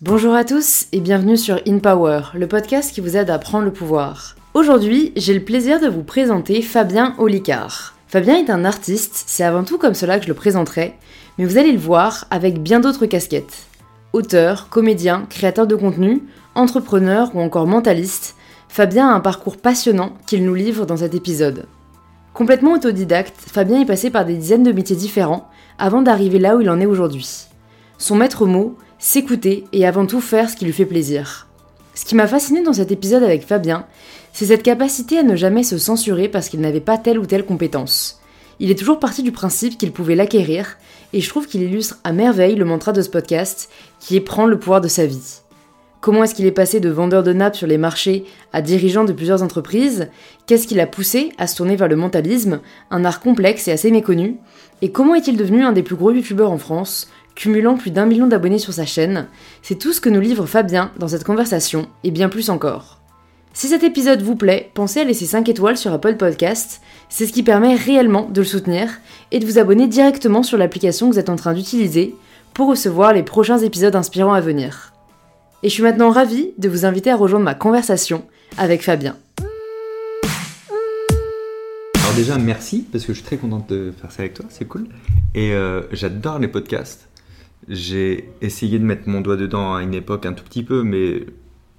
[0.00, 3.64] Bonjour à tous et bienvenue sur In Power, le podcast qui vous aide à prendre
[3.64, 4.36] le pouvoir.
[4.54, 7.96] Aujourd'hui, j'ai le plaisir de vous présenter Fabien Olicard.
[8.06, 10.94] Fabien est un artiste, c'est avant tout comme cela que je le présenterai,
[11.36, 13.66] mais vous allez le voir avec bien d'autres casquettes.
[14.12, 16.22] Auteur, comédien, créateur de contenu,
[16.54, 18.36] entrepreneur ou encore mentaliste,
[18.68, 21.66] Fabien a un parcours passionnant qu'il nous livre dans cet épisode.
[22.34, 26.60] Complètement autodidacte, Fabien est passé par des dizaines de métiers différents avant d'arriver là où
[26.60, 27.48] il en est aujourd'hui.
[28.00, 31.46] Son maître mot, s'écouter et avant tout faire ce qui lui fait plaisir.
[31.94, 33.86] Ce qui m'a fasciné dans cet épisode avec Fabien,
[34.32, 37.44] c'est cette capacité à ne jamais se censurer parce qu'il n'avait pas telle ou telle
[37.44, 38.20] compétence.
[38.60, 40.78] Il est toujours parti du principe qu'il pouvait l'acquérir,
[41.12, 44.50] et je trouve qu'il illustre à merveille le mantra de ce podcast, qui est prendre
[44.50, 45.40] le pouvoir de sa vie.
[46.00, 49.12] Comment est-ce qu'il est passé de vendeur de nappes sur les marchés à dirigeant de
[49.12, 50.08] plusieurs entreprises?
[50.46, 52.60] Qu'est-ce qui l'a poussé à se tourner vers le mentalisme,
[52.90, 54.36] un art complexe et assez méconnu?
[54.80, 58.26] Et comment est-il devenu un des plus gros youtubeurs en France, cumulant plus d'un million
[58.26, 59.28] d'abonnés sur sa chaîne
[59.62, 62.98] C'est tout ce que nous livre Fabien dans cette conversation, et bien plus encore.
[63.54, 67.32] Si cet épisode vous plaît, pensez à laisser 5 étoiles sur Apple Podcast, c'est ce
[67.32, 68.88] qui permet réellement de le soutenir,
[69.30, 72.16] et de vous abonner directement sur l'application que vous êtes en train d'utiliser
[72.54, 74.92] pour recevoir les prochains épisodes inspirants à venir.
[75.62, 78.24] Et je suis maintenant ravie de vous inviter à rejoindre ma conversation
[78.56, 79.16] avec Fabien.
[81.94, 84.66] Alors déjà, merci, parce que je suis très contente de faire ça avec toi, c'est
[84.66, 84.88] cool.
[85.36, 87.07] Et euh, j'adore les podcasts.
[87.66, 91.26] J'ai essayé de mettre mon doigt dedans à une époque un tout petit peu, mais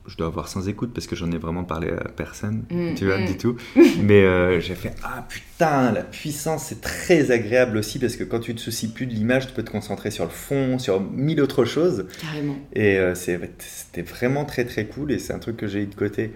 [0.09, 3.05] je dois avoir sans écoute parce que j'en ai vraiment parlé à personne, Mm, tu
[3.05, 3.25] vois, mm.
[3.25, 3.55] du tout.
[4.01, 8.39] Mais euh, j'ai fait Ah putain, la puissance, c'est très agréable aussi parce que quand
[8.39, 11.41] tu te soucies plus de l'image, tu peux te concentrer sur le fond, sur mille
[11.41, 12.07] autres choses.
[12.21, 12.57] Carrément.
[12.73, 15.95] Et euh, c'était vraiment très très cool et c'est un truc que j'ai eu de
[15.95, 16.31] côté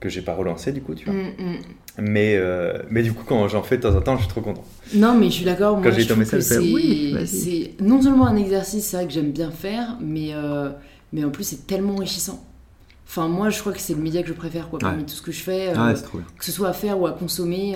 [0.00, 1.14] que j'ai pas relancé du coup, tu vois.
[1.14, 1.58] Mm, mm.
[1.98, 4.40] Mais, euh, mais du coup, quand j'en fais de temps en temps, je suis trop
[4.40, 4.64] content.
[4.94, 5.76] Non, mais je suis d'accord.
[5.76, 7.26] Moi, Quand j'ai je ton trouve que message, c'est oui, vas-y.
[7.26, 10.70] c'est non seulement un exercice, c'est vrai que j'aime bien faire, mais, euh,
[11.12, 12.42] mais en plus, c'est tellement enrichissant.
[13.06, 15.04] Enfin, moi, je crois que c'est le média que je préfère, quoi, parmi Ouais.
[15.04, 15.70] tout ce que je fais.
[15.70, 16.26] euh, Ah ouais, c'est trop bien.
[16.38, 17.74] que ce soit à faire ou à consommer.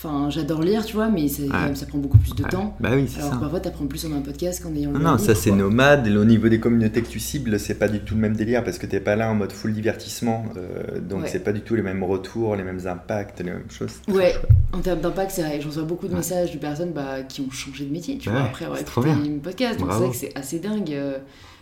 [0.00, 1.64] Enfin, j'adore lire, tu vois, mais ça, quand Ouais.
[1.64, 2.48] même, ça prend beaucoup plus de Ouais.
[2.50, 2.76] temps.
[2.78, 3.38] Bah oui, c'est Alors ça.
[3.40, 5.58] parfois, t'apprends plus en un podcast qu'en ayant Non, non, ça c'est quoi.
[5.58, 6.06] nomade.
[6.06, 8.62] Et au niveau des communautés que tu cibles, c'est pas du tout le même délire
[8.62, 10.44] parce que t'es pas là en mode full divertissement.
[10.56, 11.28] euh, donc Ouais.
[11.28, 13.94] c'est pas du tout les mêmes retours, les mêmes impacts, les mêmes choses.
[14.06, 14.34] Ouais,
[14.72, 15.60] en termes d'impact, c'est vrai.
[15.60, 18.36] J'en reçois beaucoup de messages de personnes bah, qui ont changé de métier, tu Ouais,
[18.36, 19.80] vois, après avoir écouté une podcast.
[19.80, 20.92] Donc c'est vrai que c'est assez dingue.
[20.92, 21.18] euh,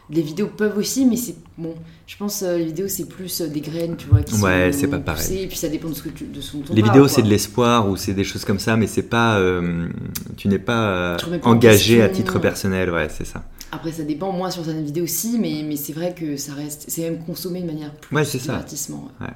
[0.08, 1.74] Les vidéos peuvent aussi, mais c'est bon.
[2.06, 4.86] Je pense euh, les vidéos c'est plus euh, des graines, tu vois, qui Ouais, c'est
[4.86, 5.20] pas pareil.
[5.26, 7.08] poussées, Et puis ça dépend de ce que tu, de ce dont on Les vidéos
[7.08, 9.38] c'est de l'espoir ou c'est des choses comme ça, mais c'est pas.
[9.38, 9.88] euh,
[10.36, 13.44] tu n'es pas euh, engagé à titre personnel, ouais, c'est ça.
[13.72, 14.30] Après ça dépend.
[14.32, 17.60] Moi sur certaines vidéos aussi, mais mais c'est vrai que ça reste, c'est même consommé
[17.62, 18.52] de manière plus Ouais, c'est ça.
[18.52, 19.08] divertissement.
[19.20, 19.26] ouais.
[19.26, 19.32] Ouais.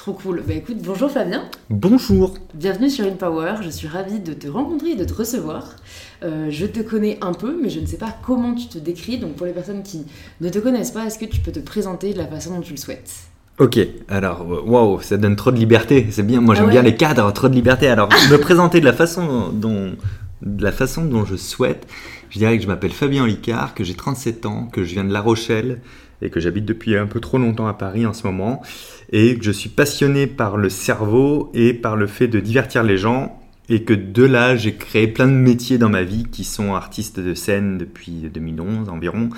[0.00, 0.42] Trop cool.
[0.48, 1.42] Bah écoute, bonjour Fabien.
[1.68, 5.76] Bonjour Bienvenue sur InPower, je suis ravie de te rencontrer et de te recevoir.
[6.22, 9.18] Euh, je te connais un peu, mais je ne sais pas comment tu te décris.
[9.18, 10.06] Donc pour les personnes qui
[10.40, 12.70] ne te connaissent pas, est-ce que tu peux te présenter de la façon dont tu
[12.70, 13.12] le souhaites?
[13.58, 13.78] Ok,
[14.08, 16.82] alors, euh, waouh, ça donne trop de liberté, c'est bien, moi Ah j'aime ouais bien
[16.82, 17.86] les cadres, trop de liberté.
[17.86, 19.92] Alors, me présenter de la façon dont,
[20.40, 21.86] de la façon dont je souhaite,
[22.30, 25.12] je dirais que je m'appelle Fabien Licard, que j'ai 37 ans, que je viens de
[25.12, 25.82] La Rochelle
[26.22, 28.62] et que j'habite depuis un peu trop longtemps à Paris en ce moment,
[29.10, 32.96] et que je suis passionné par le cerveau et par le fait de divertir les
[32.96, 33.36] gens,
[33.70, 37.20] et que de là j'ai créé plein de métiers dans ma vie qui sont artiste
[37.20, 39.30] de scène depuis 2011 environ,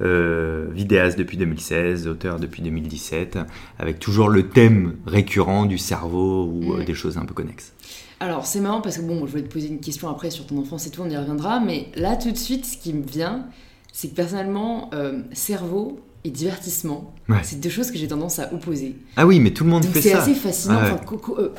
[0.00, 3.38] euh, vidéaste depuis 2016, auteur depuis 2017,
[3.78, 6.84] avec toujours le thème récurrent du cerveau ou euh, Mm.
[6.84, 7.72] des choses un peu connexes.
[8.20, 10.58] Alors c'est marrant parce que bon, je vais te poser une question après sur ton
[10.58, 11.58] enfance et tout, on y reviendra.
[11.58, 13.46] Mais là tout de suite, ce qui me vient,
[13.92, 17.38] c'est que personnellement, euh, cerveau et divertissement, Ouais.
[17.42, 18.96] c'est deux choses que j'ai tendance à opposer.
[19.16, 20.22] Ah oui, mais tout le monde Donc fait c'est ça.
[20.22, 20.76] assez fascinant.
[20.82, 20.90] Ouais.
[20.92, 21.52] Enfin, co- co- euh,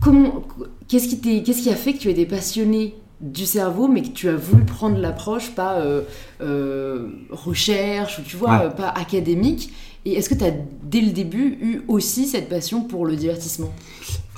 [0.00, 3.86] comment, co- qu'est-ce qui t'est- qu'est-ce qui a fait que tu étais passionné du cerveau,
[3.88, 6.02] mais que tu as voulu prendre l'approche pas euh,
[6.40, 8.70] euh, recherche ou tu vois Ouais.
[8.74, 9.72] pas académique.
[10.04, 10.52] Et est-ce que tu as
[10.82, 13.72] dès le début eu aussi cette passion pour le divertissement?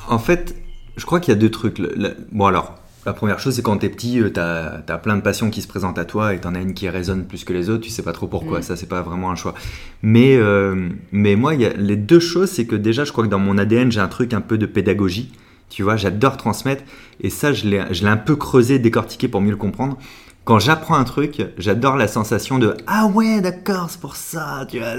[0.08, 0.54] En fait,
[0.96, 1.80] je crois qu'il y a deux trucs.
[2.30, 2.74] Bon alors,
[3.06, 5.68] la première chose, c'est quand t'es petit, euh, t'as as plein de passions qui se
[5.68, 8.02] présentent à toi et t'en as une qui résonne plus que les autres, tu sais
[8.02, 8.62] pas trop pourquoi, Mm.
[8.62, 9.54] ça c'est pas vraiment un choix.
[10.02, 13.24] Mais, euh, mais moi, il y a les deux choses, c'est que déjà, je crois
[13.24, 15.30] que dans mon ADN, j'ai un truc un peu de pédagogie.
[15.70, 16.82] Tu vois, j'adore transmettre
[17.20, 19.96] et ça, je l'ai un peu creusé, décortiqué pour mieux le comprendre.
[20.44, 24.78] Quand j'apprends un truc, j'adore la sensation de ah ouais d'accord c'est pour ça tu
[24.78, 24.94] vois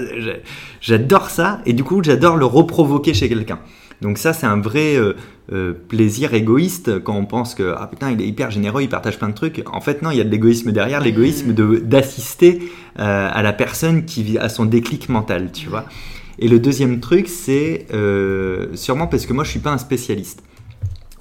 [0.82, 3.58] j'adore ça et du coup j'adore le reprovoquer chez quelqu'un
[4.00, 5.14] donc ça c'est un vrai euh,
[5.52, 9.18] euh, plaisir égoïste quand on pense que ah putain il est hyper généreux il partage
[9.18, 9.64] plein de trucs.
[9.72, 12.60] En fait non il y a de l'égoïsme derrière l'égoïsme d'assister
[12.98, 15.86] euh, à la personne qui vit à son déclic mental tu vois.
[16.38, 17.86] Et le deuxième truc c'est
[18.74, 20.42] sûrement parce que moi je suis pas un spécialiste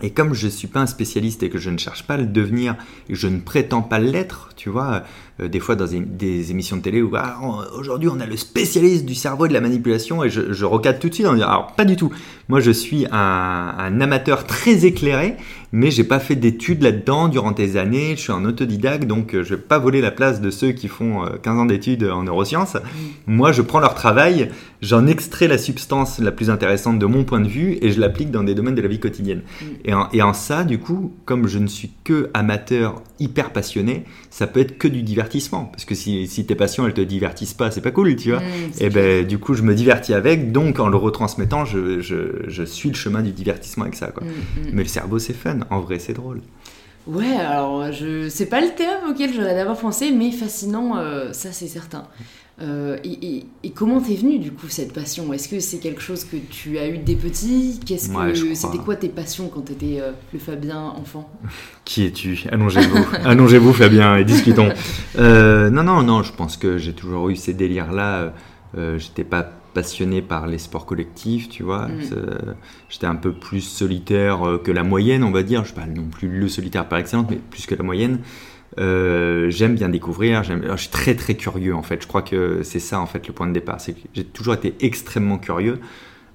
[0.02, 2.18] Et comme je ne suis pas un spécialiste et que je ne cherche pas à
[2.18, 2.76] le devenir,
[3.10, 5.04] et je ne prétends pas l'être, tu vois,
[5.40, 7.40] euh, des fois dans des, émissions de télé où ah,
[7.76, 10.66] aujourd'hui on a le spécialiste du cerveau et de la manipulation, et je, je
[11.00, 12.12] tout de suite en disant alors pas du tout.
[12.48, 15.36] Moi je suis un, un amateur très éclairé,
[15.72, 19.44] mais j'ai pas fait d'études là-dedans durant des années, je suis un autodidacte, donc euh,
[19.44, 22.24] je vais pas voler la place de ceux qui font 15 euh, ans d'études en
[22.24, 22.76] neurosciences.
[22.76, 22.80] Mm.
[23.28, 24.50] Moi je prends leur travail,
[24.82, 28.32] j'en extrais la substance la plus intéressante de mon point de vue, et je l'applique
[28.32, 29.42] dans des domaines de la vie quotidienne.
[29.62, 29.66] Mm.
[30.14, 34.60] Et en, ça, du coup, comme je ne suis que amateur hyper passionné, ça peut
[34.60, 35.66] être que du divertissement.
[35.66, 38.40] Parce que si, tes passions, elles te divertissent pas, c'est pas cool, tu vois.
[38.40, 42.90] Mmh, et ben, du coup, je me divertis avec, donc en le retransmettant, je, suis
[42.90, 44.24] le chemin du divertissement avec ça, quoi.
[44.24, 44.70] Mmh, mmh.
[44.74, 45.60] Mais le cerveau, c'est fun.
[45.70, 46.42] En vrai, c'est drôle.
[47.08, 51.54] Ouais, alors je c'est pas le thème auquel j'aurais d'abord pensé, mais fascinant, euh, ça
[51.54, 52.06] c'est certain.
[52.60, 53.46] Euh, et,
[53.76, 55.32] comment t'es venu du coup cette passion?
[55.32, 58.96] Est-ce que c'est quelque chose que tu as eu dès petit Qu'est-ce que c'était quoi
[58.96, 61.30] tes passions quand t'étais euh, le Fabien enfant?
[61.86, 62.46] Qui es-tu?
[62.52, 64.70] Allongez-vous, allongez-vous Fabien et discutons.
[65.18, 68.34] Euh, non non non, je pense que j'ai toujours eu ces délires là.
[68.98, 69.44] J'étais pas
[69.74, 71.88] passionné par les sports collectifs, tu vois.
[71.88, 72.56] Mm.
[72.90, 75.62] J'étais un peu plus solitaire que la moyenne, on va dire.
[75.62, 78.20] Je suis pas non plus le solitaire par excellence, mais plus que la moyenne.
[78.80, 82.02] Euh, j'aime bien découvrir, je suis très très curieux en fait.
[82.02, 83.82] Je crois que c'est ça en fait le point de départ.
[83.82, 85.80] C'est que j'ai toujours été extrêmement curieux.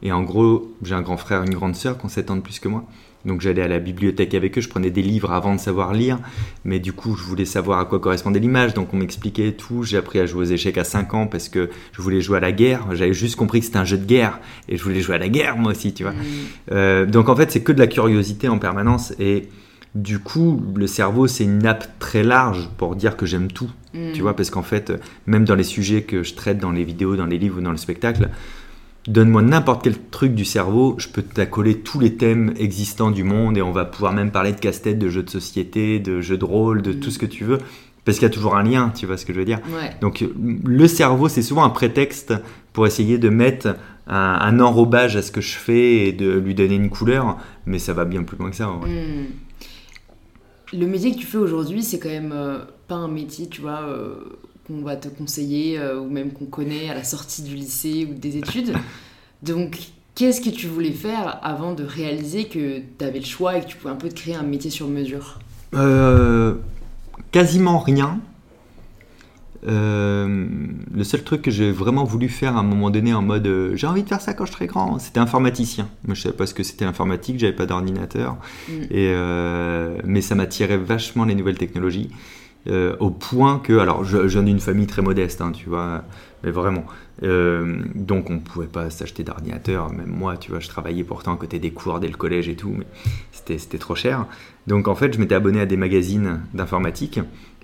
[0.03, 2.41] Et en gros, j'ai un grand frère, une grande sœur qui ont 7 ans de
[2.41, 2.85] plus que moi.
[3.25, 6.19] Donc j'allais à la bibliothèque avec eux, je prenais des livres avant de savoir lire,
[6.65, 9.85] mais du coup je voulais savoir à quoi correspondait l'image, donc on m'expliquait tout.
[9.85, 12.41] J'ai appris à jouer aux échecs à 5 ans parce que je voulais jouer à
[12.41, 12.85] la guerre.
[12.95, 15.29] J'avais juste compris que c'était un jeu de guerre et je voulais jouer à la
[15.29, 16.13] guerre moi aussi, tu vois.
[16.13, 16.25] Mmh.
[16.73, 19.49] Euh, donc en fait c'est que de la curiosité en permanence et
[19.95, 23.71] du coup, le cerveau, c'est une nappe très large pour dire que j'aime tout.
[23.93, 24.13] Mm.
[24.15, 24.93] Tu vois, parce qu'en fait,
[25.27, 27.71] même dans les sujets que je traite dans les vidéos, dans les livres ou dans
[27.71, 28.31] le spectacle,
[29.07, 33.59] donne-moi n'importe quel truc du cerveau, je peux t'accoler tous les thèmes existants du monde
[33.59, 36.45] et on va pouvoir même parler de casse-tête, de jeux de société, de jeux de
[36.45, 37.13] rôle, de tout mm.
[37.13, 37.59] ce que tu veux.
[38.05, 39.61] Parce qu'il y a toujours un lien, tu vois ce que je veux dire.
[40.01, 42.35] Donc le cerveau, c'est souvent un prétexte
[42.73, 43.77] pour essayer de mettre
[44.09, 47.93] un, enrobage à ce que je fais et de lui donner une couleur, mais ça
[47.93, 48.73] va bien plus loin que ça.
[48.73, 48.89] Ouais.
[48.89, 49.27] Mm
[50.73, 52.59] le métier que tu fais aujourd'hui, c'est quand même euh,
[52.89, 54.17] pas un métier, tu vois, euh,
[54.67, 58.15] qu'on va te conseiller euh, ou même qu'on connaît à la sortie du lycée ou
[58.15, 58.73] des études.
[59.43, 59.79] Donc,
[60.15, 63.67] qu'est-ce que tu voulais faire avant de réaliser que tu avais le choix et que
[63.67, 65.39] tu pouvais un peu te créer un métier sur mesure?
[67.31, 68.21] Quasiment rien.
[69.69, 70.47] Euh,
[70.93, 73.77] le seul truc que j'ai vraiment voulu faire à un moment donné en mode euh,
[73.77, 75.89] j'ai envie de faire ça quand je serai grand, c'était informaticien.
[76.05, 78.37] Moi je savais pas ce que c'était l'informatique, j'avais pas d'ordinateur,
[78.69, 78.73] mm.
[78.91, 82.11] et euh, mais ça m'attirait vachement les nouvelles technologies.
[83.01, 86.05] au point que, alors j'en ai une famille très modeste, hein, tu vois,
[86.43, 86.85] mais vraiment.
[87.21, 91.61] donc on pouvait pas s'acheter d'ordinateur, même moi, tu vois, je travaillais pourtant à côté
[91.61, 92.87] des cours dès le collège et tout, mais
[93.31, 94.27] c'était trop cher.
[94.67, 97.21] Donc en fait, je m'étais abonné à des magazines d'informatique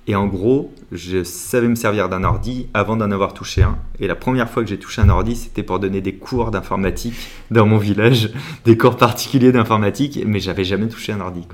[0.08, 3.76] et en gros, je savais me servir d'un ordi avant d'en avoir touché un.
[4.00, 7.14] Et la première fois que j'ai touché un ordi, c'était pour donner des cours d'informatique
[7.50, 8.30] dans mon village,
[8.64, 11.46] des cours particuliers d'informatique, mais j'avais jamais touché un ordi.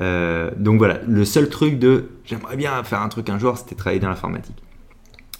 [0.00, 3.76] Euh, donc voilà, le seul truc de j'aimerais bien faire un truc un jour, c'était
[3.76, 4.60] travailler dans l'informatique.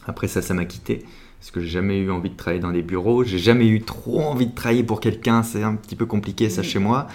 [0.06, 1.04] Après ça, ça m'a quitté
[1.40, 4.20] parce que j'ai jamais eu envie de travailler dans des bureaux, j'ai jamais eu trop
[4.20, 7.08] envie de travailler pour quelqu'un, c'est un petit peu compliqué ça chez moi.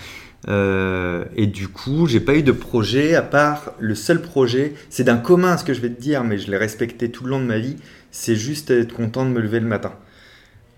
[0.47, 4.73] Euh, et du coup, j'ai pas eu de projet à part le seul projet.
[4.89, 7.31] C'est d'un commun ce que je vais te dire, mais je l'ai respecté tout le
[7.31, 7.75] long de ma vie.
[8.11, 9.93] C'est juste être content de me lever le matin.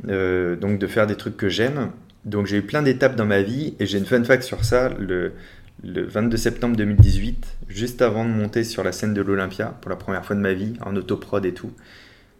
[0.09, 1.91] Euh, donc de faire des trucs que j'aime.
[2.25, 4.89] Donc j'ai eu plein d'étapes dans ma vie et j'ai une fun fact sur ça.
[4.99, 5.33] Le,
[5.83, 9.95] le 22 septembre 2018, juste avant de monter sur la scène de l'Olympia pour la
[9.95, 11.71] première fois de ma vie, en autoprod et tout,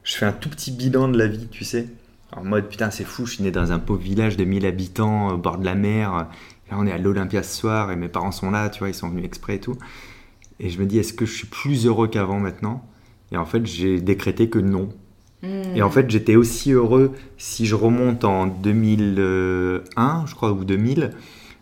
[0.03, 1.87] je fais un tout petit bilan de la vie, tu sais.
[2.35, 5.29] En mode putain, c'est fou, je suis né dans un pauvre village de 1000 habitants
[5.29, 6.27] au bord de la mer
[6.77, 9.09] on est à l'Olympia ce soir et mes parents sont là, tu vois, ils sont
[9.09, 9.77] venus exprès et tout.
[10.59, 12.85] Et je me dis, est-ce que je suis plus heureux qu'avant maintenant?
[13.31, 14.89] Et en fait, j'ai décrété que non.
[15.75, 21.11] Et en fait, j'étais aussi heureux si je remonte en 2001, je crois, ou 2000.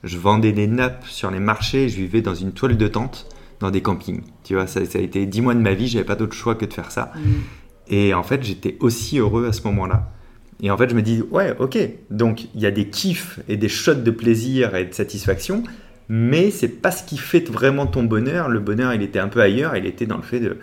[0.04, 3.28] Je vendais des nappes sur les marchés et je vivais dans une toile de tente
[3.60, 4.22] dans des campings.
[4.44, 6.66] Tu vois, ça, a été dix mois de ma vie, j'avais pas d'autre choix que
[6.66, 7.12] de faire ça.
[7.88, 10.12] Et en fait, j'étais aussi heureux à ce moment-là.
[10.62, 11.78] Et en fait, je me dis, ouais, ok,
[12.10, 15.64] donc il y a des kiffs et des shots de plaisir et de satisfaction,
[16.08, 18.50] mais c'est pas ce qui fait vraiment ton bonheur.
[18.50, 20.58] Le bonheur, il était un peu ailleurs, il était dans le fait de.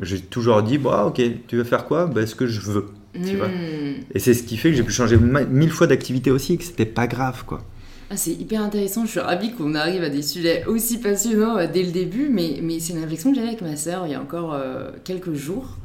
[0.00, 2.06] J'ai toujours dit, bah, ok, tu veux faire quoi?
[2.06, 2.86] Bah, Ce que je veux.
[3.14, 3.48] Tu vois?
[3.48, 4.02] Hmm.
[4.14, 6.62] et c'est ce qui fait que j'ai pu changer mille fois d'activité aussi, et que
[6.64, 7.64] c'était pas grave, quoi.
[8.10, 11.66] Ah, c'est hyper intéressant, je suis ravie qu'on arrive à des sujets aussi passionnants euh,
[11.70, 14.14] dès le début, mais, mais c'est une réflexion que j'avais avec ma sœur il y
[14.14, 15.76] a encore euh, quelques jours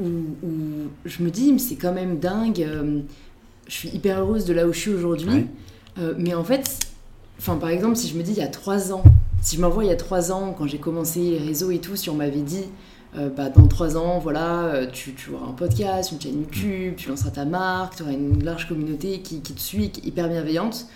[0.00, 0.06] où,
[1.04, 3.00] je me dis, c'est quand même dingue, euh,
[3.66, 5.46] je suis hyper heureuse de là où je suis aujourd'hui,
[5.98, 6.78] euh, mais en fait,
[7.38, 9.02] enfin, par exemple, si je me dis il y a trois ans,
[9.40, 11.96] si je m'envoie il y a trois ans, quand j'ai commencé les réseaux et tout,
[11.96, 12.64] si on m'avait dit,
[13.16, 17.08] euh, bah, dans trois ans, voilà, tu, tu, auras un podcast, une chaîne YouTube, tu
[17.08, 20.28] lanceras ta marque, tu auras une large communauté qui, qui te suit, qui est hyper
[20.28, 20.86] bienveillante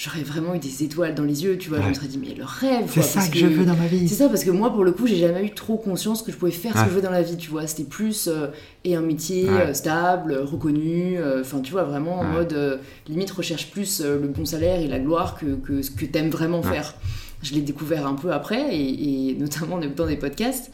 [0.00, 1.82] j'aurais vraiment eu des étoiles dans les yeux, tu vois.
[1.82, 2.86] Je me serais dit, mais le rêve.
[2.88, 4.08] C'est ça que, je veux dans ma vie.
[4.08, 6.38] C'est ça, parce que moi, pour le coup, j'ai jamais eu trop conscience que je
[6.38, 7.66] pouvais faire ce que je veux dans la vie, tu vois.
[7.66, 8.46] C'était plus euh,
[8.84, 13.70] et un métier euh, stable, reconnu, euh, enfin, tu vois, vraiment en mode limite recherche
[13.70, 16.94] plus le bon salaire et la gloire que, que ce que t'aimes vraiment faire.
[17.42, 20.70] Je l'ai découvert un peu après, et, et notamment en écoutant des podcasts.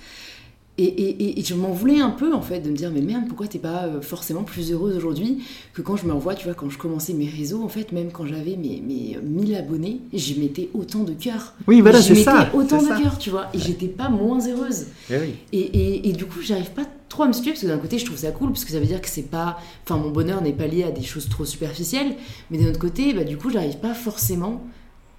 [0.78, 3.59] Et, je m'en voulais un peu en fait de me dire mais merde pourquoi t'es
[3.59, 5.42] pas euh, forcément plus heureuse aujourd'hui
[5.73, 8.12] que quand je me revois tu vois quand je commençais mes réseaux en fait même
[8.12, 11.54] quand j'avais mes, mes 1000 abonnés j'y mettais autant de cœur.
[11.66, 14.87] Oui voilà c'est ça autant de cœur tu vois et j'étais pas moins heureuse.
[15.11, 18.04] Eh et, du coup j'arrive pas trop à me situer parce que d'un côté je
[18.04, 20.52] trouve ça cool parce que ça veut dire que c'est pas enfin mon bonheur n'est
[20.52, 22.16] pas lié à des choses trop superficielles
[22.50, 24.62] mais d'un autre côté bah du coup j'arrive pas forcément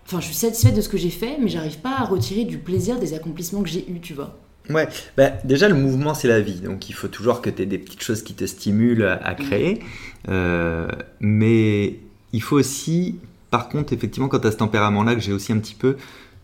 [0.06, 2.60] enfin je suis satisfaite de ce que j'ai fait mais j'arrive pas à retirer du
[2.60, 4.38] plaisir des accomplissements que j'ai eu tu vois
[4.70, 7.66] Ouais, bah, déjà le mouvement c'est la vie, donc il faut toujours que tu aies
[7.66, 9.82] des petites choses qui te stimulent à, créer.
[10.30, 10.88] Euh,
[11.20, 12.00] mais
[12.34, 13.16] il faut aussi,
[13.50, 15.98] par contre, effectivement, quand tu as ce tempérament-là, que j'ai aussi un petit peu,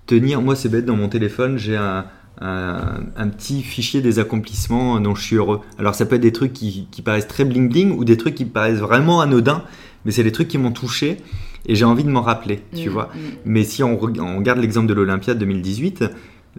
[0.06, 2.06] tenir, moi c'est bête, dans mon téléphone, j'ai un,
[2.42, 5.62] un, petit fichier des accomplissements dont je suis heureux.
[5.78, 8.36] Alors ça peut être des trucs qui, qui paraissent très bling bling ou des trucs
[8.36, 9.64] qui paraissent vraiment anodins,
[10.06, 11.18] mais c'est des trucs qui m'ont touché
[11.66, 13.06] et j'ai envie de m'en rappeler, tu mmh, vois.
[13.06, 13.20] Mmh.
[13.46, 16.04] Mais si on, on regarde l'exemple de l'Olympia 2018,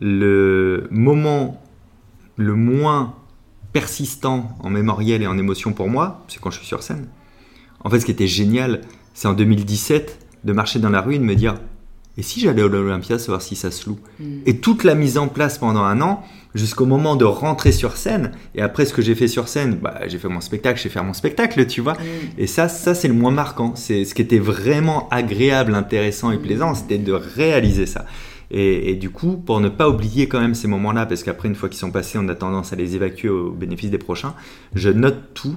[0.01, 1.61] le moment
[2.37, 3.15] le moins
[3.73, 7.09] persistant en mémoriel et en émotion pour moi, c'est quand je suis sur scène.
[7.81, 8.81] En fait, ce qui était génial,
[9.15, 11.57] c'est en 2017 de marcher dans la rue et de me dire
[12.17, 13.99] et si j'allais à l'Olympia savoir si ça se loue?
[14.21, 14.25] Mm.
[14.47, 16.23] Et toute la mise en place pendant un an,
[16.55, 18.31] jusqu'au moment de rentrer sur scène.
[18.55, 21.03] Et après, ce que j'ai fait sur scène, bah, j'ai fait mon spectacle, j'ai fait
[21.03, 21.95] mon spectacle, tu vois.
[21.95, 22.39] Mm.
[22.39, 23.73] Et ça, ça c'est le moins marquant.
[23.75, 28.07] C'est ce qui était vraiment agréable, intéressant et plaisant, c'était de réaliser ça.
[28.51, 31.69] Et, du coup, pour ne pas oublier quand même ces moments-là, parce qu'après, une fois
[31.69, 34.35] qu'ils sont passés, on a tendance à les évacuer au bénéfice des prochains,
[34.75, 35.57] je note tout.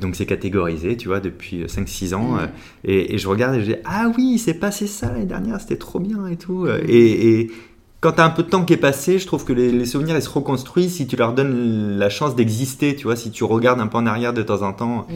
[0.00, 2.32] Donc c'est catégorisé, tu vois, depuis 5-6 ans.
[2.32, 2.48] Mmh.
[2.84, 5.76] Et, je regarde et je dis, ah oui, il s'est passé ça l'année dernière, c'était
[5.76, 6.66] trop bien et tout.
[6.66, 6.80] Mmh.
[6.88, 7.50] Et,
[8.00, 10.16] quand tu as un peu de temps qui est passé, je trouve que les, souvenirs
[10.16, 13.80] ils se reconstruisent si tu leur donnes la chance d'exister, tu vois, si tu regardes
[13.80, 15.06] un peu en arrière de temps en temps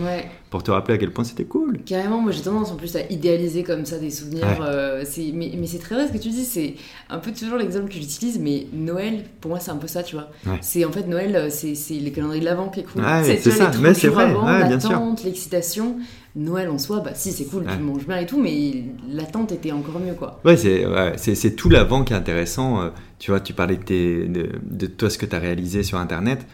[0.51, 1.79] pour te rappeler à quel point c'était cool.
[1.87, 4.59] Carrément, moi j'ai tendance en plus à idéaliser comme ça des souvenirs.
[4.61, 6.75] Euh, mais, mais c'est très vrai ce que tu dis, c'est
[7.09, 10.17] un peu toujours l'exemple que j'utilise, mais Noël, pour moi c'est un peu ça, tu
[10.17, 10.29] vois.
[10.61, 13.03] C'est en fait Noël, euh, c'est les calendriers de l'avant qui est cool.
[13.25, 14.35] c'est ça, mais c'est vrai,
[14.69, 15.97] l'attente, l'excitation.
[16.37, 19.73] Noël en soi, bah si c'est cool, tu manges bien et tout, mais l'attente était
[19.73, 20.41] encore mieux quoi.
[20.45, 22.81] Ouais, c'est ouais, tout l'avant qui est intéressant.
[22.81, 25.99] Euh, tu vois, tu parlais de, de, de toi ce que tu as réalisé sur
[25.99, 26.47] internet.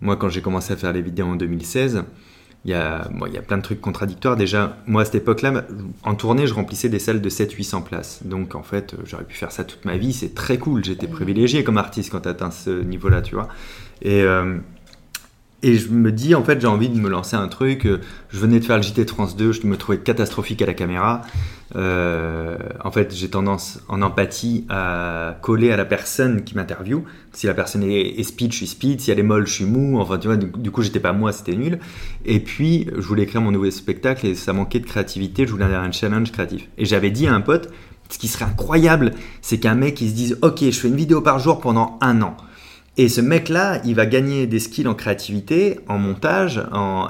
[0.00, 2.04] Moi, quand j'ai commencé à faire les vidéos en 2016,
[2.64, 4.36] il y, a, bon, il y a plein de trucs contradictoires.
[4.36, 5.64] Déjà, moi à cette époque-là,
[6.02, 8.20] en tournée, je remplissais des salles de 700-800 places.
[8.24, 10.14] Donc en fait, j'aurais pu faire ça toute ma vie.
[10.14, 10.82] C'est très cool.
[10.82, 13.48] J'étais privilégié comme artiste quand tu atteins ce niveau-là, tu vois.
[14.00, 14.56] Et, euh,
[15.64, 17.88] et je me dis, en fait, j'ai envie de me lancer un truc.
[18.28, 21.22] Je venais de faire le JT Trans 2, je me trouvais catastrophique à la caméra.
[21.74, 27.04] Euh, en fait, j'ai tendance, en empathie, à coller à la personne qui m'interviewe.
[27.32, 29.00] Si la personne est, speed, je suis speed.
[29.00, 29.98] Si elle est molle, je suis mou.
[29.98, 31.78] Enfin, tu vois, du, coup, j'étais pas moi, c'était nul.
[32.26, 35.46] Et puis, je voulais écrire mon nouveau spectacle et ça manquait de créativité.
[35.46, 36.68] Je voulais un challenge créatif.
[36.76, 37.70] Et j'avais dit à un pote,
[38.10, 41.22] ce qui serait incroyable, c'est qu'un mec, il se dise, OK, je fais une vidéo
[41.22, 42.36] par jour pendant un an.
[42.96, 46.62] Et ce mec-là, il va gagner des skills en créativité, en montage,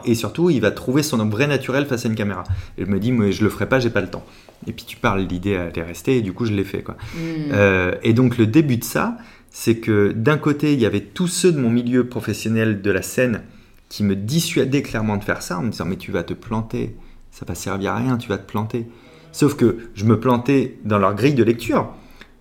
[0.07, 2.45] et surtout, il va trouver son vrai naturel face à une caméra.
[2.79, 4.25] Et je me dis, mais je le ferai pas, j'ai pas le temps.
[4.67, 6.83] Et puis tu parles, l'idée allait rester, et du coup, je l'ai fait.
[6.83, 6.97] Quoi.
[7.15, 7.53] Hmm.
[7.53, 9.19] Euh, et donc, le début de ça,
[9.51, 13.03] c'est que d'un côté, il y avait tous ceux de mon milieu professionnel de la
[13.03, 13.43] scène
[13.91, 16.97] qui me dissuadaient clairement de faire ça, en me disant, mais tu vas te planter,
[17.31, 18.87] ça va servir à rien, tu vas te planter.
[19.33, 21.93] Sauf que je me plantais dans leur grille de lecture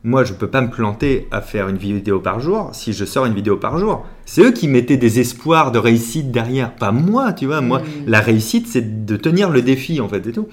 [0.06, 3.06] moi, je ne peux pas me planter à faire une vidéo par jour si je
[3.06, 4.06] sors une vidéo par jour.
[4.26, 7.62] C'est eux qui mettaient des espoirs de réussite derrière, pas moi, tu vois.
[7.62, 7.84] Moi, mm.
[8.08, 10.50] la réussite, c'est de tenir le défi, en fait, et tout.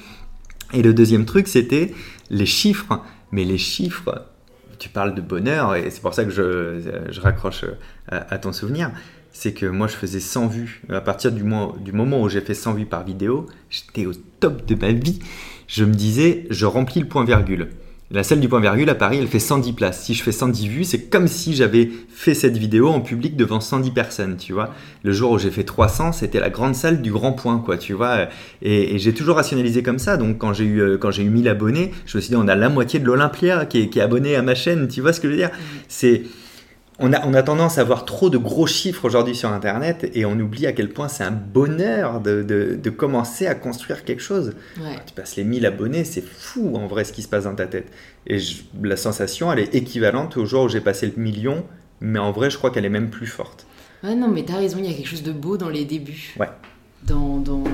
[0.73, 1.92] Et le deuxième truc, c'était
[2.30, 3.00] les chiffres.
[3.33, 4.25] Mais les chiffres,
[4.78, 7.64] tu parles de bonheur, et c'est pour ça que je, raccroche
[8.09, 8.92] à, ton souvenir.
[9.33, 10.83] C'est que moi, je faisais 100 vues.
[10.90, 11.42] À partir du,
[11.80, 15.19] du moment où j'ai fait 100 vues par vidéo, j'étais au top de ma vie.
[15.66, 17.71] Je me disais, je remplis le point virgule.
[18.12, 20.02] La salle du point virgule à Paris, elle fait 110 places.
[20.02, 23.61] Si je fais 110 vues, c'est comme si j'avais fait cette vidéo en public devant
[23.61, 24.75] 110 personnes, tu vois.
[25.05, 27.93] Le jour où j'ai fait 300, c'était la grande salle du grand point, quoi, tu
[27.93, 28.26] vois.
[28.62, 30.17] Et, j'ai toujours rationalisé comme ça.
[30.17, 32.49] Donc quand j'ai eu euh, quand j'ai eu 1000 abonnés, je me suis dit on
[32.49, 35.21] a la moitié de l'Olympia qui est, qui abonné à ma chaîne, tu vois ce
[35.21, 35.52] que je veux dire?
[35.87, 36.23] C'est
[37.00, 40.25] on a, on a tendance à voir trop de gros chiffres aujourd'hui sur Internet et
[40.25, 44.23] on oublie à quel point c'est un bonheur de, de- de commencer à construire quelque
[44.23, 44.54] chose.
[44.78, 44.97] Ouais.
[45.07, 47.66] Tu passes les 1000 abonnés, c'est fou en vrai ce qui se passe dans ta
[47.66, 47.90] tête.
[48.26, 51.64] Et je- la sensation, elle est équivalente au jour où j'ai passé le million,
[52.00, 53.66] mais en vrai, je crois qu'elle est même plus forte.
[54.02, 56.35] Ouais, non, mais t'as raison, il y a quelque chose de beau dans les débuts.
[56.38, 56.49] Ouais.
[57.07, 57.64] Dans, dans,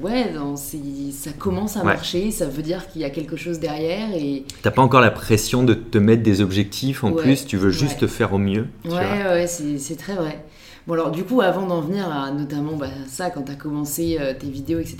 [0.00, 1.86] ouais, dans, ça commence à Ouais.
[1.86, 5.10] marcher, ça veut dire qu'il y a quelque chose derrière et T'as pas encore la
[5.10, 8.08] pression de te mettre des objectifs en Ouais, plus, tu veux juste ouais.
[8.08, 8.66] faire au mieux.
[8.84, 10.42] Ouais, ouais, c'est très vrai.
[10.86, 14.18] Bon, alors, du coup, avant d'en venir à notamment bah, ça, quand tu as commencé
[14.20, 14.98] euh, tes vidéos, etc.,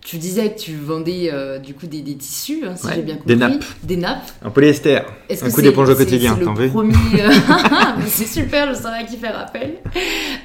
[0.00, 3.02] tu disais que tu vendais euh, du coup des, des tissus, hein, si Ouais, j'ai
[3.02, 3.34] bien compris.
[3.34, 3.64] des nappes.
[3.82, 4.30] Des nappes.
[4.42, 7.30] Un polyester, Est-ce un que coup d'éponge au quotidien, t'en veux premier, euh,
[8.06, 9.74] C'est super, je saurais à qui faire appel.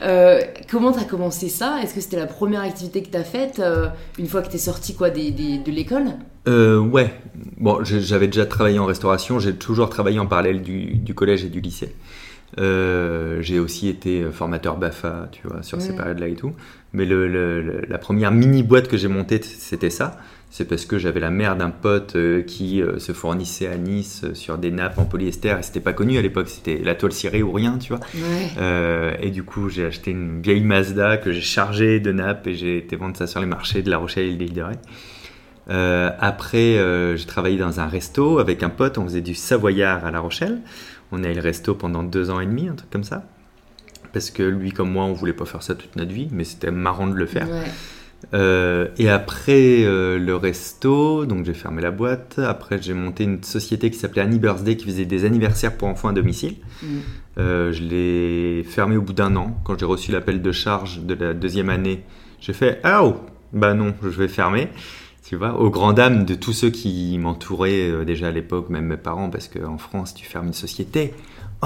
[0.04, 1.78] Euh, comment tu as commencé ça?
[1.82, 3.88] Est-ce que c'était la première activité que tu as faite euh,
[4.20, 6.08] une fois que tu es sorti quoi, des, des- de l'école?
[6.50, 7.14] Euh, ouais.
[7.58, 11.50] Bon, j'avais déjà travaillé en restauration, j'ai toujours travaillé en parallèle du, du collège et
[11.50, 11.96] du lycée.
[12.60, 16.54] Euh, j'ai aussi été formateur BAFA, tu vois, sur ces périodes-là et tout.
[16.94, 20.18] Mais le, le- le- la première mini-boîte que j'ai montée, c'était ça.
[20.52, 24.22] C'est parce que j'avais la mère d'un pote euh, qui euh, se fournissait à Nice
[24.24, 27.12] euh, sur des nappes en polyester et c'était pas connu à l'époque, c'était la toile
[27.12, 28.00] cirée ou rien, tu vois.
[28.14, 28.50] Ouais.
[28.60, 32.54] Euh, et du coup, j'ai acheté une vieille Mazda que j'ai chargée de nappes et
[32.54, 34.76] j'ai été vendre ça sur les marchés de La Rochelle et de l'île de Ré.
[35.72, 40.06] Euh, après, euh, j'ai travaillé dans un resto avec un pote, on faisait du savoyard
[40.06, 40.60] à La Rochelle.
[41.14, 43.24] On a eu le resto pendant deux ans et demi, un truc comme ça.
[44.14, 46.72] Parce que lui comme moi, on voulait pas faire ça toute notre vie, mais c'était
[46.72, 47.48] marrant de le faire.
[47.48, 47.70] Ouais.
[48.34, 52.40] Euh, et après euh, le resto, donc j'ai fermé la boîte.
[52.40, 56.10] Après, j'ai monté une société qui s'appelait Annie Birthday qui faisait des anniversaires pour enfants
[56.10, 56.56] à domicile.
[56.82, 56.88] Mm.
[57.38, 59.56] Euh, je l'ai fermé au bout d'un an.
[59.64, 62.04] Quand j'ai reçu l'appel de charge de la deuxième année,
[62.40, 63.18] j'ai fait Ah oh
[63.52, 64.70] Bah non, je vais fermer.
[65.26, 68.86] Tu vois, aux grandes dames de tous ceux qui m'entouraient euh, déjà à l'époque, même
[68.86, 71.14] mes parents, parce qu'en France, tu fermes une société.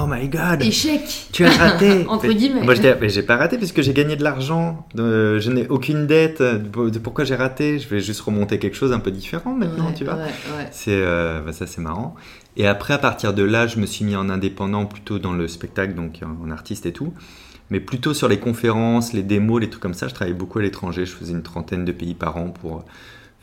[0.00, 1.00] Oh my god Échec
[1.32, 2.62] Tu as raté Entre guillemets.
[2.62, 4.86] Moi, j'étais, mais j'ai pas raté puisque j'ai gagné de l'argent.
[4.94, 6.40] Je n'ai aucune dette.
[6.40, 7.80] De de pourquoi j'ai raté?
[7.80, 10.14] Je vais juste remonter quelque chose un peu différent maintenant, Ouais, tu vois.
[10.14, 10.68] ouais, ouais.
[10.70, 12.14] C'est euh, bah, ça, c'est marrant.
[12.56, 15.48] Et après, à partir de là, je me suis mis en indépendant plutôt dans le
[15.48, 17.12] spectacle, donc en artiste et tout,
[17.70, 20.06] mais plutôt sur les conférences, les démos, les trucs comme ça.
[20.06, 21.06] Je travaillais beaucoup à l'étranger.
[21.06, 22.84] Je faisais une trentaine de pays par an pour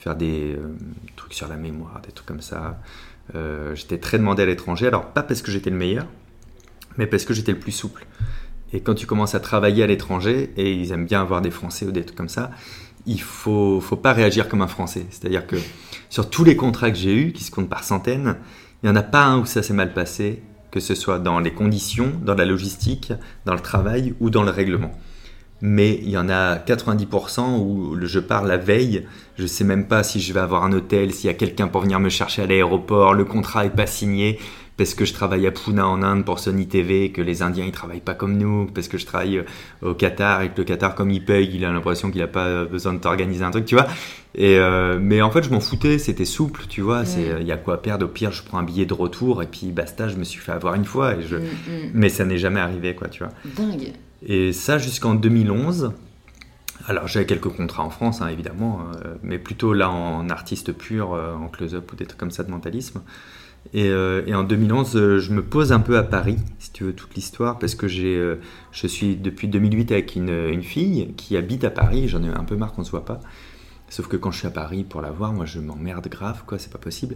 [0.05, 0.77] faire des euh,
[1.15, 2.79] trucs sur la mémoire, des trucs comme ça.
[3.33, 4.85] Euh, j'étais très demandé à l'étranger.
[4.85, 6.05] Alors pas parce que j'étais le meilleur,
[6.97, 8.05] mais parce que j'étais le plus souple.
[8.71, 11.87] Et quand tu commences à travailler à l'étranger, et ils aiment bien avoir des Français
[11.87, 12.51] ou des trucs comme ça,
[13.07, 15.07] il faut, faut pas réagir comme un Français.
[15.09, 15.55] C'est-à-dire que
[16.11, 18.35] sur tous les contrats que j'ai eus, qui se comptent par centaines,
[18.83, 21.39] il n'y en a pas un où ça s'est mal passé, que ce soit dans
[21.39, 23.11] les conditions, dans la logistique,
[23.45, 24.91] dans le travail ou dans le règlement.
[25.61, 30.03] Mais il y en a 90% où je pars la veille, je sais même pas
[30.03, 32.45] si je vais avoir un hôtel, s'il y a quelqu'un pour venir me chercher à
[32.45, 34.37] l'aéroport, le contrat est pas signé
[34.77, 37.71] parce que je travaille à Pune en Inde pour Sony TV, que les Indiens ils
[37.71, 39.43] travaillent pas comme nous, parce que je travaille euh,
[39.91, 42.65] au Qatar et que le Qatar comme il paye, il a l'impression qu'il a pas
[42.65, 43.87] besoin de t'organiser un truc, tu vois.
[44.35, 47.05] Et euh, mais en fait je m'en foutais, c'était souple, tu vois.
[47.05, 48.05] C'est il y a quoi perdre?
[48.05, 50.51] Au pire je prends un billet de retour et puis basta, je me suis fait
[50.51, 51.37] avoir une fois et je.
[51.37, 51.91] Mm, mm.
[51.93, 53.31] Mais ça n'est jamais arrivé quoi, tu vois.
[53.45, 53.93] Dingue.
[54.25, 55.93] Et ça jusqu'en 2011.
[56.88, 61.13] Alors j'avais quelques contrats en France, hein, évidemment, euh, mais plutôt là en artiste pur,
[61.13, 63.01] euh, en close-up ou des trucs comme ça de mentalisme.
[63.73, 66.93] Et, euh, en 2011, euh, je me pose un peu à Paris, si tu veux
[66.93, 68.35] toute l'histoire, parce que j'ai,
[68.71, 72.07] je suis depuis 2008 avec une, une fille qui habite à Paris.
[72.07, 73.19] J'en ai un peu marre qu'on se voit pas.
[73.95, 76.60] Sauf que quand je suis à Paris pour la voir, moi je m'emmerde grave, quoi,
[76.60, 77.15] c'est pas possible.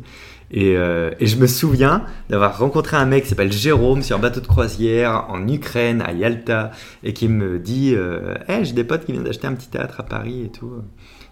[0.50, 4.20] Et, euh, et je me souviens d'avoir rencontré un mec qui s'appelle Jérôme sur un
[4.20, 6.72] bateau de croisière en Ukraine, à Yalta,
[7.04, 10.00] et qui me dit euh, Hey, j'ai des potes qui viennent d'acheter un petit théâtre
[10.00, 10.72] à Paris et tout.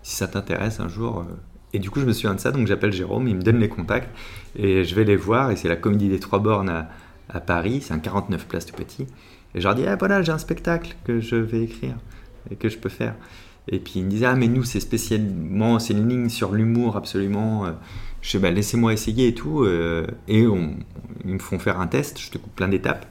[0.04, 1.20] Si ça t'intéresse un jour.
[1.20, 1.34] euh.
[1.72, 3.70] Et du coup, je me souviens de ça, donc j'appelle Jérôme, il me donne les
[3.70, 4.10] contacts,
[4.58, 6.90] et je vais les voir, et c'est la comédie des Trois Bornes à,
[7.30, 9.04] à Paris, c'est un 49 places tout petit.
[9.56, 11.96] Et je leur dis Ah, voilà, j'ai un spectacle que je vais écrire
[12.52, 13.16] et que je peux faire.
[13.70, 16.96] Et puis il me disait Ah, mais nous, c'est spécialement, c'est une ligne sur l'humour
[16.98, 17.66] absolument.
[17.66, 17.72] euh.
[18.22, 19.64] Je dis bah, Laissez-moi essayer et tout.
[19.64, 23.06] euh, et ils me font faire un test, je te coupe plein d'étapes.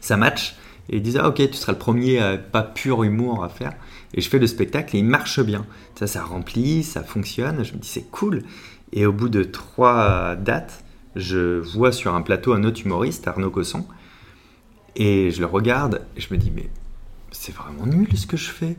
[0.00, 0.56] Ça match.
[0.90, 3.72] Et ils disent Ah, ok, tu seras le premier, à, pas pur humour à faire.
[4.14, 5.66] Et je fais le spectacle et il marche bien.
[5.96, 7.64] Ça, ça remplit, ça fonctionne.
[7.64, 8.42] Je me dis C'est cool.
[8.92, 10.84] Et au bout de trois dates,
[11.16, 13.86] je vois sur un plateau un autre humoriste, Arnaud Cosson.
[14.96, 16.68] Et je le regarde et je me dis Mais
[17.32, 18.76] c'est vraiment nul ce que je fais.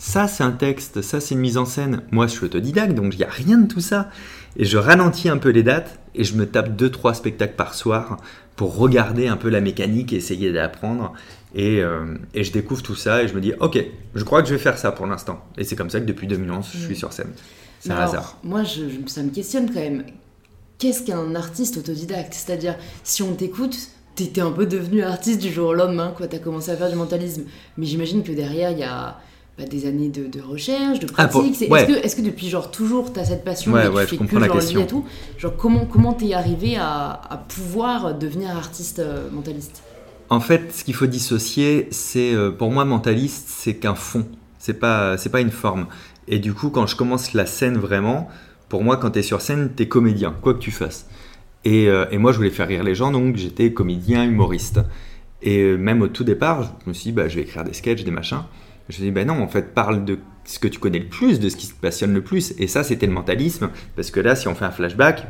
[0.00, 2.02] Ça, c'est un texte, ça, c'est une mise en scène.
[2.12, 4.10] Moi, je suis autodidacte, donc il n'y a rien de tout ça.
[4.56, 7.74] Et je ralentis un peu les dates et je me tape deux, trois spectacles par
[7.74, 8.18] soir
[8.56, 11.12] pour regarder un peu la mécanique et essayer d'apprendre.
[11.54, 13.78] Et, euh, et je découvre tout ça et je me dis, ok,
[14.14, 15.44] je crois que je vais faire ça pour l'instant.
[15.56, 17.32] Et c'est comme ça que depuis 2011, je suis sur scène.
[17.80, 18.38] C'est un hasard.
[18.44, 20.04] Moi, je- ça me questionne quand même.
[20.78, 22.34] Qu'est-ce qu'un artiste autodidacte?
[22.34, 23.76] C'est-à-dire, si on t'écoute,
[24.14, 26.28] t'étais un peu devenu artiste du jour au lendemain, quoi.
[26.28, 27.44] T'as commencé à faire du mentalisme.
[27.76, 29.18] Mais j'imagine que derrière, il y a
[29.58, 31.68] bah, des années de, de recherche, de Ah, pratique.
[31.70, 31.90] Ouais.
[32.02, 34.22] Est-ce que, depuis genre toujours t'as cette passion Ouais, et tu ouais, je fais que
[34.22, 34.82] comprends la genre question.
[34.82, 35.04] et tout?
[35.36, 39.82] Genre comment comment t'es arrivé à, à pouvoir devenir artiste euh, mentaliste?
[40.30, 44.26] En fait, ce qu'il faut dissocier, c'est euh, pour moi mentaliste, c'est qu'un fond.
[44.58, 45.86] C'est pas, c'est pas une forme.
[46.26, 48.28] Et du coup, quand je commence la scène vraiment,
[48.68, 51.06] pour moi, quand tu es sur scène, tu es comédien, quoi que tu fasses.
[51.64, 54.80] Et, euh, et moi, je voulais faire rire les gens, donc j'étais comédien, humoriste.
[55.40, 58.04] Et même au tout départ, je me suis dit, bah, je vais écrire des sketchs,
[58.04, 58.42] des machins.
[58.88, 61.50] Je dit, bah non, en fait, parle de ce que tu connais le plus, de
[61.50, 62.54] ce qui te passionne le plus.
[62.58, 63.68] Et ça, c'était le mentalisme.
[63.96, 65.26] Parce que là, si on fait un flashback,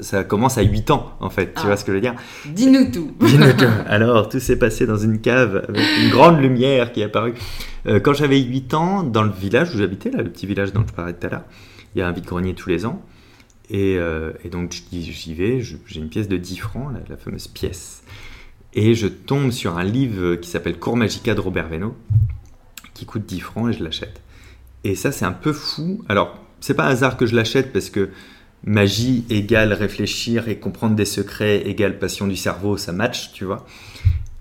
[0.00, 1.48] ça commence à 8 ans, en fait.
[1.54, 1.66] Tu Ah.
[1.66, 2.14] vois ce que je veux dire?
[2.46, 3.66] Dis-nous tout.
[3.86, 7.34] alors, tout s'est passé dans une cave avec une grande lumière qui est apparue.
[7.86, 10.84] Euh, quand j'avais 8 ans, dans le village où j'habitais, là, le petit village dont
[10.88, 11.44] je parlais tout à l'heure,
[11.94, 13.02] il y a un vide-grenier tous les ans.
[13.68, 17.00] Et, euh, et donc, je dis, j'y vais, j'ai une pièce de 10 francs, la,
[17.10, 18.02] la fameuse pièce.
[18.72, 21.94] Et je tombe sur un livre qui s'appelle Cours Magica de Robert Veno,
[22.94, 24.20] qui coûte 10 francs et je l'achète.
[24.84, 26.02] Et ça, c'est un peu fou.
[26.08, 28.10] Alors, c'est pas hasard que je l'achète parce que
[28.64, 33.66] magie égale réfléchir et comprendre des secrets égale passion du cerveau, ça match, tu vois.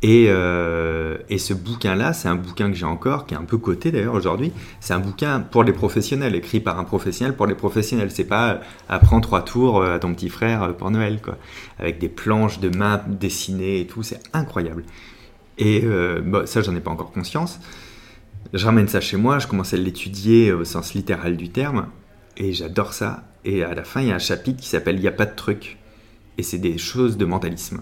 [0.02, 3.58] Et, euh, et ce bouquin-là, c'est un bouquin que j'ai encore, qui est un peu
[3.58, 4.52] coté d'ailleurs aujourd'hui.
[4.82, 8.12] C'est un bouquin pour les professionnels, écrit par un professionnel pour les professionnels.
[8.12, 8.58] C'est pas euh,
[8.90, 11.38] apprends trois tours euh, à ton petit frère pour Noël, quoi.
[11.80, 14.84] Avec des planches de main dessinées et tout, c'est incroyable.
[15.58, 17.60] Et euh, bon, ça, j'en ai pas encore conscience.
[18.52, 21.88] Je ramène ça chez moi, je commence à l'étudier au sens littéral du terme,
[22.38, 23.24] et j'adore ça.
[23.46, 25.26] Et à la fin, il y a un chapitre qui s'appelle Il n'y a pas
[25.26, 25.78] de truc.
[26.38, 27.82] Et c'est des choses de mentalisme.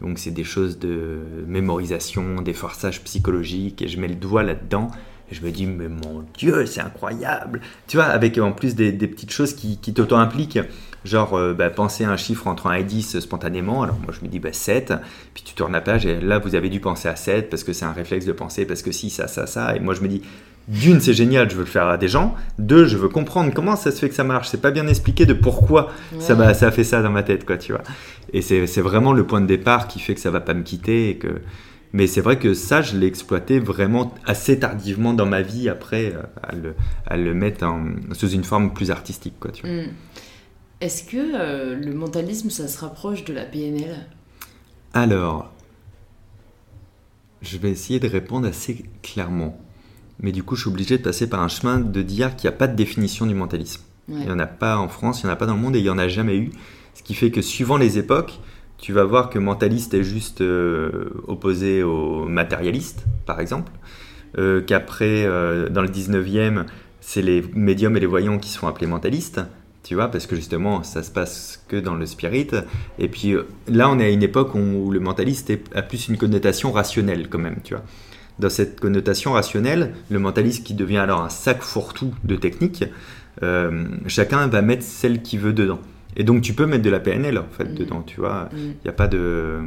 [0.00, 4.90] Donc c'est des choses de mémorisation, des forçages psychologiques, et je mets le doigt là-dedans,
[5.30, 8.92] et je me dis, mais mon Dieu, c'est incroyable Tu vois, avec en plus des,
[8.92, 10.58] des petites choses qui, qui t'auto-impliquent,
[11.04, 14.24] genre euh, bah, penser à un chiffre entre 1 et 10 spontanément, alors moi je
[14.24, 14.92] me dis bah, 7,
[15.34, 17.72] puis tu tournes la page, et là vous avez dû penser à 7, parce que
[17.72, 20.08] c'est un réflexe de penser, parce que si, ça, ça, ça, et moi je me
[20.08, 20.22] dis,
[20.68, 23.74] d'une, c'est génial, je veux le faire à des gens, deux, je veux comprendre comment
[23.74, 26.68] ça se fait que ça marche, c'est pas bien expliqué de pourquoi ça, m'a- ça
[26.68, 27.82] a fait ça dans ma tête, quoi, tu vois.
[28.32, 31.10] Et c'est vraiment le point de départ qui fait que ça va pas me quitter.
[31.10, 31.40] Et que...
[31.92, 36.14] Mais c'est vrai que ça, je l'ai exploité vraiment assez tardivement dans ma vie après
[36.14, 36.74] euh, à le,
[37.06, 39.70] à le mettre en- sous une forme plus artistique, quoi, tu vois.
[39.82, 39.86] Hmm.
[40.82, 44.04] Est-ce que euh, le mentalisme, ça se rapproche de la PNL
[44.92, 45.52] Alors,
[47.40, 49.60] je vais essayer de répondre assez clairement.
[50.18, 52.56] Mais du coup, je suis obligé de passer par un chemin de dire qu'il n'y
[52.56, 53.80] a pas de définition du mentalisme.
[54.08, 54.16] Ouais.
[54.22, 55.76] Il n'y en a pas en France, il n'y en a pas dans le monde
[55.76, 56.50] et il n'y en a jamais eu.
[56.94, 58.40] Ce qui fait que suivant les époques,
[58.78, 63.70] tu vas voir que mentaliste est juste euh, opposé au matérialiste, par exemple.
[64.36, 65.26] Euh, Qu'après,
[65.70, 66.64] dans le 19e,
[67.00, 69.42] c'est les médiums et les voyants qui sont appelés mentalistes.
[69.84, 72.46] Tu vois, parce que justement, ça se passe que dans le spirit.
[73.00, 76.16] Et puis euh, là, on est à une époque où, le mentaliste a plus une
[76.16, 77.82] connotation rationnelle, quand même, tu vois.
[78.38, 82.84] Dans cette connotation rationnelle, le mentaliste qui devient alors un sac fourre-tout de techniques,
[83.42, 85.80] euh, chacun va mettre celle qu'il veut dedans.
[86.16, 87.74] Et donc tu peux mettre de la PNL en fait Mhm.
[87.74, 88.48] dedans, tu vois.
[88.52, 88.56] Hmm.
[88.56, 89.60] Il n'y a pas de,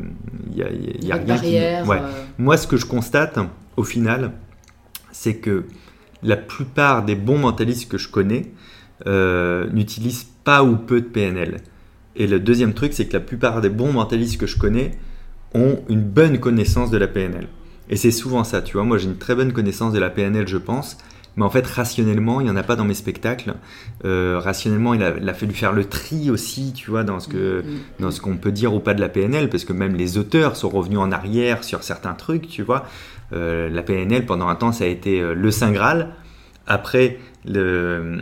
[0.52, 1.88] il y a, y y rien qui- barrière.
[1.88, 1.98] Ouais.
[2.02, 3.38] euh, Moi, ce que je constate
[3.78, 4.32] au final,
[5.12, 5.66] c'est que
[6.24, 8.46] la plupart des bons mentalistes que je connais
[9.08, 11.58] euh, n'utilisent pas ou peu de PNL.
[12.16, 14.92] Et le deuxième truc, c'est que la plupart des bons mentalistes que je connais
[15.54, 17.48] ont une bonne connaissance de la PNL.
[17.90, 18.86] Et c'est souvent ça, tu vois.
[18.86, 20.98] Moi, j'ai une très bonne connaissance de la PNL, je pense.
[21.38, 23.56] Mais en fait, rationnellement, il n'y en a pas dans mes spectacles.
[24.06, 27.28] Euh, rationnellement, il a, il a fallu faire le tri aussi, tu vois, dans ce
[27.28, 29.96] que, hmm, dans ce qu'on peut dire ou pas de la PNL, parce que même
[29.96, 32.86] les auteurs sont revenus en arrière sur certains trucs, tu vois.
[33.34, 36.14] Euh, la PNL, pendant un temps, ça a été le Saint Graal.
[36.68, 38.18] Après, le-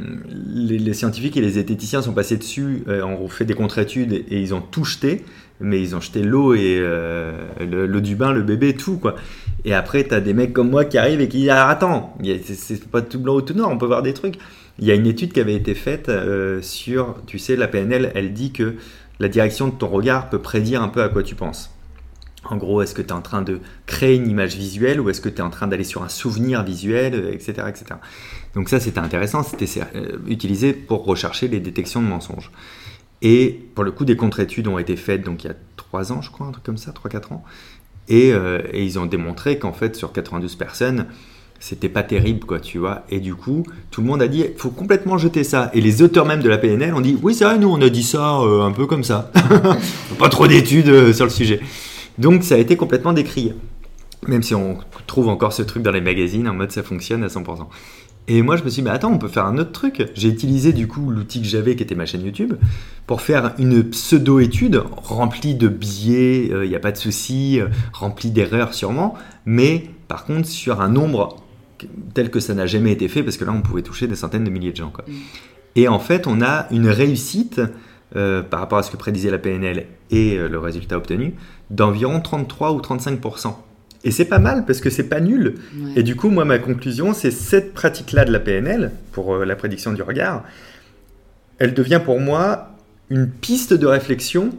[0.53, 4.53] les, scientifiques et les zététiciens sont passés dessus, euh, ont fait des contre-études et, ils
[4.53, 5.23] ont tout jeté,
[5.62, 9.15] mais ils ont jeté l'eau et euh, le- l'eau du bain, le bébé, tout, quoi.
[9.65, 12.17] Et après, tu as des mecs comme moi qui arrivent et qui disent Ah, Attends,
[12.43, 14.36] c'est pas tout blanc ou tout noir, on peut voir des trucs.
[14.79, 18.12] Il y a une étude qui avait été faite euh, sur, tu sais, la PNL,
[18.15, 18.75] elle dit que
[19.19, 21.69] la direction de ton regard peut prédire un peu à quoi tu penses.
[22.45, 25.21] En gros, est-ce que tu es en train de créer une image visuelle ou est-ce
[25.21, 27.67] que tu es en train d'aller sur un souvenir visuel, euh, etc.
[27.69, 27.86] etc.
[28.53, 32.51] Donc ça, c'était intéressant, c'était euh, utilisé pour rechercher les détections de mensonges.
[33.21, 36.21] Et pour le coup, des contre-études ont été faites donc il y a 3 ans,
[36.21, 37.43] je crois, un truc comme ça, 3-4 ans.
[38.10, 41.06] Et, euh, et ils ont démontré qu'en fait, sur 92 personnes,
[41.62, 43.03] c'était pas terrible, quoi, tu vois.
[43.10, 45.71] Et du coup, tout le monde a dit, faut complètement jeter ça.
[45.73, 48.03] Et les auteurs même de la PNL ont dit, oui, vrai, nous, on a dit
[48.03, 49.32] ça un peu comme ça.
[50.19, 51.62] pas trop d'études sur le sujet.
[52.17, 53.54] Donc, ça a été complètement décrié.
[54.28, 57.28] Même si on trouve encore ce truc dans les magazines, en mode ça fonctionne à
[57.28, 57.67] 100%.
[58.30, 60.10] Et moi, je me suis dit, mais attends, on peut faire un autre truc.
[60.15, 62.54] J'ai utilisé du coup l'outil que j'avais, qui était ma chaîne YouTube,
[63.06, 68.32] pour faire une pseudo-étude remplie de biais, il n'y a pas de souci, euh, remplie
[68.32, 71.43] d'erreurs sûrement, mais par contre sur un nombre
[72.13, 74.45] tel que ça n'a jamais été fait, parce que là, on pouvait toucher des centaines
[74.45, 74.89] de milliers de gens.
[74.89, 75.04] Quoi.
[75.06, 75.13] Mm.
[75.76, 77.60] Et en fait, on a une réussite
[78.15, 81.34] euh, par rapport à ce que prédisait la PNL et euh, le résultat obtenu
[81.71, 83.56] d'environ 33 ou 35%.
[84.04, 85.56] Et c'est pas mal parce que c'est pas nul.
[85.76, 85.91] Ouais.
[85.95, 89.56] Et du coup, moi, ma conclusion, c'est cette pratique-là de la PNL, pour euh, la
[89.56, 90.43] prédiction du regard,
[91.58, 92.76] elle devient pour moi
[93.10, 94.52] une piste de réflexion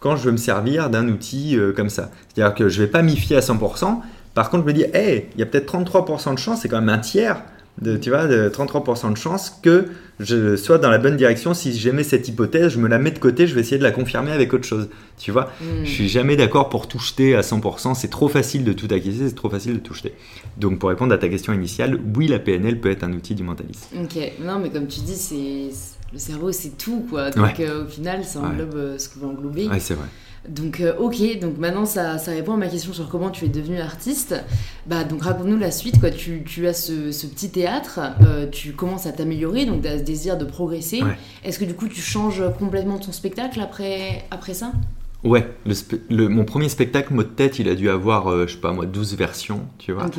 [0.00, 2.10] quand je veux me servir d'un outil comme ça.
[2.28, 4.00] C'est-à-dire que je vais pas m'y fier à 100%.
[4.34, 6.80] Par contre, je me dis, hey, il y a peut-être 33% de chance, c'est quand
[6.80, 7.42] même un tiers,
[7.82, 9.86] de, tu vois, de 33% de chance que
[10.20, 11.54] je sois dans la bonne direction.
[11.54, 13.90] Si j'aimais cette hypothèse, je me la mets de côté, je vais essayer de la
[13.90, 14.88] confirmer avec autre chose.
[15.18, 15.84] Tu vois, Mm.
[15.84, 17.94] je suis jamais d'accord pour tout jeter à 100%.
[17.94, 20.14] C'est trop facile de tout acquiescer, c'est trop facile de tout jeter.
[20.56, 23.42] Donc, pour répondre à ta question initiale, oui, la PNL peut être un outil du
[23.42, 23.86] mentalisme.
[24.02, 25.70] Ok, non mais comme tu dis, c'est
[26.12, 27.30] le cerveau c'est tout quoi.
[27.30, 29.66] Donc euh, au final, ça englobe euh, ce qu'on veut englober.
[29.68, 30.06] Ouais, c'est vrai.
[30.48, 33.48] Donc euh, ok, donc maintenant ça, ça répond à ma question sur comment tu es
[33.48, 34.34] devenu artiste.
[34.86, 36.10] Bah donc raconte-nous la suite quoi.
[36.10, 39.98] Tu, tu as ce, ce petit théâtre, euh, tu commences à t'améliorer, donc tu as
[39.98, 41.02] ce désir de progresser.
[41.02, 41.16] Ouais.
[41.44, 44.72] Est-ce que du coup tu changes complètement ton spectacle après, après ça?
[45.22, 45.48] Ouais,
[46.10, 48.72] le mon premier spectacle, mot de tête, il a dû avoir, euh, je sais pas
[48.72, 50.06] moi, 12 versions, tu vois.
[50.06, 50.18] Ok.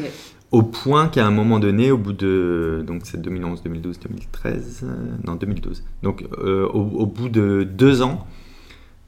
[0.51, 2.83] Au point qu'à un moment donné, au bout de.
[2.87, 4.81] Donc c'est 2011, 2012, 2013.
[4.83, 4.87] euh,
[5.27, 5.83] non, 2012.
[6.01, 8.25] Donc au, au bout de deux ans,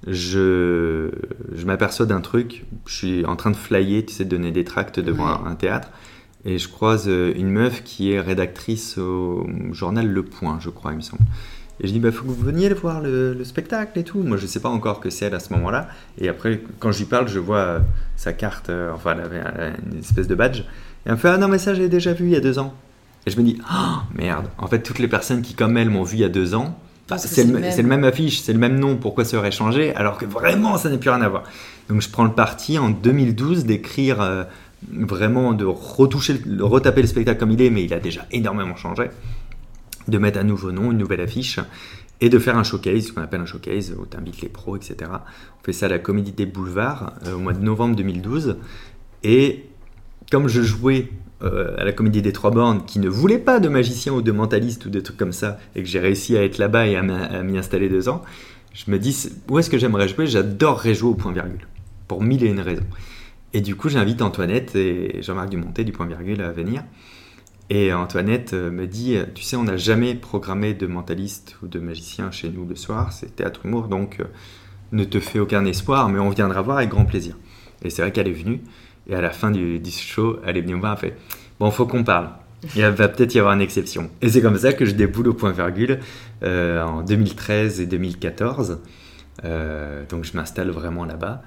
[0.06, 1.10] je,
[1.56, 2.66] je m'aperçois d'un truc.
[2.86, 5.40] Je suis en train de flyer, tu sais, de donner des tracts devant Ouais.
[5.46, 5.90] un, un théâtre.
[6.46, 10.92] Et je croise euh, une meuf qui est rédactrice au journal Le Point, je crois,
[10.92, 11.24] il me semble.
[11.82, 14.20] Et je dis, bah, faut que vous veniez voir le, le spectacle et tout.
[14.20, 15.88] Moi, je sais pas encore que c'est elle à ce moment-là.
[16.18, 17.80] Et après, quand je lui parle, je vois euh,
[18.16, 19.44] sa carte, euh, enfin, elle avait
[19.92, 20.60] une espèce de badge.
[20.62, 20.64] Et
[21.06, 22.74] elle me fait, ah non, mais ça, j'ai déjà vu il y a deux ans.
[23.26, 24.48] Et je me dis, oh, merde.
[24.58, 26.80] En fait, toutes les personnes qui, comme elle, m'ont vu il y a deux ans,
[27.10, 28.04] bah, c'est le, le même.
[28.04, 28.98] affiche, c'est le même nom.
[28.98, 31.43] Pourquoi ça aurait changé Alors que vraiment, ça n'a plus rien à voir.
[31.89, 34.43] Donc, je prends le parti en 2012 d'écrire euh,
[34.91, 38.76] vraiment, de retoucher, de retaper le spectacle comme il est, mais il a déjà énormément
[38.76, 39.10] changé.
[40.08, 41.60] De mettre un nouveau nom, une nouvelle affiche
[42.20, 44.76] et de faire un showcase, ce qu'on appelle un showcase, où tu invites les pros,
[44.76, 45.12] etc.
[45.12, 48.58] On fait ça à la Comédie des Boulevards euh, au mois de novembre 2012.
[49.24, 49.65] Et
[50.32, 51.10] comme je jouais
[51.41, 54.32] euh, à la Comédie des Trois Bornes, qui ne voulait pas de magicien ou de
[54.32, 57.04] mentaliste ou des trucs comme ça, et que j'ai réussi à être là-bas et à
[57.04, 58.21] m'y- installer deux ans,
[58.73, 60.28] je me dis, où est-ce que j'aimerais jouer?
[60.28, 61.67] J'adorerais jouer au point-virgule,
[62.08, 62.86] pour mille et une raisons.
[63.54, 66.84] Et du coup, j'invite Antoinette et Jean-Marc Dumontet du point-virgule à venir.
[67.69, 71.80] Et Antoinette euh, me dit, tu sais, on n'a jamais programmé de mentaliste ou de
[71.80, 74.26] magicien chez nous le soir, c'est théâtre humour, donc euh,
[74.93, 77.36] ne te fais aucun espoir, mais on viendra voir avec grand plaisir.
[77.84, 78.62] Et c'est vrai qu'elle est venue,
[79.08, 81.17] et à la fin du, du show, elle est venue me voir, elle fait,
[81.60, 82.30] bon, faut qu'on parle.
[82.76, 84.10] Il va peut-être y avoir une exception.
[84.22, 86.00] Et c'est comme ça que je déboule au point-virgule
[86.43, 88.80] euh, en 2013 et 2014.
[89.46, 91.43] Euh, donc je m'installe vraiment là-bas.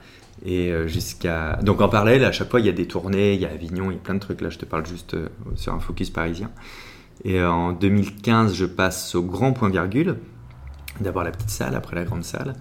[0.47, 1.59] Et euh, jusqu'à.
[1.63, 3.91] Donc en parallèle, à chaque fois, il y a des tournées, il y a Avignon,
[3.91, 4.41] il y a plein de trucs.
[4.41, 5.17] Là, je te parle juste
[5.57, 6.51] sur un focus parisien.
[7.25, 10.17] Et en 2015, je passe au grand point virgule.
[11.01, 12.55] D'abord la petite salle, après la grande salle.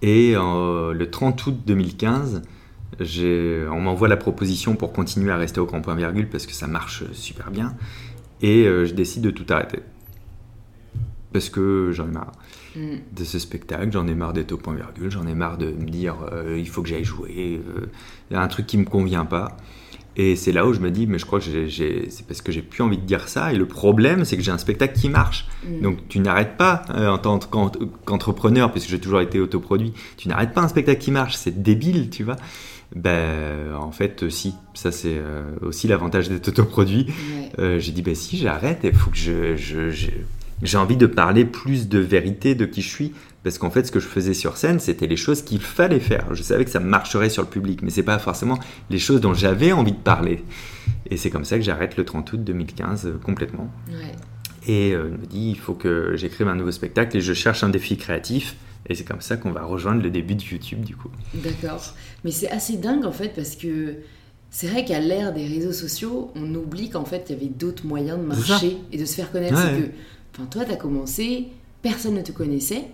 [0.00, 2.61] Et le 30 août 2015, j'ai-
[3.00, 6.66] on m'envoie la proposition pour continuer à rester au grand point virgule parce que ça
[6.66, 7.74] marche super bien.
[8.42, 9.80] Et euh, je décide de tout arrêter.
[11.32, 12.32] Parce que j'en ai marre
[12.74, 12.96] Mm.
[13.14, 15.84] de ce spectacle, j'en ai marre d'être au point virgule, j'en ai marre de me
[15.90, 17.90] dire euh, il faut que j'aille jouer, euh,
[18.30, 19.58] il y a un truc qui me convient pas.
[20.16, 22.62] Et c'est là où je me dis mais je crois que c'est parce que j'ai
[22.62, 23.52] plus envie de dire ça.
[23.52, 25.46] Et le problème c'est que j'ai un spectacle qui marche.
[25.68, 25.80] Mm.
[25.82, 27.70] Donc tu n'arrêtes pas euh, en tant qu'en-
[28.06, 32.08] qu'entrepreneur, puisque j'ai toujours été autoproduit, tu n'arrêtes pas un spectacle qui marche, c'est débile,
[32.08, 32.36] tu vois.
[32.94, 37.06] Ben en fait euh, si, ça c'est euh, aussi l'avantage d'être autoproduit.
[37.08, 37.50] Ouais.
[37.58, 40.10] Euh, j'ai dit, bah si, j'arrête, il faut que je, je- je-
[40.62, 43.12] j'ai envie de parler plus de vérité de qui je suis.
[43.44, 46.32] Parce qu'en fait, ce que je faisais sur scène, c'était les choses qu'il fallait faire.
[46.32, 48.56] Je savais que ça marcherait sur le public, mais c'est pas forcément
[48.88, 50.44] les choses dont j'avais envie de parler.
[51.10, 53.68] Et c'est comme ça que j'arrête le 30 août 2015 euh, complètement.
[53.88, 54.12] Ouais.
[54.68, 57.64] Et euh, je me dis, il faut que j'écrive un nouveau spectacle et je cherche
[57.64, 58.54] un défi créatif.
[58.92, 61.08] Et c'est comme ça qu'on va rejoindre le début de YouTube, du coup.
[61.34, 61.94] D'accord.
[62.24, 63.94] Mais c'est assez dingue en fait parce que
[64.50, 67.86] c'est vrai qu'à l'ère des réseaux sociaux, on oublie qu'en fait il y avait d'autres
[67.86, 69.54] moyens de marcher et de se faire connaître.
[69.54, 69.62] Ouais.
[69.76, 69.88] C'est que,
[70.36, 71.46] enfin, toi, t'as commencé,
[71.80, 72.84] personne ne te connaissait,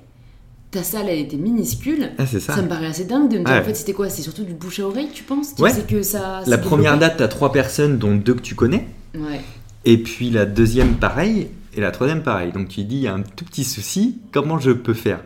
[0.70, 2.10] ta salle elle était minuscule.
[2.16, 2.54] Ah, c'est ça.
[2.54, 3.60] Ça me paraît assez dingue de me dire Ouais.
[3.60, 4.08] en fait c'était quoi?
[4.08, 5.56] C'est surtout du bouche à oreille, tu penses?
[5.56, 5.72] Tu Ouais.
[5.72, 6.42] sais que ça.
[6.46, 8.86] La première développé date, t'as trois personnes, dont deux que tu connais.
[9.16, 9.40] Ouais.
[9.84, 11.48] Et puis la deuxième, pareil.
[11.74, 12.52] Et la troisième, pareil.
[12.52, 15.20] Donc tu dis, il y a un tout petit souci, comment je peux faire?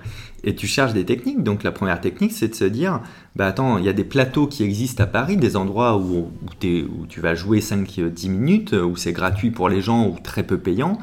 [0.44, 1.42] Et tu cherches des techniques.
[1.42, 3.00] Donc la première technique, c'est de se dire,
[3.36, 7.06] bah attends, il y a des plateaux qui existent à Paris, des endroits où, où,
[7.08, 10.98] tu vas jouer 5-10 minutes, où c'est gratuit pour les gens ou très peu payant.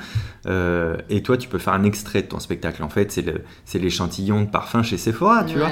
[0.47, 2.84] Euh, et toi, tu peux faire un extrait de ton spectacle.
[2.84, 3.12] En fait,
[3.65, 5.71] c'est l'échantillon de parfum chez Sephora, tu vois.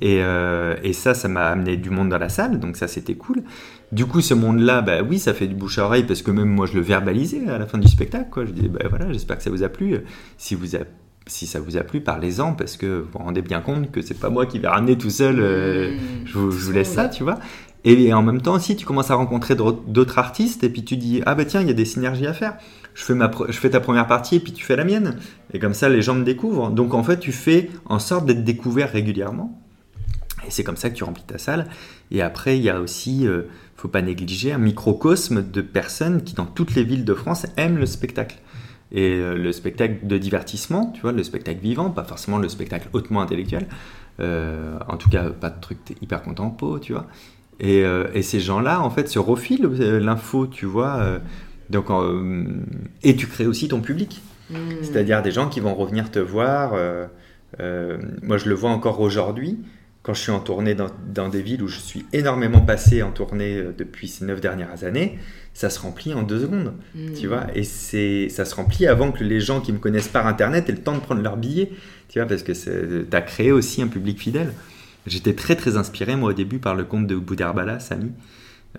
[0.00, 3.14] Et, euh, et, ça, ça m'a amené du monde dans la salle, donc ça, c'était
[3.14, 3.42] cool.
[3.90, 6.48] Du coup, ce monde-là, bah oui, ça fait du bouche à oreille parce que même
[6.48, 8.28] moi, je le verbalisais à la fin du spectacle.
[8.30, 8.44] Quoi.
[8.44, 9.98] Je dis, bah voilà, j'espère que ça vous a plu.
[10.36, 10.80] Si vous a
[11.28, 14.18] si ça vous a plu, parlez-en parce que vous vous rendez bien compte que c'est
[14.18, 15.38] pas moi qui vais ramener tout seul.
[15.40, 16.26] Euh, mmh.
[16.26, 17.38] je, vous, laisse ça, tu vois.
[17.84, 21.22] Et en même temps, aussi, tu commences à rencontrer d'autres artistes et puis tu dis
[21.26, 22.56] ah bah tiens, il y a des synergies à faire.
[22.94, 25.16] Je fais, ma, je fais ta première partie et puis tu fais la mienne.
[25.52, 26.70] Et comme ça, les gens me découvrent.
[26.70, 29.62] Donc en fait, tu fais en sorte d'être découvert régulièrement.
[30.46, 31.66] Et c'est comme ça que tu remplis ta salle.
[32.10, 33.42] Et après, il y a aussi, euh,
[33.76, 37.78] faut pas négliger, un microcosme de personnes qui, dans toutes les villes de France, aiment
[37.78, 38.38] le spectacle.
[38.90, 42.88] Et euh, le spectacle de divertissement, tu vois, le spectacle vivant, pas forcément le spectacle
[42.92, 43.66] hautement intellectuel,
[44.20, 47.06] euh, en tout cas pas de truc hyper contempo, tu vois.
[47.60, 51.20] Et, euh, et ces gens-là, en fait, se refilent l'info, tu vois.
[51.70, 51.86] donc,
[53.02, 54.22] et tu crées aussi ton public.
[54.50, 54.56] Mmh.
[54.80, 56.72] C'est-à-dire des gens qui vont revenir te voir.
[58.22, 59.58] moi, je le vois encore aujourd'hui
[60.02, 63.10] quand je suis en tournée dans, dans, des villes où je suis énormément passé en
[63.10, 65.18] tournée depuis ces neuf dernières années
[65.58, 66.72] ça se remplit en deux secondes,
[67.16, 67.28] tu hmm.
[67.28, 67.46] vois.
[67.56, 70.72] Et c'est, ça se remplit avant que les gens qui me connaissent par Internet aient
[70.72, 71.72] le temps de prendre leur billet,
[72.08, 72.52] tu vois, parce que
[73.02, 74.52] tu as créé aussi un public fidèle.
[75.08, 78.12] J'étais très très inspiré, moi, au début, par le compte de Boudherbala, Samy,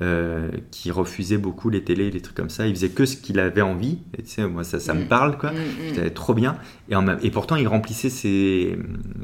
[0.01, 2.67] euh, qui refusait beaucoup les télés, les trucs comme ça.
[2.67, 3.99] Il faisait que ce qu'il avait envie.
[4.17, 5.07] Et tu sais, moi, ça, ça me hmm.
[5.07, 5.51] parle, quoi.
[5.87, 6.57] C'était trop bien.
[6.89, 8.77] Et, en, et pourtant, il remplissait ses,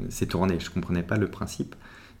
[0.08, 0.58] ses tournées.
[0.58, 1.74] Je comprenais pas le principe.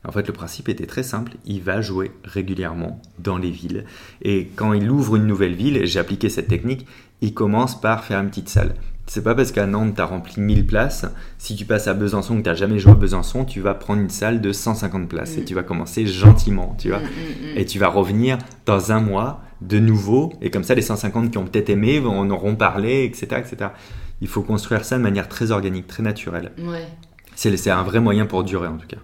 [0.06, 1.32] En fait, le principe était très simple.
[1.44, 3.84] Il va jouer régulièrement dans les villes.
[4.22, 6.86] Et quand il ouvre une nouvelle ville, j'ai appliqué cette technique,
[7.20, 8.74] il commence par faire une petite salle.
[9.06, 11.06] C'est pas parce qu'à Nantes, tu as rempli 1000 places.
[11.38, 14.00] Si tu passes à Besançon, que tu n'as jamais joué à Besançon, tu vas prendre
[14.02, 15.44] une salle de 150 places et mm.
[15.44, 16.98] tu vas commencer gentiment, tu vois.
[16.98, 20.32] Mm, mm, et tu vas revenir dans un mois de nouveau.
[20.42, 23.70] Et comme ça, les 150 qui ont peut-être aimé en auront parlé, etc., etc.
[24.20, 26.52] Il faut construire ça de manière très organique, très naturelle.
[26.58, 26.86] Ouais.
[27.36, 28.96] C'est un vrai moyen pour durer, en tout cas.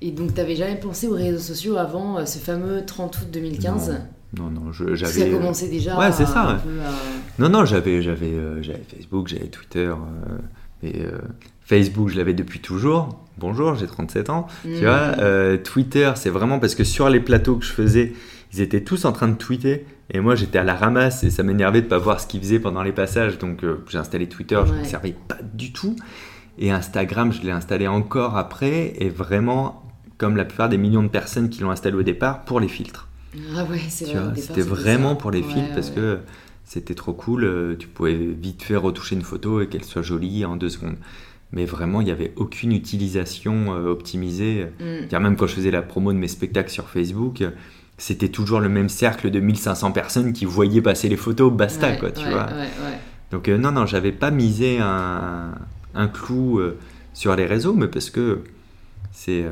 [0.00, 3.28] Et donc, tu n'avais jamais pensé aux réseaux sociaux avant euh, ce fameux 30 août
[3.32, 3.98] 2015 Non,
[4.34, 4.96] non, j'avais.
[4.96, 5.98] Ça a commencé déjà.
[5.98, 6.60] Ouais, c'est ça.
[7.38, 9.88] Non, non, j'avais, j'avais, euh, j'avais Facebook, j'avais Twitter.
[9.88, 10.38] Euh,
[10.82, 11.02] et
[11.64, 13.18] Facebook, je l'avais depuis toujours.
[13.38, 14.46] Bonjour, j'ai 37 ans.
[14.62, 14.80] Tu mm.
[14.80, 18.12] vois, Twitter, c'est vraiment parce que sur les plateaux que je faisais,
[18.52, 19.86] ils étaient tous en train de tweeter.
[20.10, 22.60] Et moi, j'étais à la ramasse et ça m'énervait de pas voir ce qu'ils faisaient
[22.60, 23.38] pendant les passages.
[23.38, 25.96] Donc, j'ai installé Twitter, je ne me servais pas du tout.
[26.58, 28.94] Et Instagram, je l'ai installé encore après.
[28.98, 29.82] Et vraiment,
[30.18, 33.08] comme la plupart des millions de personnes qui l'ont installé au départ, pour les filtres.
[33.56, 34.40] Ah ouais, c'est vrai.
[34.40, 36.18] C'était vraiment pour les filtres parce que
[36.64, 37.44] c'était trop cool.
[37.44, 40.96] Euh, tu pouvais vite faire retoucher une photo et qu'elle soit jolie en deux secondes.
[41.52, 44.66] Mais vraiment, il n'y avait aucune utilisation euh, optimisée.
[44.80, 45.18] Mm.
[45.18, 47.44] Même quand je faisais la promo de mes spectacles sur Facebook,
[47.98, 52.10] c'était toujours le même cercle de 1500 personnes qui voyaient passer les photos, basta, quoi,
[52.10, 52.48] tu vois.
[53.30, 55.52] Donc, euh, non, non, j'avais pas misé un,
[55.94, 56.60] un clou
[57.14, 58.40] sur les réseaux, mais parce que
[59.12, 59.44] c'est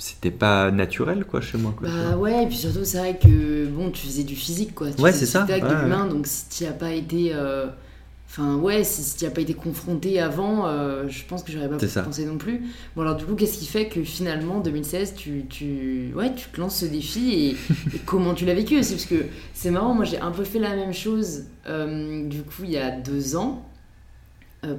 [0.00, 3.66] c'était pas naturel quoi chez moi quoi, bah ouais et puis surtout c'est vrai que
[3.66, 4.90] bon tu faisais du physique quoi.
[4.90, 7.66] Tu ouais c'est ça ouais, donc si tu as pas été euh,
[8.28, 11.76] enfin ouais si, tu as pas été confronté avant euh, je pense que j'aurais pas
[11.76, 12.62] pu penser non plus.
[12.96, 16.60] Bon alors du coup qu'est-ce qui fait que finalement 2016 tu, tu ouais tu te
[16.60, 17.56] lances ce défi
[17.94, 18.94] et, comment tu l'as vécu aussi?
[18.94, 22.64] Parce que c'est marrant moi j'ai un peu fait la même chose euh, du coup
[22.64, 23.66] il y a deux ans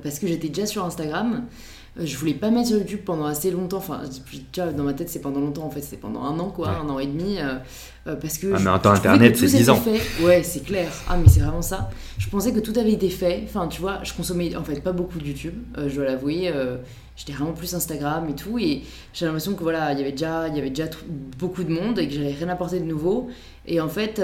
[0.04, 1.46] parce que j'étais déjà sur Instagram
[1.98, 3.78] je voulais pas mettre sur YouTube pendant assez longtemps.
[3.78, 4.02] Enfin,
[4.76, 7.00] dans ma tête, c'est pendant longtemps en fait, c'est pendant un an quoi, un an
[7.00, 7.40] et demi.
[7.40, 7.56] Euh,
[8.08, 8.48] euh, parce que.
[8.56, 9.76] Ah, mais en temps internet, c'est 10 ans.
[9.76, 10.24] Fait.
[10.24, 10.92] Ouais, c'est clair.
[11.08, 11.90] Ah, mais c'est vraiment ça.
[12.18, 13.44] Je pensais que tout avait été fait.
[13.44, 16.52] Enfin, tu vois, je consommais en fait pas beaucoup de YouTube, je dois l'avouer.
[17.16, 18.58] J'étais vraiment plus Instagram et tout.
[18.58, 18.82] Et
[19.14, 20.90] j'ai l'impression que voilà, il y avait déjà, il y avait déjà
[21.38, 23.30] beaucoup de monde et que j'avais rien apporté de nouveau.
[23.68, 24.22] Et en fait.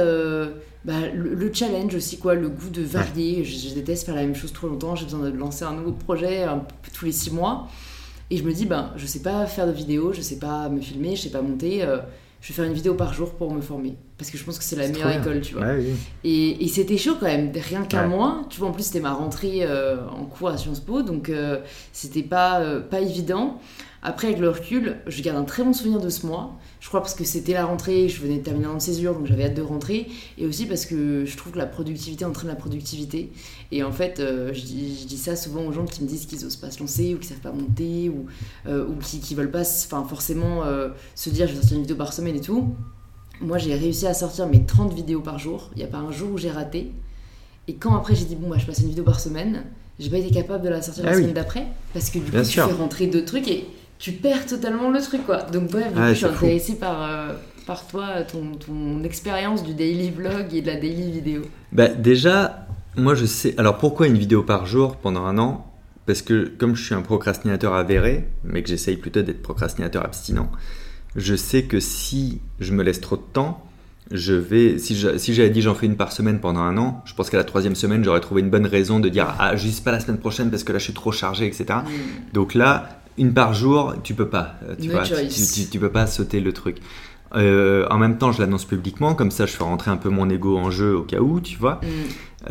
[0.85, 3.43] Bah, le, challenge aussi, quoi, le goût de varier.
[3.43, 4.95] Je, déteste faire la même chose trop longtemps.
[4.95, 6.45] J'ai besoin de lancer un nouveau projet
[6.93, 7.67] tous les six mois.
[8.29, 10.79] Et je me dis, ben, je sais pas faire de vidéos, je sais pas me
[10.79, 11.85] filmer, je sais pas monter.
[12.37, 13.95] Euh, je vais faire une vidéo par jour pour me former.
[14.17, 15.65] Parce que je pense que c'est la meilleure école, tu vois.
[16.23, 18.41] Et, et c'était chaud quand même, rien qu'un mois.
[18.49, 21.59] Tu vois, en plus, c'était ma rentrée euh, en cours à Sciences Po, donc euh,
[21.93, 23.59] c'était pas, pas évident.
[24.03, 26.57] Après, avec le recul, je garde un très bon souvenir de ce mois.
[26.79, 29.45] Je crois parce que c'était la rentrée, je venais de terminer en césure, donc j'avais
[29.45, 30.07] hâte de rentrer.
[30.37, 33.31] Et aussi parce que je trouve que la productivité entraîne la productivité.
[33.71, 36.25] Et en fait, euh, je, dis, je, dis, ça souvent aux gens qui me disent
[36.27, 38.27] qu'ils osent pas se lancer, ou qu'ils savent pas monter, ou,
[38.67, 41.97] euh, ou qui, qui veulent pas forcément euh, se dire je vais sortir une vidéo
[41.97, 42.75] par semaine et tout.
[43.41, 45.69] Moi, j'ai réussi à sortir mes 30 vidéos par jour.
[45.75, 46.91] Il n'y a pas un jour où j'ai raté.
[47.67, 49.63] Et quand après j'ai dit bon, bah, je passe une vidéo par semaine,
[49.99, 51.23] j'ai pas été capable de la sortir Ah la oui.
[51.23, 52.67] semaine d'après parce que du coup Bien tu sûr.
[52.67, 53.65] fais rentrer d'autres trucs et
[53.99, 55.41] tu perds totalement le truc quoi.
[55.43, 56.45] Donc bref, Ouais, je suis fou.
[56.45, 57.33] intéressée par, euh,
[57.65, 61.41] par toi, ton, ton expérience du daily vlog et de la daily vidéo.
[61.71, 63.53] Bah, déjà, moi je sais.
[63.57, 65.63] Alors pourquoi une vidéo par jour pendant un an?
[66.05, 70.49] Parce que comme je suis un procrastinateur avéré, mais que j'essaye plutôt d'être procrastinateur abstinent,
[71.15, 73.61] je sais que si je me laisse trop de temps,
[74.11, 74.77] je vais.
[74.79, 77.29] Si je- si j'avais dit j'en fais une par semaine pendant un an, je pense
[77.29, 79.99] qu'à la troisième semaine j'aurais trouvé une bonne raison de dire ah juste pas la
[79.99, 81.65] semaine prochaine parce que là je suis trop chargé, etc.
[81.83, 82.33] Mm.
[82.33, 84.55] Donc là, une par jour, tu peux pas.
[84.63, 86.77] euh, Tu, No vois, tu, tu- tu peux pas sauter le truc.
[87.35, 90.29] Euh, en même temps, je l'annonce publiquement, comme ça je fais rentrer un peu mon
[90.29, 91.75] ego en jeu au cas où, tu vois.
[91.83, 91.87] Mm.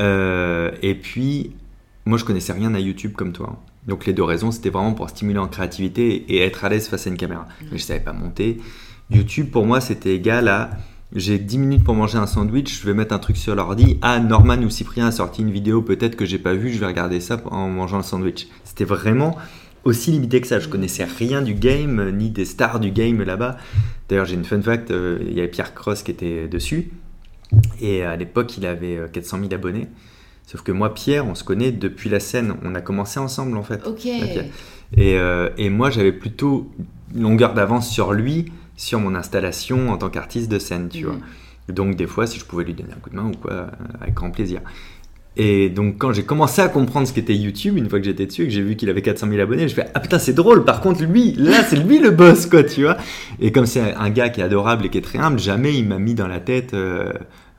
[0.00, 1.52] Euh, et puis,
[2.04, 3.56] moi, je connaissais rien à YouTube comme toi.
[3.86, 7.06] Donc, les deux raisons, c'était vraiment pour stimuler en créativité et être à l'aise face
[7.06, 7.46] à une caméra.
[7.70, 8.58] Mais je savais pas monter.
[9.10, 10.70] YouTube, pour moi, c'était égal à
[11.14, 13.96] j'ai 10 minutes pour manger un sandwich, je vais mettre un truc sur l'ordi.
[14.02, 16.86] Ah, Norman ou Cyprien a sorti une vidéo peut-être que j'ai pas vue, je vais
[16.86, 18.48] regarder ça en mangeant le sandwich.
[18.64, 19.36] C'était vraiment
[19.86, 20.58] aussi limité que ça.
[20.60, 23.56] Je connaissais rien du game, euh, ni des stars du game là-bas.
[24.08, 26.90] D'ailleurs, j'ai une fun fact, euh, il y avait Pierre Cross qui était dessus.
[27.80, 29.86] Et à l'époque, il avait euh, 400 000 abonnés.
[30.46, 32.54] Sauf que moi, Pierre, on se connaît depuis la scène.
[32.62, 33.84] On a commencé ensemble, en fait.
[33.86, 34.06] Ok.
[34.06, 36.70] Et, euh, et moi, j'avais plutôt
[37.14, 41.06] une longueur d'avance sur lui, sur mon installation en tant qu'artiste de scène, tu Mm.
[41.06, 41.16] vois.
[41.68, 43.66] Donc, des fois, si je pouvais lui donner un coup de main ou quoi, euh,
[44.00, 44.60] avec grand plaisir.
[45.38, 48.44] Et donc, quand j'ai commencé à comprendre ce qu'était YouTube, une fois que j'étais dessus
[48.44, 50.64] et que j'ai vu qu'il avait 400 000 abonnés, je fais Ah putain, c'est drôle,
[50.64, 52.96] par contre, lui, là, c'est lui le boss, quoi, tu vois.
[53.38, 55.86] Et comme c'est un gars qui est adorable et qui est très humble, jamais il
[55.86, 56.72] m'a mis dans la tête.
[56.72, 57.12] euh,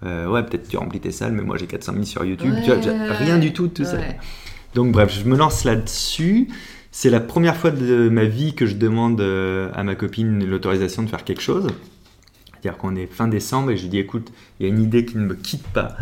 [0.06, 2.54] euh, ouais, peut-être tu remplis tes salles, mais moi j'ai 400 000 sur YouTube.
[2.64, 3.98] tu vois, rien du tout de tout ça.
[4.76, 6.50] Donc bref, je me lance là-dessus.
[6.92, 11.04] C'est la première fois de ma vie que je demande euh, à ma copine l'autorisation
[11.04, 11.68] de faire quelque chose.
[12.52, 15.06] C'est-à-dire qu'on est fin décembre et je lui dis écoute, il y a une idée
[15.06, 15.96] qui ne me quitte pas.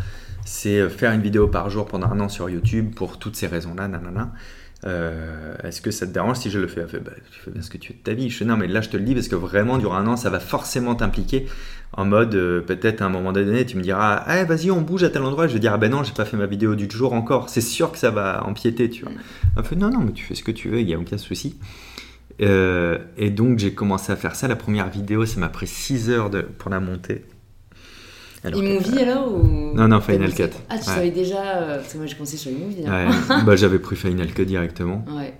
[0.45, 3.47] C'est euh, faire une vidéo par jour pendant un an sur YouTube pour toutes ces
[3.47, 4.31] raisons-là, nanana.
[4.85, 6.83] Euh, Est-ce que ça te dérange si je le fais?
[6.83, 8.29] Bah, tu fais bien ce que tu veux de ta vie.
[8.29, 10.15] Je fais non, mais là je te le dis parce que vraiment durant un an
[10.15, 11.47] ça va forcément t'impliquer
[11.93, 15.03] en mode euh, peut-être à un moment donné tu me diras ah vas-y on bouge
[15.03, 15.47] à tel endroit.
[15.47, 17.49] Je vais dire ah ben non j'ai pas fait ma vidéo du jour encore.
[17.49, 19.13] C'est sûr que ça va empiéter tu vois.
[19.75, 21.57] Non non mais tu fais ce que tu veux il y a aucun souci.
[22.41, 24.47] Euh, et donc j'ai commencé à faire ça.
[24.47, 27.25] La première vidéo ça m'a pris 6 heures de, pour la monter.
[28.45, 29.73] Alors iMovie alors ou...
[29.75, 30.43] Non, non, Final Cut.
[30.69, 30.95] Ah, tu Ouais.
[30.95, 31.57] savais déjà.
[31.57, 32.81] euh, Parce que moi j'ai commencé sur iMovie.
[32.83, 33.07] Ouais,
[33.45, 35.03] bah, j'avais pris Final Cut directement.
[35.09, 35.33] Ouais.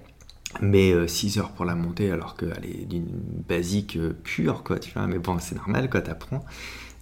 [0.62, 3.08] Mais 6 heures pour la monter alors qu'elle est d'une
[3.48, 5.06] basique euh, pure, quoi, tu vois.
[5.08, 6.46] Mais bon, c'est normal, quoi, t'apprends.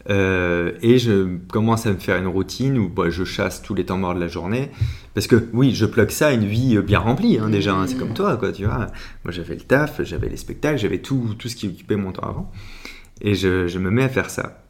[0.09, 3.85] Euh, et je commence à me faire une routine où bah, je chasse tous les
[3.85, 4.69] temps morts de la journée.
[5.13, 7.73] Parce que oui, je plug ça à une vie euh, bien remplie, hein, déjà.
[7.75, 8.87] hein, c'est comme toi, quoi, tu vois.
[9.23, 12.27] Moi, j'avais le taf, j'avais les spectacles, j'avais tout, tout ce qui occupait mon temps
[12.27, 12.51] avant.
[13.21, 14.62] Et je, je me mets à faire ça.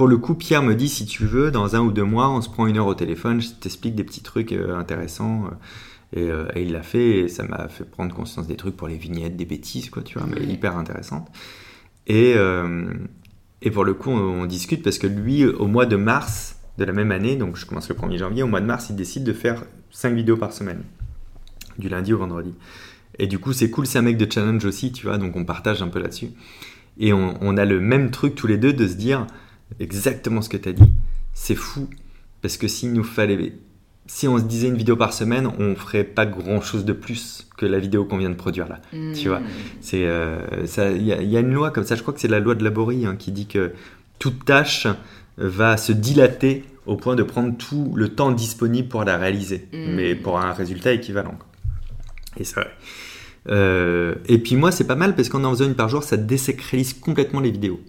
[0.00, 2.40] Pour le coup, Pierre me dit si tu veux, dans un ou deux mois, on
[2.40, 5.44] se prend une heure au téléphone, je t'explique des petits trucs euh, intéressants.
[5.44, 5.50] euh,
[6.18, 8.88] et, euh, et il l'a fait, et ça m'a fait prendre conscience des trucs pour
[8.88, 11.28] les vignettes, des bêtises, quoi, tu vois, mais hyper intéressantes.
[12.06, 12.88] Et, euh,
[13.60, 16.84] et pour le coup, on, on discute parce que lui, au mois de mars de
[16.86, 19.24] la même année, donc je commence le 1er janvier, au mois de mars, il décide
[19.24, 20.82] de faire 5 vidéos par semaine,
[21.76, 22.54] du lundi au vendredi.
[23.18, 25.44] Et du coup, c'est cool, c'est un mec de challenge aussi, tu vois, donc on
[25.44, 26.30] partage un peu là-dessus.
[26.98, 29.26] Et on, on a le même truc tous les deux de se dire
[29.78, 30.90] exactement ce que tu as dit.
[31.34, 31.88] C'est fou,
[32.42, 33.52] parce que s'il nous fallait.
[34.06, 37.46] Si on se disait une vidéo par semaine, on ferait pas grand chose de plus
[37.56, 38.80] que la vidéo qu'on vient de produire là.
[39.14, 39.38] Tu vois.
[39.38, 39.44] Mm.
[39.80, 40.40] C'est euh.
[40.98, 41.94] Il y, a- il y a une loi comme ça.
[41.94, 43.72] Je crois que c'est la loi de Laborie hein, qui dit que
[44.18, 44.88] toute tâche
[45.36, 49.94] va se dilater au point de prendre tout le temps disponible pour la réaliser, Mm.
[49.94, 51.38] mais pour un résultat équivalent.
[52.36, 52.70] Et c'est vrai.
[53.48, 56.16] Euh, et puis moi, c'est pas mal parce qu'en en faisant une par jour, ça
[56.16, 57.80] désacralise complètement les vidéos.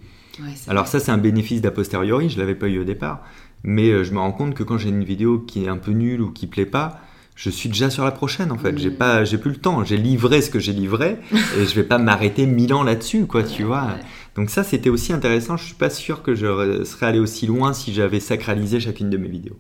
[0.42, 0.92] Ouais, Alors vrai.
[0.92, 3.24] ça, c'est un bénéfice d'a posteriori, je l'avais pas eu au départ,
[3.64, 5.92] mais euh, je me rends compte que quand j'ai une vidéo qui est un peu
[5.92, 7.02] nulle ou qui plaît pas,
[7.36, 8.74] je suis déjà sur la prochaine en fait.
[8.74, 8.78] Mm.
[8.78, 9.84] J'ai pas, j'ai plus le temps.
[9.84, 11.18] J'ai livré ce que j'ai livré
[11.58, 13.86] et je vais pas m'arrêter mille ans là-dessus, quoi, tu vois.
[13.86, 14.02] Ouais.
[14.36, 15.58] Donc ça, c'était aussi intéressant.
[15.58, 19.18] Je suis pas sûr que je serais allé aussi loin si j'avais sacralisé chacune de
[19.18, 19.58] mes vidéos.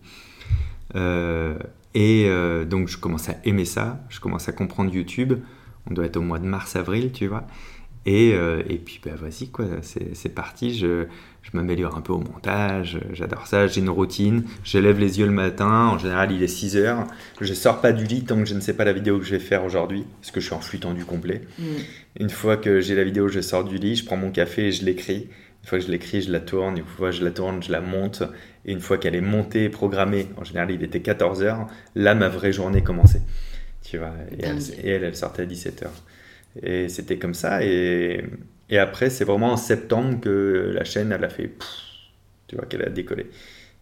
[0.95, 1.55] Euh,
[1.93, 3.99] et euh, donc je commence à aimer ça.
[4.09, 5.33] Je commence à comprendre YouTube.
[5.89, 7.47] On doit être au mois de mars-avril, tu vois.
[8.05, 10.77] Et, euh, et puis, bah, vas-y, quoi, c'est parti.
[10.77, 11.05] Je,
[11.43, 12.99] je m'améliore un peu au montage.
[13.13, 13.67] J'adore ça.
[13.67, 14.43] J'ai une routine.
[14.63, 15.87] Je lève les yeux le matin.
[15.87, 17.07] En général, il est 6 heures.
[17.39, 19.31] Je sors pas du lit tant que je ne sais pas la vidéo que je
[19.31, 20.05] vais faire aujourd'hui.
[20.19, 21.41] Parce que je suis en flux tendu complet.
[21.59, 21.63] Mm.
[22.19, 24.71] Une fois que j'ai la vidéo, je sors du lit, je prends mon café et
[24.71, 25.29] je l'écris.
[25.63, 26.77] Une fois que je l'écris, je la tourne.
[26.77, 28.23] Une fois que je la tourne, je la monte.
[28.65, 32.13] Et une fois qu'elle est montée et programmée, en général, il était 14 heures, là,
[32.15, 33.21] ma vraie journée commençait.
[33.83, 36.03] Tu vois, et elle, et elle, elle sortait à 17 heures.
[36.61, 37.63] Et c'était comme ça.
[37.63, 38.23] Et,
[38.69, 41.47] et après, c'est vraiment en septembre que la chaîne, elle a fait.
[41.47, 41.67] pff,
[42.47, 43.27] tu vois, qu'elle a décollé.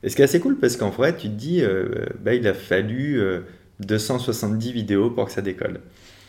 [0.03, 2.47] Et ce qui est assez cool, parce qu'en vrai, tu te dis, euh, bah, il
[2.47, 3.41] a fallu euh,
[3.81, 5.81] 270 vidéos pour que ça décolle.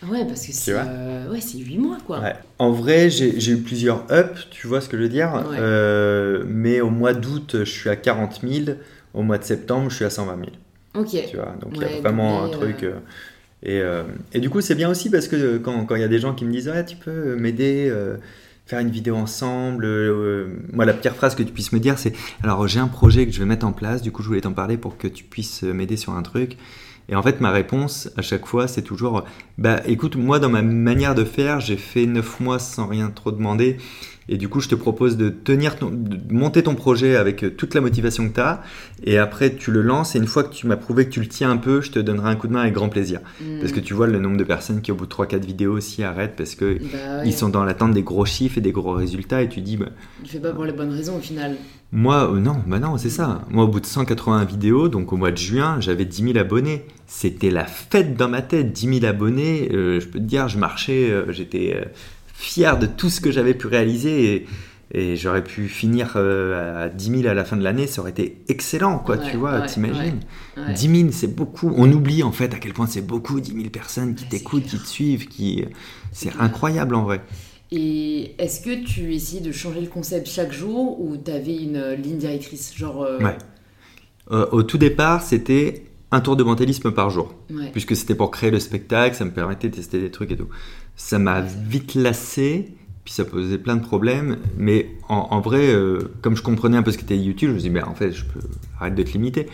[0.09, 2.21] Ouais, parce que c'est euh, ouais, 8 mois, quoi.
[2.21, 2.35] Ouais.
[2.59, 5.45] En vrai, j'ai eu plusieurs ups, tu vois ce que je veux dire.
[5.53, 8.79] Euh, mais au mois d'août, je suis à 40 000.
[9.13, 10.47] Au mois de septembre, je suis à 120 000.
[10.95, 11.29] Ok.
[11.29, 12.85] Tu vois, donc il y a vraiment un truc.
[13.67, 16.19] Euh, et, et, du coup, c'est bien aussi parce que quand il y a des
[16.19, 17.93] gens qui me disent ouais, tu peux m'aider,
[18.67, 19.87] faire une vidéo ensemble.
[20.73, 23.33] moi, la pire phrase que tu puisses me dire, c'est alors j'ai un projet que
[23.33, 25.63] je vais mettre en place, du coup, je voulais t'en parler pour que tu puisses
[25.63, 26.57] m'aider sur un truc.
[27.11, 29.25] Et en fait, ma réponse à chaque fois, c'est toujours
[29.59, 33.33] Bah écoute, moi, dans ma manière de faire, j'ai fait 9 mois sans rien trop
[33.33, 33.79] demander.
[34.33, 37.75] Et du coup, je te propose de tenir de monter ton projet avec euh, toute
[37.75, 38.63] la motivation que tu as.
[39.03, 40.15] Et après, tu le lances.
[40.15, 41.99] Et une fois que tu m'as prouvé que tu le tiens un peu, je te
[41.99, 43.19] donnerai un coup de main avec grand plaisir.
[43.41, 43.59] Hmm.
[43.59, 46.05] Parce que tu vois le nombre de personnes qui, au bout de 3-4 vidéos, aussi
[46.05, 49.43] arrêtent parce que bah ils sont dans l'attente des gros chiffres et des gros résultats.
[49.43, 49.87] Et tu dis, bah,
[50.23, 51.57] tu fais pas pour les bonnes raisons au final.
[51.91, 53.43] Moi, euh, non, bah non, c'est ça.
[53.51, 56.85] Moi, au bout de 180 vidéos, donc au mois de juin, j'avais 10 000 abonnés.
[57.09, 59.71] C'était la fête dans ma tête, 10 000 abonnés.
[59.73, 61.85] Euh, je peux te dire, je marchais, j'étais
[62.41, 64.47] fier de tout ce que j'avais pu réaliser
[64.93, 68.11] et, j'aurais pu finir euh, à 10 000 à la fin de l'année, ça aurait
[68.11, 70.19] été excellent, quoi, tu vois, t'imagines
[70.57, 71.73] 10 000, c'est beaucoup.
[71.77, 74.79] On oublie en fait à quel point c'est beaucoup, 10 000 personnes qui t'écoutent, qui
[74.79, 75.65] te suivent, qui...
[76.11, 77.21] c'est incroyable en vrai.
[77.71, 81.77] Et est-ce que tu essayes de changer le concept chaque jour ou tu avais une
[81.77, 83.37] euh, ligne directrice genre euh, Ouais.
[84.51, 87.33] au tout départ, c'était un tour de mentalisme par jour.
[87.73, 90.49] Puisque c'était pour créer le spectacle, ça me permettait de tester des trucs et tout
[91.01, 92.75] ça m'a vite lassé,
[93.05, 94.37] puis ça posait plein de problèmes.
[94.59, 97.69] Mais en, vrai, euh, comme je comprenais un peu ce qu'était YouTube, je me suis
[97.69, 98.41] dit, ben, en fait, je peux
[98.79, 99.47] arrêter de te limiter.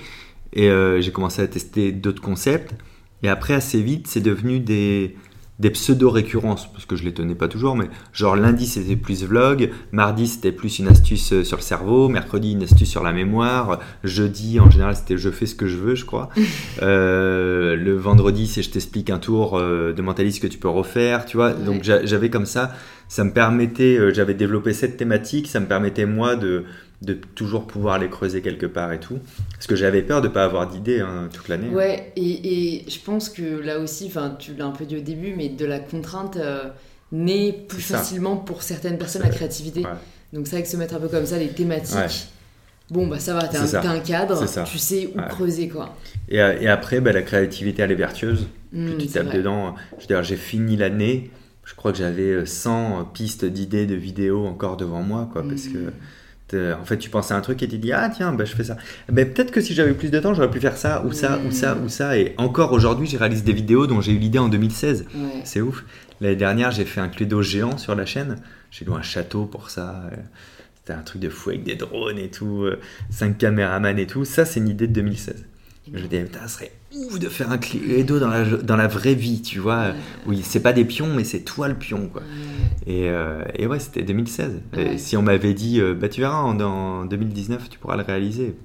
[0.52, 2.74] Et euh, j'ai commencé à tester d'autres concepts.
[3.22, 5.16] Et après, assez vite, c'est devenu des,
[5.58, 9.70] des pseudo-récurrences, parce que je les tenais pas toujours, mais genre lundi c'était plus vlog,
[9.90, 13.80] mardi c'était plus une astuce euh, sur le cerveau, mercredi une astuce sur la mémoire,
[14.04, 16.28] jeudi en général c'était je fais ce que je veux, je crois.
[16.82, 21.24] Euh, le vendredi c'est je t'explique un tour euh, de mentaliste que tu peux refaire,
[21.24, 21.52] tu vois.
[21.52, 22.72] Donc j'avais comme ça,
[23.08, 26.64] ça me permettait, j'avais développé cette thématique, ça me permettait moi de
[27.02, 29.18] de toujours pouvoir les creuser quelque part et tout.
[29.52, 31.68] Parce que j'avais peur de ne pas avoir d'idées hein, toute l'année.
[31.68, 35.34] Ouais, et, et, je pense que là aussi, tu l'as un peu dit au début,
[35.36, 36.64] mais de la contrainte euh,
[37.12, 39.82] naît plus facilement pour certaines personnes la créativité.
[40.32, 42.28] Donc c'est vrai que se mettre un peu comme ça, les thématiques.
[42.90, 45.96] Bon, bah ça va, t'as un, un, cadre, tu sais où creuser quoi.
[46.28, 48.46] Et, euh, et après, bah, la créativité, elle est vertueuse.
[48.72, 49.74] Mmh, tu tapes dedans.
[49.96, 51.30] Je veux dire, j'ai fini l'année,
[51.64, 55.66] je crois que j'avais 100 euh, pistes d'idées de vidéos encore devant moi, quoi, parce
[55.66, 55.92] que mmh.
[56.54, 58.64] En fait, tu penses à un truc et tu dis ah tiens, bah, je fais
[58.64, 58.76] ça.
[59.08, 61.50] Ben, peut-être que si j'avais plus de temps, j'aurais pu faire ça ou ça ou
[61.50, 62.16] ça ou ça.
[62.18, 65.06] Et encore aujourd'hui, j'ai réalisé des vidéos dont j'ai eu l'idée en 2016.
[65.44, 65.84] C'est ouf.
[66.20, 68.36] L'année dernière, j'ai fait un Cluedo géant sur la chaîne.
[68.70, 70.08] J'ai loué un château pour ça.
[70.76, 72.64] C'était un truc de fou avec des drones et tout,
[73.10, 74.24] 5 caméramans et tout.
[74.24, 75.44] Ça, c'est une idée de 2016.
[75.88, 79.14] Je me disais, ça serait ouf de faire un Cluedo dans la, dans la vraie
[79.14, 79.92] vie, tu vois.
[80.26, 82.22] Oui, c'est pas des pions, mais c'est toi le pion, quoi.
[82.86, 84.60] Et, euh, et, ouais, c'était 2016.
[84.76, 88.56] Et si on m'avait dit, euh, bah tu verras, en, 2019, tu pourras le réaliser,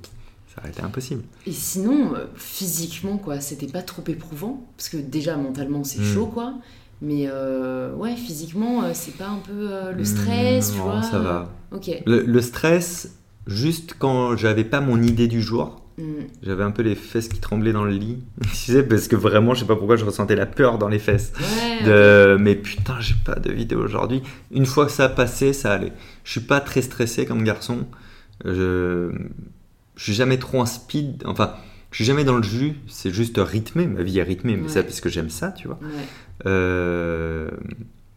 [0.53, 1.23] ça aurait été impossible.
[1.47, 6.13] Et sinon, euh, physiquement, quoi, c'était pas trop éprouvant Parce que déjà, mentalement, c'est hmm.
[6.13, 6.53] chaud, quoi.
[7.03, 7.27] Mais
[7.97, 11.51] ouais, physiquement, c'est pas un peu le stress, hmm, tu vois ça va.
[11.71, 11.89] Ok.
[12.05, 13.15] Le, le stress,
[13.47, 16.27] juste quand j'avais pas mon idée du jour, Mm.
[16.43, 18.23] J'avais un peu les fesses qui tremblaient dans le lit.
[18.41, 20.99] tu sais, parce que vraiment, je sais pas pourquoi je ressentais la peur dans les
[20.99, 21.33] fesses.
[21.85, 22.37] de...
[22.39, 24.21] Mais putain, j'ai pas de vidéo aujourd'hui.
[24.51, 25.93] Une fois que ça a passé, ça allait.
[26.23, 27.87] Je suis pas très stressé comme garçon.
[28.43, 29.11] Je,
[29.95, 31.23] je suis jamais trop en speed.
[31.25, 31.53] Enfin,
[31.91, 32.75] je suis jamais dans le jus.
[32.87, 33.85] C'est juste rythmé.
[33.85, 35.79] Ma vie est rythmée, mais c'est parce que j'aime ça, tu vois.
[36.45, 37.49] Euh,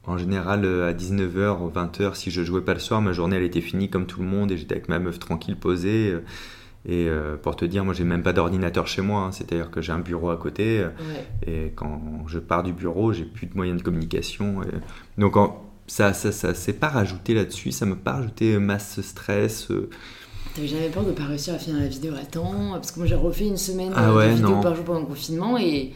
[0.06, 3.60] en général, à 19h, 20h, si je jouais pas le soir, ma journée elle était
[3.60, 6.14] finie comme tout le monde et j'étais avec ma meuf tranquille posée.
[6.86, 9.22] Et euh, pour te dire, moi, j'ai même pas d'ordinateur chez moi.
[9.22, 9.32] Hein.
[9.32, 10.80] C'est-à-dire que j'ai un bureau à côté.
[10.80, 10.88] Euh,
[11.46, 14.60] et quand je pars du bureau, j'ai plus de moyens de communication.
[15.16, 15.34] Donc,
[15.86, 17.72] ça, ça, ça s'est pas rajouté là-dessus.
[17.72, 19.70] Ça m'a pas rajouté masse stress.
[19.70, 19.88] Euh.
[20.54, 22.72] T'avais jamais peur de pas réussir à finir la vidéo à temps?
[22.72, 25.58] Parce que moi, j'ai refait une semaine ah de vidéo par jour pendant le confinement
[25.58, 25.92] et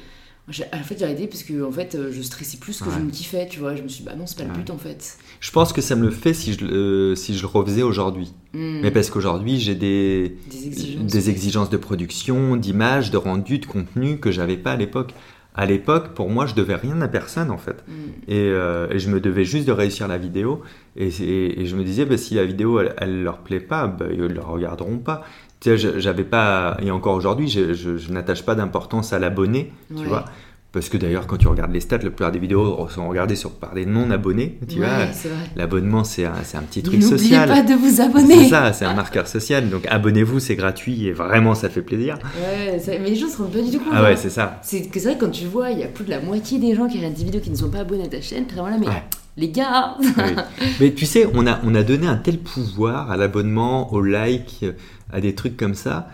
[0.49, 3.47] en fait, j'ai arrêté parce que en fait, je stressais plus que je me kiffais,
[3.49, 3.77] tu vois.
[3.77, 5.19] Je me suis dit, bah non, c'est pas le but en fait.
[5.41, 8.33] Je pense que ça me le fait si je, euh, si je le refaisais aujourd'hui.
[8.55, 8.81] Hmm.
[8.83, 11.71] Mais parce qu'aujourd'hui, j'ai des, des exigences.
[11.71, 15.13] de production, d'image, de rendu, de contenu que j'avais pas à l'époque.
[15.55, 17.85] À l'époque, pour moi, je devais rien à personne en fait.
[17.89, 17.93] Hmm.
[18.31, 20.63] Euh, et, je me devais juste de réussir la vidéo.
[20.97, 24.07] Et, et, je me disais, bah, si la vidéo, elle, elle leur plaît pas, bah,
[24.11, 25.25] ils ne la regarderont pas.
[25.61, 30.05] Tu sais, j'avais pas, et encore aujourd'hui, je, je, n'attache pas d'importance à l'abonné, tu
[30.05, 30.25] vois
[30.71, 33.51] Parce que d'ailleurs, quand tu regardes les stats, la plupart des vidéos sont regardées sur,
[33.51, 34.59] par des non-abonnés.
[34.69, 37.49] Tu Ouais, vois, c'est l'abonnement, c'est un, c'est un petit truc N'oubliez social.
[37.49, 38.49] pas de vous C'est abonner.
[38.49, 39.69] ça, c'est un marqueur social.
[39.69, 42.19] Donc abonnez-vous, c'est gratuit et vraiment, ça fait plaisir.
[42.37, 43.89] Ouais, ça- mais les gens se rendent pas du tout compte.
[43.93, 44.17] Ah ouais, hein.
[44.17, 44.61] c'est ça.
[44.63, 46.77] C'est que c'est vrai, quand tu vois, il y a plus de la moitié des
[46.77, 48.45] gens qui regardent des vidéos qui ne sont pas abonnés à ta chaîne.
[48.47, 49.03] T'es vraiment là, mais Ouais.
[49.39, 50.35] les gars Oui.
[50.81, 54.65] Mais tu sais, on a, on a donné un tel pouvoir à l'abonnement, au like,
[55.11, 56.09] à des trucs comme ça.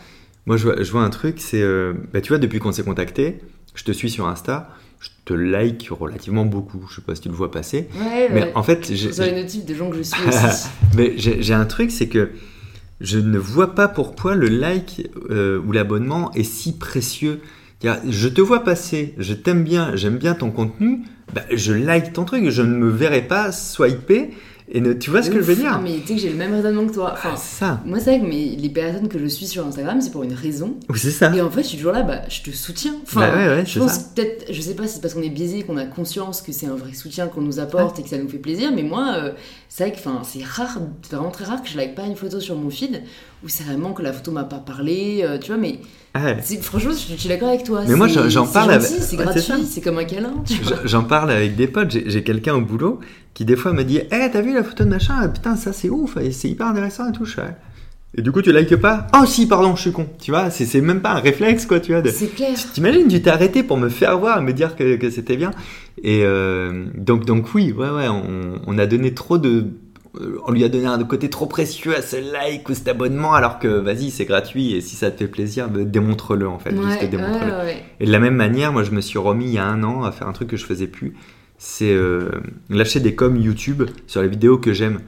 [0.46, 1.62] Moi, je vois, je vois un truc, c'est.
[1.62, 3.38] euh, bah, tu vois, depuis qu'on s'est contacté,
[3.74, 4.68] je te suis sur Insta,
[5.00, 6.86] je te like relativement beaucoup.
[6.90, 7.88] Je sais pas si tu le vois passer.
[7.98, 8.52] Ouais, Mais ouais.
[8.54, 10.68] en fait, j'ai reçois les notifs de gens que je suis aussi.
[10.96, 12.30] mais j'ai j'ai un truc, c'est que
[13.00, 17.40] je ne vois pas pourquoi le like euh, ou l'abonnement est si précieux.
[17.80, 21.00] C'est-à-dire, Je te vois passer, je t'aime bien, j'aime bien ton contenu,
[21.34, 24.30] bah, je like ton truc, je ne me verrai pas swiper.
[24.66, 26.30] Et ne, tu vois ce que je veux dire Ah, mais tu sais que j'ai
[26.30, 27.10] le même raisonnement que toi.
[27.12, 27.80] Enfin, Ah, c'est ça.
[27.84, 30.32] moi, c'est vrai que mais les personnes que je suis sur Instagram, c'est pour une
[30.32, 30.76] raison.
[30.88, 31.30] Oui, c'est ça.
[31.36, 32.94] Et en fait, je suis toujours là, bah, je te soutiens.
[33.02, 35.28] Enfin, Bah ouais, ouais, je pense peut-être, je sais pas si c'est parce qu'on est
[35.28, 38.16] biaisé, qu'on a conscience que c'est un vrai soutien qu'on nous apporte et que ça
[38.16, 39.32] nous fait plaisir, mais moi, euh,
[39.68, 42.16] c'est vrai que enfin, c'est rare, c'est vraiment très rare que je like pas une
[42.16, 43.02] photo sur mon feed
[43.44, 45.78] où c'est vraiment que la photo m'a pas parlé, euh, tu vois, mais
[46.22, 46.38] ouais.
[46.42, 47.82] c'est- franchement, je, suis d'accord avec toi.
[47.88, 49.56] Mais moi, j'en- parle avec- C'est ouais, c'est gratuit, ça.
[49.68, 50.32] c'est comme un câlin.
[50.84, 51.96] J'en- parle avec des potes.
[52.06, 53.00] J'ai quelqu'un au boulot
[53.34, 55.14] qui, des fois, me dit Eh, t'as vu la photo de machin?
[55.20, 57.24] Ah, Putain, ça c'est ouf, c'est hyper intéressant et tout.
[58.16, 60.06] Et du coup, tu likes pas Oh, si, pardon, je suis con.
[60.20, 62.00] Tu vois, c'est c'est même pas un réflexe, quoi, tu vois.
[62.00, 62.56] de- C'est clair.
[62.72, 65.50] T'imagines, tu t'es arrêté pour me faire voir, me dire que, que c'était bien.
[66.02, 69.66] Et euh, donc, donc, oui, ouais, ouais, on, on a donné trop de.
[70.46, 73.58] On lui a donné un côté trop précieux à ce like ou cet abonnement, alors
[73.58, 76.72] que vas-y, c'est gratuit et si ça te fait plaisir, bah, démontre-le en fait.
[76.72, 77.52] Ouais, juste démontre-le.
[77.64, 77.84] ouais.
[78.00, 80.04] Et de la même manière, moi je me suis remis il y a un an
[80.04, 81.14] à faire un truc que je faisais plus,
[81.58, 82.30] c'est euh,
[82.70, 85.00] lâcher des coms YouTube sur les vidéos que j'aime.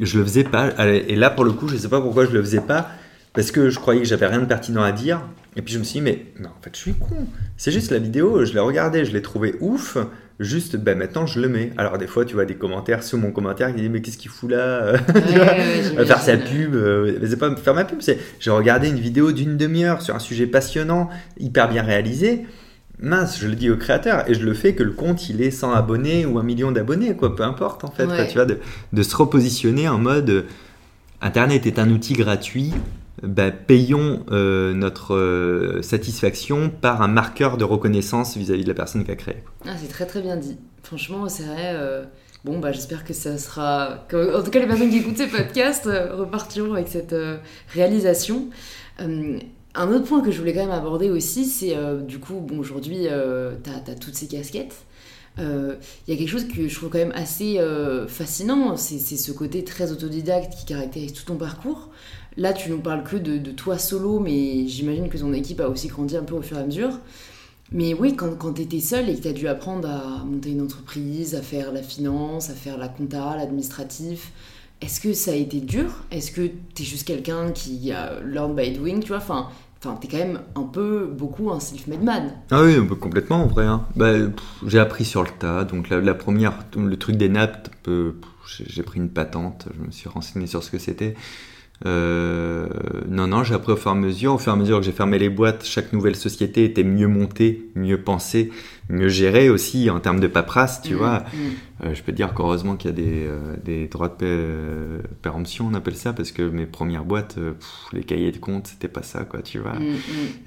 [0.00, 2.40] Je le faisais pas, et là pour le coup, je sais pas pourquoi je le
[2.42, 2.88] faisais pas,
[3.34, 5.20] parce que je croyais que j'avais rien de pertinent à dire,
[5.54, 7.26] et puis je me suis dit, mais, mais en fait je suis con,
[7.58, 9.98] c'est juste la vidéo, je l'ai regardée, je l'ai trouvée ouf,
[10.40, 11.72] juste ben maintenant je le mets.
[11.76, 14.30] Alors des fois tu vois des commentaires sous mon commentaire qui disent, mais qu'est-ce qu'il
[14.30, 17.74] fout là Tu Ouais, vois ouais, va faire sa pub, euh, mais c'est pas faire
[17.74, 21.08] ma pub, c'est j'ai regardé une vidéo d'une demi-heure sur un sujet passionnant,
[21.38, 22.46] hyper bien réalisé.
[23.00, 25.50] Mince, je le dis au créateur et je le fais que le compte il est
[25.50, 28.58] 100 abonnés ou un million d'abonnés, quoi, peu importe en fait, quoi, tu vois, de,
[28.92, 30.42] de se repositionner en mode euh,
[31.20, 32.72] Internet est un outil gratuit,
[33.22, 39.04] bah, payons euh, notre euh, satisfaction par un marqueur de reconnaissance vis-à-vis de la personne
[39.04, 39.36] qui a créé.
[39.66, 40.56] Ah, c'est très très bien dit.
[40.82, 41.72] Franchement, c'est vrai.
[41.74, 42.04] euh,
[42.44, 44.04] Bon, bah, j'espère que ça sera.
[44.12, 47.14] En tout cas, les personnes qui écoutent ces podcasts repartiront avec cette
[47.72, 48.48] réalisation.
[48.98, 53.06] Un autre point que je voulais quand même aborder aussi, c'est du coup, bon, aujourd'hui,
[53.62, 54.74] t'as as toutes ces casquettes.
[55.38, 55.76] Il
[56.08, 57.60] y a quelque chose que je trouve quand même assez
[58.08, 61.90] fascinant, c'est ce côté très autodidacte qui caractérise tout ton parcours.
[62.36, 65.88] Là, tu nous parles que de, toi solo, mais j'imagine que ton équipe a aussi
[65.88, 66.98] grandi un peu au fur et à mesure.
[67.72, 70.50] Mais oui, quand, quand tu étais seule et que tu as dû apprendre à monter
[70.50, 74.32] une entreprise, à faire la finance, à faire la compta, l'administratif,
[74.80, 75.90] est-ce que ça a été dur?
[76.10, 79.18] Est-ce que tu es juste quelqu'un qui a learn by doing, tu vois?
[79.18, 82.32] Enfin, enfin tu es quand même un peu, beaucoup un self-made man.
[82.50, 83.64] Ah oui, complètement en vrai.
[83.64, 83.86] hein.
[83.96, 84.12] Bah,
[84.66, 85.64] j'ai appris sur le tas.
[85.64, 87.70] Donc la, la première, le truc des nappes,
[88.66, 91.14] j'ai pris une patente, je me suis renseigné sur ce que c'était.
[91.84, 92.68] Euh,
[93.08, 94.34] non, non, j'ai appris au fur et à mesure.
[94.34, 97.08] Au fur et à mesure que j'ai fermé les boîtes, chaque nouvelle société était mieux
[97.08, 98.50] montée, mieux pensée,
[98.88, 101.18] mieux gérée aussi en termes de paperasse, tu Mm, vois.
[101.20, 101.84] mm.
[101.84, 104.98] Euh, je peux te dire qu'heureusement qu'il y a des, euh, des droits de euh,
[105.22, 108.86] péremption, on appelle ça, parce que mes premières boîtes, pff, les cahiers de compte, c'était
[108.88, 109.72] pas ça, quoi, tu vois.
[109.72, 109.82] Mm.
[109.82, 109.92] Il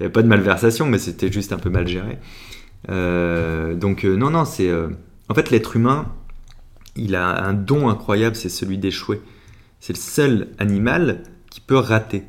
[0.00, 2.18] avait pas de malversation, mais c'était juste un peu mal géré.
[2.88, 4.70] Donc non, non, c'est...
[5.28, 6.06] En fait, l'être humain,
[6.94, 9.20] il a un don incroyable, c'est celui d'échouer.
[9.86, 12.24] C'est le seul animal qui peut rater.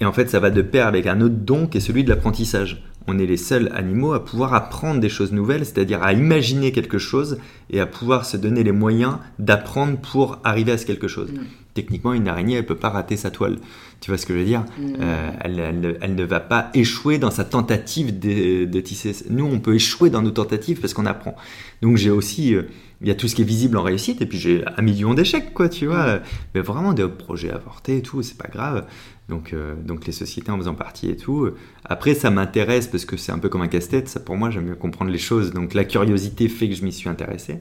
[0.00, 2.08] Et en fait, ça va de pair avec un autre don qui est celui de
[2.08, 2.82] l'apprentissage.
[3.06, 6.96] On est les seuls animaux à pouvoir apprendre des choses nouvelles, c'est-à-dire à imaginer quelque
[6.96, 7.36] chose
[7.68, 11.30] et à pouvoir se donner les moyens d'apprendre pour arriver à ce quelque chose.
[11.30, 11.40] Mm.
[11.74, 13.58] Techniquement, une araignée, elle peut pas rater sa toile.
[14.00, 14.64] Tu vois ce que je veux dire?
[14.78, 14.94] Mm.
[15.00, 19.12] euh, elle, elle ne- elle ne va pas échouer dans sa tentative de, de tisser.
[19.30, 21.34] Nous, on peut échouer dans nos tentatives parce qu'on apprend.
[21.82, 22.62] Donc j'ai aussi, euh,
[23.00, 25.14] il y a tout ce qui est visible en réussite, et puis j'ai un million
[25.14, 26.20] d'échecs, quoi, tu vois.
[26.54, 28.86] Mais vraiment des projets avortés et tout, c'est pas grave.
[29.28, 31.48] Donc, euh, donc les sociétés en faisant partie et tout.
[31.84, 34.08] Après, ça m'intéresse parce que c'est un peu comme un casse-tête.
[34.08, 35.52] Ça, pour moi, j'aime bien comprendre les choses.
[35.52, 37.60] Donc la curiosité fait que je m'y suis intéressé.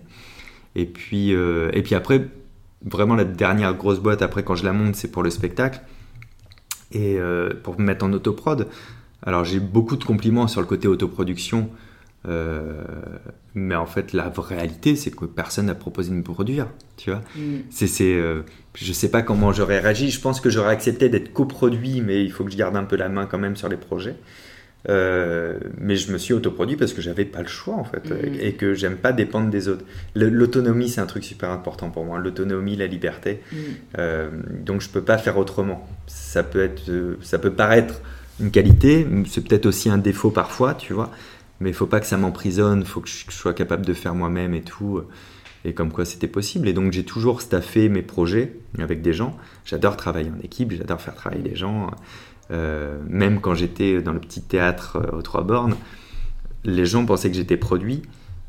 [0.75, 2.27] Et puis, et puis après,
[2.85, 5.81] vraiment la dernière grosse boîte après quand je la monte, c'est pour le spectacle
[6.91, 8.67] et euh, pour me mettre en autoprod.
[9.25, 11.69] Alors j'ai beaucoup de compliments sur le côté autoproduction,
[12.27, 12.83] euh,
[13.55, 16.67] mais en fait la réalité c'est que personne n'a proposé de me produire,
[16.97, 17.21] tu vois.
[17.35, 17.59] Mm.
[17.69, 18.41] C'est, c'est, euh,
[18.75, 20.11] je sais pas comment j'aurais réagi.
[20.11, 22.95] Je pense que j'aurais accepté d'être coproduit, mais il faut que je garde un peu
[22.95, 24.15] la main quand même sur les projets.
[24.89, 28.35] Euh, mais je me suis autoproduit parce que j'avais pas le choix en fait Mhm.
[28.41, 29.85] et que j'aime pas dépendre des autres.
[30.13, 32.19] L'autonomie c'est un truc super important pour moi.
[32.19, 33.41] L'autonomie, la liberté.
[33.51, 33.57] Mm.
[33.99, 34.29] Euh,
[34.65, 35.87] donc je peux pas faire autrement.
[36.07, 38.01] Ça peut être, euh, ça peut paraître
[38.41, 41.11] une qualité, c'est peut-être aussi un défaut parfois, tu vois.
[41.61, 42.83] Mais il faut pas que ça m'emprisonne.
[42.83, 45.01] Faut que je sois capable de faire moi-même et tout.
[45.65, 46.67] Et comme quoi c'était possible.
[46.67, 49.37] Et donc j'ai toujours staffé mes projets avec des gens.
[49.63, 50.73] J'adore travailler en équipe.
[50.73, 51.89] J'adore faire travailler des gens.
[52.51, 55.75] Euh, même quand j'étais dans le petit théâtre euh, aux Trois Bornes,
[56.65, 58.01] les gens pensaient que j'étais produit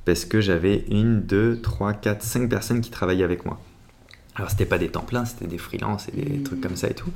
[0.05, 3.61] parce que j'avais une, deux, trois, quatre, cinq personnes qui travaillaient avec moi.
[4.37, 6.43] Alors c'était pas des temps pleins, c'était des freelances et des Mhm.
[6.43, 7.11] trucs comme ça et tout.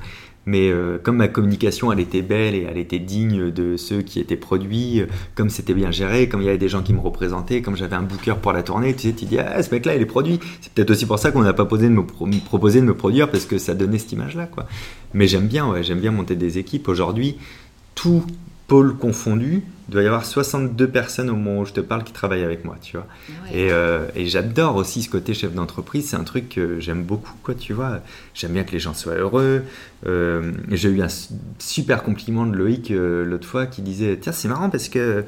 [0.45, 4.19] Mais euh, comme ma communication elle était belle et elle était digne de ceux qui
[4.19, 6.99] étaient produits, euh, comme c'était bien géré, comme il y avait des gens qui me
[6.99, 9.85] représentaient, comme j'avais un booker pour la tournée, tu sais, tu dis ah ce mec
[9.85, 10.39] là il est produit.
[10.61, 12.85] C'est peut-être aussi pour ça qu'on n'a pas posé de me, pro- me proposer de
[12.85, 14.65] me produire parce que ça donnait cette image là quoi.
[15.13, 16.87] Mais j'aime bien, ouais, j'aime bien monter des équipes.
[16.87, 17.37] Aujourd'hui,
[17.93, 18.23] tout
[18.69, 22.13] pôle confondu, il doit y avoir 62 personnes au moment où je te parle qui
[22.13, 23.07] travaillent avec moi, tu vois.
[23.51, 23.57] Ouais.
[23.59, 27.33] Et, euh, et j'adore aussi ce côté chef d'entreprise, c'est un truc que j'aime beaucoup,
[27.43, 27.99] quoi, tu vois.
[28.33, 29.63] J'aime bien que les gens soient heureux.
[30.07, 34.31] Euh, J'ai eu un su- super compliment de Loïc euh, l'autre fois qui disait Tiens,
[34.31, 35.25] c'est marrant parce que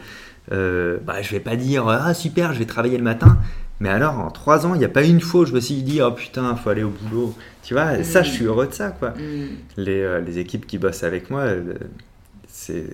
[0.50, 3.38] bah, je vais pas dire Ah, super, je vais travailler le matin.
[3.80, 5.82] Mais alors, en trois ans, il n'y a pas une fois où je me suis
[5.82, 7.34] dit Oh putain, faut aller au boulot.
[7.64, 8.04] Tu vois, Mm.
[8.04, 9.10] ça, je suis heureux de ça, quoi.
[9.12, 9.48] Mm.
[9.78, 11.46] Les, les équipes qui bossent avec moi,
[12.48, 12.86] c'est.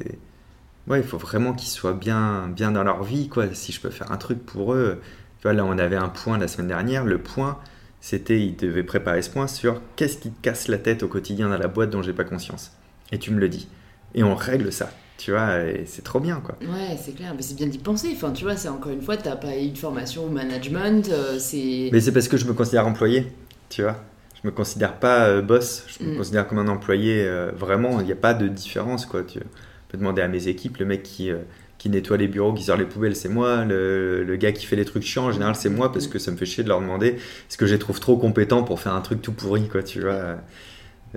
[0.88, 3.46] Ouais, il faut vraiment qu'ils soient bien, bien dans leur vie, quoi.
[3.54, 5.00] Si je peux faire un truc pour eux.
[5.40, 7.04] Tu vois, là, on avait un point la semaine dernière.
[7.06, 7.58] Le point,
[8.02, 11.50] c'était, ils devaient préparer ce point sur qu'est-ce qui te casse la tête au quotidien
[11.50, 12.72] dans la boîte dont j'ai pas conscience.
[13.12, 13.68] Et tu me le dis.
[14.16, 14.90] Et on règle ça.
[15.18, 15.50] Tu vois,
[15.86, 16.56] c'est trop bien, quoi.
[16.62, 18.10] Ouais, c'est clair, mais c'est bien d'y penser.
[18.14, 21.38] Enfin, tu vois, c'est encore une fois, t'as pas eu de formation au management, euh,
[21.40, 21.90] c'est.
[21.92, 23.26] Mais c'est parce que je me considère employé,
[23.70, 23.96] tu vois.
[24.42, 26.18] Je me considère pas euh, boss, je me Mm.
[26.18, 27.24] considère comme un employé.
[27.26, 29.24] euh, vraiment, il n'y a pas de différence, quoi.
[29.24, 29.40] Tu
[29.88, 31.38] peux demander à mes équipes, le mec qui, euh,
[31.78, 33.66] qui nettoie les bureaux, qui sort les poubelles, c'est moi.
[33.66, 36.38] Le, gars qui fait les trucs chiants, en général, c'est moi, parce que ça me
[36.38, 39.02] fait chier de leur demander est-ce que je les trouve trop compétents pour faire un
[39.02, 40.38] truc tout pourri, quoi, tu vois.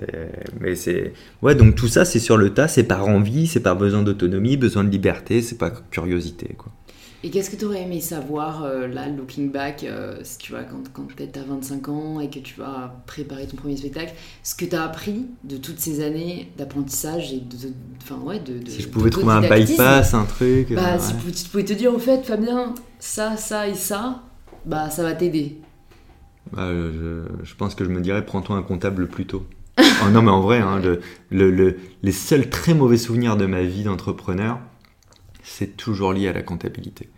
[0.01, 0.27] Euh,
[0.59, 1.13] mais c'est.
[1.41, 4.57] Ouais, donc tout ça, c'est sur le tas, c'est par envie, c'est par besoin d'autonomie,
[4.57, 6.71] besoin de liberté, c'est pas curiosité, quoi.
[7.23, 10.63] Et qu'est-ce que tu aurais aimé savoir, euh, là, looking back, euh, si tu vois,
[10.63, 14.13] quand, quand peut-être t'as 25 ans et que tu vas préparer ton premier spectacle,
[14.43, 17.55] ce que t'as appris de toutes ces années d'apprentissage et de.
[17.67, 18.57] de- Enfin, ouais, de.
[18.57, 20.73] de- Si je pouvais trouver un bypass, un truc.
[20.73, 21.31] Bah, euh, si ouais.
[21.31, 24.23] tu pouvais te dire, au fait, Fabien, ça, ça et ça,
[24.65, 25.57] bah, ça va t'aider.
[26.51, 29.45] Bah, je, je pense que je me dirais prends-toi un comptable plus tôt.
[30.03, 30.99] Oh, non mais en vrai, hein, le,
[31.29, 34.59] le- le- les seuls très mauvais souvenirs de ma vie d'entrepreneur,
[35.57, 37.09] c'est toujours lié à la comptabilité.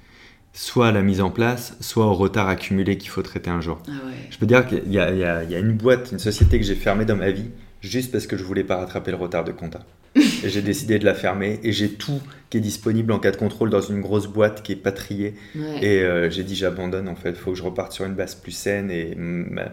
[0.55, 3.81] Soit à la mise en place, soit au retard accumulé qu'il faut traiter un jour.
[3.87, 4.13] Ah ouais.
[4.29, 6.65] Je peux dire qu'il y y a- il y a une boîte, une société que
[6.65, 7.49] j'ai fermée dans ma vie,
[7.81, 9.79] juste parce que je voulais pas rattraper le retard de compta.
[10.45, 12.21] J'ai décidé de la fermer, et j'ai tout
[12.51, 15.33] qui est disponible en cas de contrôle dans une grosse boîte qui est pas triée.
[15.55, 15.83] Ouais.
[15.83, 18.35] Et euh, j'ai dit j'abandonne en fait, il faut que je reparte sur une base
[18.35, 19.71] plus saine et ma-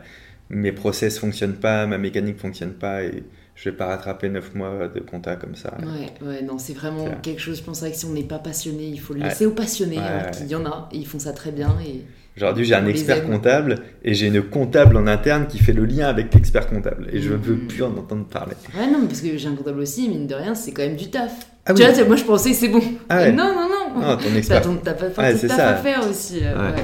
[0.49, 3.23] mes process fonctionnent pas, ma mécanique fonctionne pas et
[3.63, 5.77] je vais pas rattraper 9 mois de compta comme ça.
[5.83, 8.85] Ouais, ouais, non, c'est vraiment quelque chose, je pense que si on n'est pas passionné,
[8.87, 9.29] il faut le Ouais.
[9.29, 10.31] laisser aux passionnés, Ouais, alors ouais.
[10.31, 11.77] qu'il y en a, et ils font ça très bien.
[11.87, 12.03] Et...
[12.37, 16.09] Aujourd'hui j'ai un expert comptable et j'ai une comptable en interne qui fait le lien
[16.09, 17.67] avec l'expert comptable et je ne veux Mhm.
[17.67, 18.55] plus en entendre parler.
[18.79, 20.97] Ouais, non, mais parce que j'ai un comptable aussi, mine de rien, c'est quand même
[20.97, 21.33] du taf.
[21.67, 21.93] Ah tu oui.
[21.93, 22.81] vois, moi je pensais c'est bon.
[23.11, 23.33] Ah ouais.
[23.33, 24.01] Non, non, non.
[24.01, 24.63] Non, ton T'as expert.
[24.63, 25.69] ton- t'as pas Ouais, taf ça.
[25.71, 26.39] à faire aussi.
[26.43, 26.83] euh, Ouais.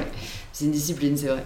[0.57, 1.45] C'est une discipline, c'est vrai.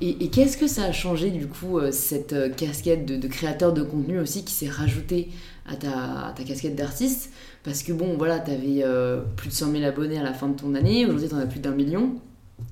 [0.00, 3.26] Et, et qu'est-ce que ça a changé du coup, euh, cette euh, casquette de, de
[3.26, 5.28] créateur de contenu aussi qui s'est rajoutée
[5.66, 7.30] à ta, à ta casquette d'artiste?
[7.64, 10.54] Parce que bon, voilà, t'avais euh, plus de 100 000 abonnés à la fin de
[10.54, 12.14] ton année, aujourd'hui t'en as plus d'un million.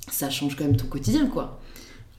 [0.09, 1.59] Ça change quand même ton quotidien, quoi.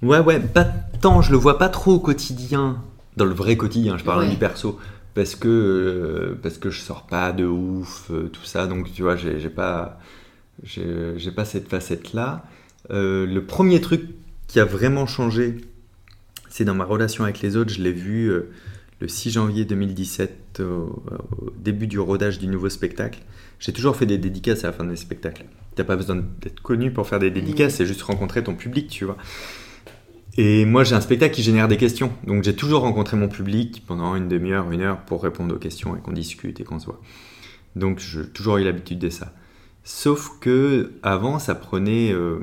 [0.01, 0.65] Ouais, ouais, pas
[0.99, 2.83] tant, je le vois pas trop au quotidien,
[3.15, 4.29] dans le vrai quotidien, je parle Ouais.
[4.29, 4.77] du perso,
[5.13, 9.03] parce que, euh, parce que je sors pas de ouf, euh, tout ça, donc tu
[9.03, 9.99] vois, j'ai pas,
[10.63, 12.43] j'ai pas cette facette-là.
[12.91, 14.01] Euh, le premier truc
[14.47, 15.57] qui a vraiment changé,
[16.49, 18.51] c'est dans ma relation avec les autres, je l'ai vu euh,
[18.99, 21.03] le 6 janvier 2017, au,
[21.41, 23.19] au début du rodage du nouveau spectacle.
[23.59, 25.45] J'ai toujours fait des dédicaces à la fin des spectacles.
[25.75, 29.05] T'as pas besoin d'être connu pour faire des dédicaces, c'est juste rencontrer ton public, tu
[29.05, 29.17] vois.
[30.37, 32.11] Et moi, j'ai un spectacle qui génère des questions.
[32.25, 35.95] Donc, j'ai toujours rencontré mon public pendant une demi-heure, une heure pour répondre aux questions
[35.95, 36.99] et qu'on discute et qu'on se voit.
[37.75, 39.33] Donc, j'ai toujours eu l'habitude de ça.
[39.83, 42.39] Sauf que avant, ça prenait euh,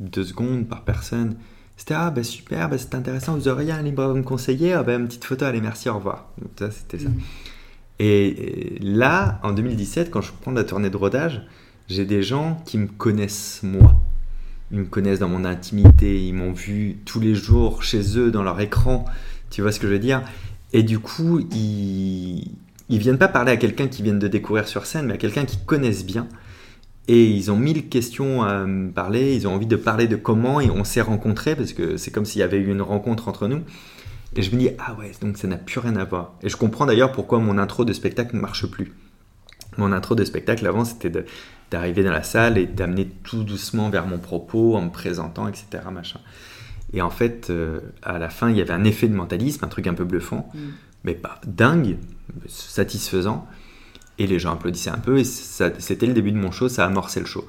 [0.00, 1.36] deux secondes par personne.
[1.76, 4.82] C'était ah bah super, bah, c'est intéressant, vous auriez un livre à me conseiller, ah
[4.82, 6.26] bah une petite photo, allez merci, au revoir.
[6.40, 7.08] Donc, ça, c'était ça.
[7.08, 7.20] Mm.
[8.00, 11.42] Et là, en 2017, quand je prends la tournée de rodage,
[11.88, 14.00] j'ai des gens qui me connaissent moi.
[14.72, 18.42] Ils me connaissent dans mon intimité, ils m'ont vu tous les jours chez eux dans
[18.42, 19.04] leur écran,
[19.50, 20.22] tu vois ce que je veux dire?
[20.72, 22.52] Et du coup, ils,
[22.88, 25.44] ils viennent pas parler à quelqu'un qui viennent de découvrir sur scène, mais à quelqu'un
[25.44, 26.26] qui connaissent bien.
[27.12, 30.60] Et ils ont mille questions à me parler, ils ont envie de parler de comment
[30.60, 33.48] et on s'est rencontrés parce que c'est comme s'il y avait eu une rencontre entre
[33.48, 33.62] nous.
[34.36, 36.34] Et je me dis, ah ouais, donc ça n'a plus rien à voir.
[36.44, 38.92] Et je comprends d'ailleurs pourquoi mon intro de spectacle ne marche plus.
[39.76, 41.10] Mon intro de spectacle avant, c'était
[41.72, 45.82] d'arriver dans la salle et d'amener tout doucement vers mon propos en me présentant, etc.
[45.92, 46.20] Machin.
[46.92, 49.68] Et en fait, euh, à la fin, il y avait un effet de mentalisme, un
[49.68, 50.58] truc un peu bluffant, mm.
[51.02, 51.96] mais pas dingue,
[52.46, 53.48] satisfaisant.
[54.20, 57.20] Et les gens applaudissaient un peu, et c'était le début de mon show, ça amorçait
[57.20, 57.46] le show.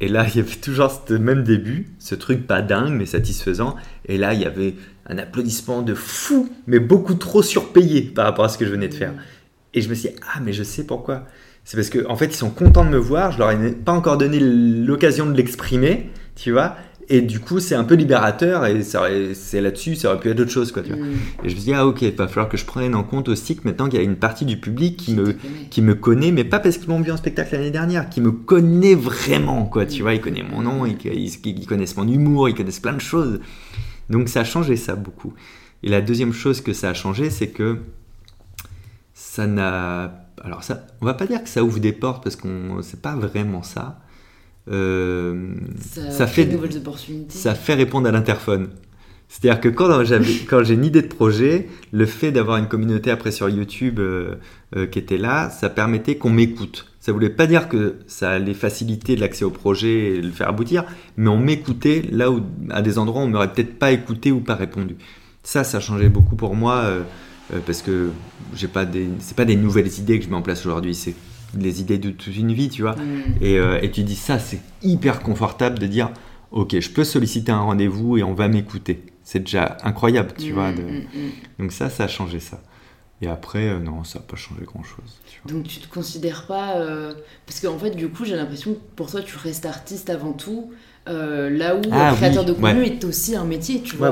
[0.00, 3.76] Et là, il y avait toujours ce même début, ce truc pas dingue, mais satisfaisant.
[4.06, 4.74] Et là, il y avait
[5.08, 8.88] un applaudissement de fou, mais beaucoup trop surpayé par rapport à ce que je venais
[8.88, 9.12] de faire.
[9.74, 11.26] Et je me suis dit, ah, mais je sais pourquoi.
[11.64, 13.92] C'est parce qu'en en fait, ils sont contents de me voir, je leur ai pas
[13.92, 16.76] encore donné l'occasion de l'exprimer, tu vois.
[17.08, 20.50] Et du coup, c'est un peu libérateur et c'est là-dessus, ça aurait pu être autre
[20.50, 20.72] chose.
[20.72, 21.04] Quoi, tu vois.
[21.04, 21.12] Mm.
[21.44, 23.28] Et je me suis dit, ah ok, il va falloir que je prenne en compte
[23.28, 25.36] aussi que maintenant qu'il y a une partie du public qui, me,
[25.70, 28.32] qui me connaît, mais pas parce qu'ils m'ont vu en spectacle l'année dernière, qui me
[28.32, 29.66] connaît vraiment.
[29.66, 32.94] Quoi, tu vois, ils connaissent mon nom, ils, ils, connaissent mon humour, ils connaissent plein
[32.94, 33.40] de choses.
[34.10, 35.32] Donc ça a changé ça beaucoup.
[35.84, 37.78] Et la deuxième chose que ça a changé, c'est que
[39.14, 40.26] ça n'a...
[40.42, 43.14] Alors ça, on va pas dire que ça ouvre des portes parce qu'on c'est pas
[43.14, 44.00] vraiment ça
[44.68, 45.54] euh,
[46.10, 47.36] ça, fait nouvelles opportunités.
[47.36, 48.68] Ça fait répondre à l'interphone.
[49.28, 49.88] C'est-à-dire que quand,
[50.48, 54.34] quand j'ai une idée de projet, le fait d'avoir une communauté après sur YouTube euh,
[54.76, 56.86] euh, qui était là, ça permettait qu'on m'écoute.
[57.00, 60.84] Ça voulait pas dire que ça allait faciliter l'accès au projet et le faire aboutir,
[61.16, 64.40] mais on m'écoutait là où, à des endroits où on m'aurait peut-être pas écouté ou
[64.40, 64.96] pas répondu.
[65.44, 66.84] Ça, ça a changé beaucoup pour moi
[67.64, 68.10] parce que
[68.56, 71.14] j'ai pas des, c'est pas des nouvelles idées que je mets en place aujourd'hui, c'est
[71.62, 72.96] les idées de toute une vie, tu vois.
[72.96, 73.22] Mm.
[73.42, 76.10] Euh, et, tu dis ça, c'est hyper confortable de dire,
[76.50, 79.04] ok, je peux solliciter un rendez-vous et on va m'écouter.
[79.22, 80.72] C'est déjà incroyable, tu vois.
[80.72, 82.60] Mm, mm, Donc ça, ça a changé ça.
[83.22, 85.20] Et après, euh, non, ça n'a pas changé grand-chose.
[85.46, 86.76] Donc tu te considères pas...
[86.76, 87.14] Euh,
[87.46, 90.70] parce qu'en fait, du coup, j'ai l'impression que pour toi, tu restes artiste avant tout.
[91.06, 94.10] là où ah créateur de contenu est aussi un métier, tu vois.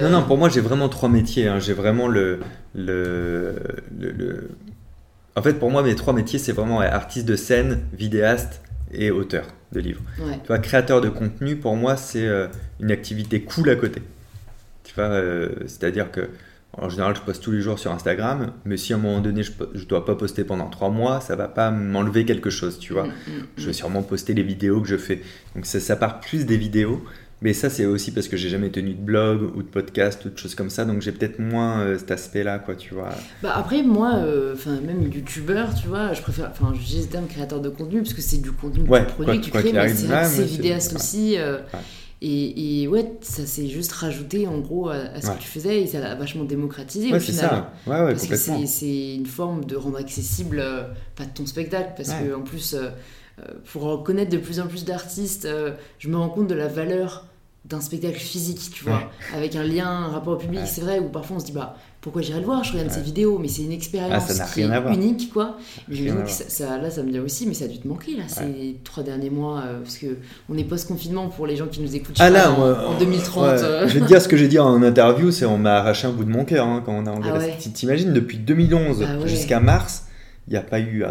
[0.00, 1.48] Non, non, pour moi, j'ai vraiment trois métiers.
[1.48, 1.58] Hein.
[1.58, 2.40] J'ai vraiment le,
[2.74, 3.56] le,
[3.98, 4.50] le,
[5.36, 9.46] en fait, pour moi, mes trois métiers, c'est vraiment artiste de scène, vidéaste et auteur
[9.72, 10.00] de livres.
[10.16, 12.48] Tu vois, créateur de contenu, pour moi, c'est euh,
[12.80, 14.02] une activité cool à côté.
[14.84, 16.30] Tu vois, euh, c'est-à-dire que
[16.78, 19.42] en général, je poste tous les jours sur Instagram, mais si à un moment donné,
[19.42, 22.92] je ne dois pas poster pendant trois mois, ça va pas m'enlever quelque chose, tu
[22.92, 23.04] vois.
[23.04, 23.74] Mm, mm, je vais mm.
[23.74, 25.22] sûrement poster les vidéos que je fais.
[25.54, 27.02] Donc ça, ça part plus des vidéos.
[27.46, 30.30] Mais ça, c'est aussi parce que j'ai jamais tenu de blog ou de podcast ou
[30.30, 33.10] de choses comme ça, donc j'ai peut-être moins euh, cet aspect-là, quoi, tu vois.
[33.40, 37.60] Bah après, moi, euh, enfin même youtubeur, tu vois, je préfère, enfin, j'hésite un créateur
[37.60, 40.42] de contenu parce que c'est du contenu que tu produis, que tu crées, mais c'est
[40.42, 41.38] vidéaste aussi.
[41.38, 41.58] Euh,
[42.20, 45.86] et, et, ouais, ça s'est juste rajouté en gros à, ce que tu faisais et
[45.86, 47.48] ça l'a vachement démocratisé au final.
[47.48, 47.72] Ça.
[47.86, 50.64] Ouais, ouais, parce que c'est une forme de rendre accessible
[51.14, 52.74] pas ton spectacle, parce que en plus
[53.40, 56.68] euh, pour connaître de plus en plus d'artistes, euh, je me rends compte de la
[56.68, 57.26] valeur
[57.68, 61.08] d'un spectacle physique, tu vois, avec un lien, un rapport au public, c'est vrai, où
[61.08, 63.62] parfois on se dit, bah, pourquoi j'irai le voir Je regarde ses vidéos, mais c'est
[63.62, 65.56] une expérience ah, unique, quoi.
[65.88, 68.76] Mais ça, là, ça me dit aussi, mais ça a dû te manquer, là, ces
[68.84, 72.16] trois derniers mois, euh, parce que on est post-confinement pour les gens qui nous écoutent
[72.20, 73.58] ah, là, en, 2030.
[73.86, 76.12] je vais te dire ce que j'ai dit en interview, c'est on m'a arraché un
[76.12, 77.52] bout de mon cœur hein, quand on a engagé.
[77.52, 80.04] Ah T'imagines, depuis 2011 ah jusqu'à mars,
[80.46, 81.08] il n'y a pas eu euh,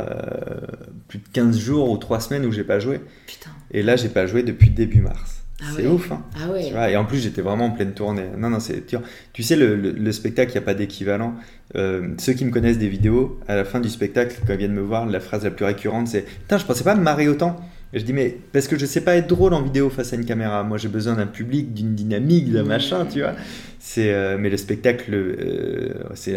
[1.10, 3.02] plus de 15 jours ou 3 semaines où j'ai pas joué.
[3.28, 3.50] Putain.
[3.72, 5.35] Et là, j'ai pas joué depuis début mars.
[5.62, 6.22] Ah c'est ouf, hein.
[6.38, 6.66] Ah ouais.
[6.68, 8.26] tu vois, et en plus, j'étais vraiment en pleine tournée.
[8.38, 8.98] Non, non, c'est tu,
[9.32, 11.36] tu sais, le, le, spectacle, il n'y a pas d'équivalent.
[11.76, 14.74] Euh, ceux qui me connaissent des vidéos, à la fin du spectacle, quand ils viennent
[14.74, 17.56] me voir, la phrase la plus récurrente, c'est Putain, je pensais pas me marrer autant.
[17.94, 20.18] Et je dis, mais parce que je sais pas être drôle en vidéo face à
[20.18, 20.64] une caméra.
[20.64, 23.36] Moi, j'ai besoin d'un public, d'une dynamique, d'un machin, tu vois.
[23.80, 26.36] C'est, euh, mais le spectacle, euh, c'est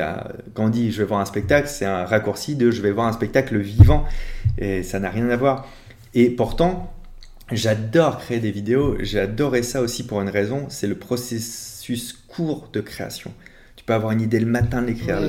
[0.55, 3.09] quand on dit je vais voir un spectacle, c'est un raccourci de je vais voir
[3.09, 4.05] un spectacle vivant.
[4.59, 5.67] Et ça n'a rien à voir.
[6.15, 6.93] Et pourtant,
[7.53, 8.97] j'adore créer des vidéos.
[9.01, 13.33] J'ai adoré ça aussi pour une raison c'est le processus court de création.
[13.77, 15.21] Tu peux avoir une idée le matin, l'écrire,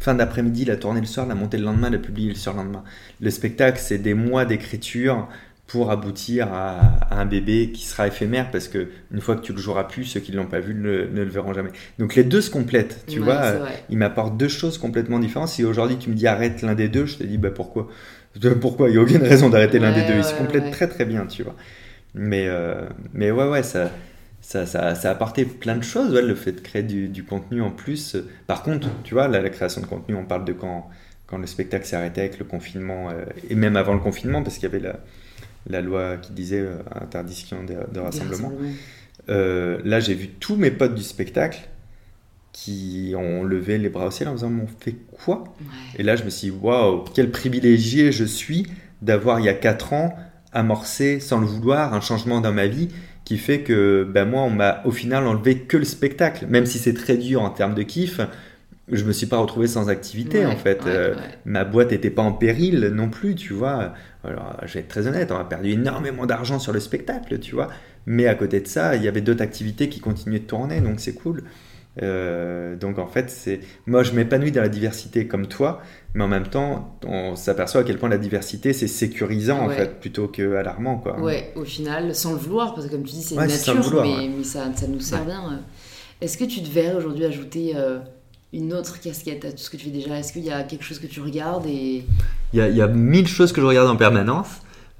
[0.00, 2.84] fin d'après-midi, la tourner le soir, la monter le lendemain, la publier le surlendemain.
[3.20, 5.28] Le spectacle, c'est des mois d'écriture
[5.66, 9.58] pour aboutir à, un bébé qui sera éphémère parce que une fois que tu le
[9.58, 11.70] joueras plus, ceux qui ne l'ont pas vu ne, le verront jamais.
[11.98, 13.54] Donc les deux se complètent, tu vois.
[13.88, 15.48] Ils m'apportent deux choses complètement différentes.
[15.48, 17.88] Si aujourd'hui tu me dis arrête l'un des deux, je te dis bah pourquoi?
[18.60, 20.18] Pourquoi Il n'y a aucune raison d'arrêter l'un des deux.
[20.18, 21.54] Ils se complètent très très bien, tu vois.
[22.14, 23.90] Mais, euh, mais ouais, ouais, ça,
[24.40, 27.70] ça, ça, ça, a apporté plein de choses, le fait de créer du, contenu en
[27.70, 28.16] plus.
[28.46, 30.88] Par contre, tu vois, la création de contenu, on parle de quand,
[31.26, 34.56] quand le spectacle s'est arrêté avec le confinement, euh, et même avant le confinement, parce
[34.56, 35.00] qu'il y avait la
[35.66, 38.52] la loi qui disait euh, interdiction de, rassemblement.
[39.28, 41.68] Là, j'ai vu tous mes potes du spectacle
[42.54, 44.94] qui ont levé les bras au ciel en disant, on fait
[45.24, 45.42] quoi?
[45.60, 45.66] Ouais.
[45.98, 48.66] Et là, je me suis dit, waouh, quel privilégié je suis
[49.02, 50.14] d'avoir, il y a 4 ans,
[50.52, 52.88] amorcé, sans le vouloir, un changement dans ma vie
[53.24, 56.46] qui fait que ben, moi, on m'a au final enlevé que le spectacle.
[56.48, 58.20] Même si c'est très dur en termes de kiff,
[58.92, 60.84] je me suis pas retrouvé sans activité Ouais, en fait.
[60.84, 61.14] ouais, Euh,
[61.46, 63.94] ma boîte n'était pas en péril non plus, tu vois.
[64.22, 67.54] Alors, je vais être très honnête, on a perdu énormément d'argent sur le spectacle, tu
[67.56, 67.68] vois.
[68.06, 71.00] Mais à côté de ça, il y avait d'autres activités qui continuaient de tourner, donc
[71.00, 71.42] c'est cool.
[72.02, 75.80] Euh, donc en fait, c'est moi je m'épanouis dans la diversité comme toi,
[76.14, 80.00] mais en même temps, on s'aperçoit à quel point la diversité c'est sécurisant en fait
[80.00, 81.20] plutôt que alarmant quoi.
[81.20, 84.04] Ouais, au final, sans le vouloir, parce que comme tu dis, c'est Ouais, nature, vouloir,
[84.06, 84.30] mais, ouais.
[84.38, 85.26] mais ça, ça nous sert Ouais.
[85.26, 85.52] bien.
[85.52, 85.56] euh.
[86.20, 87.98] Est-ce que tu te verrais aujourd'hui ajouter euh,
[88.52, 90.18] une autre casquette à tout ce que tu fais déjà?
[90.18, 92.04] Est-ce qu'il y a quelque chose que tu regardes et
[92.52, 94.48] Il y, a, il y a mille choses que je regarde en permanence,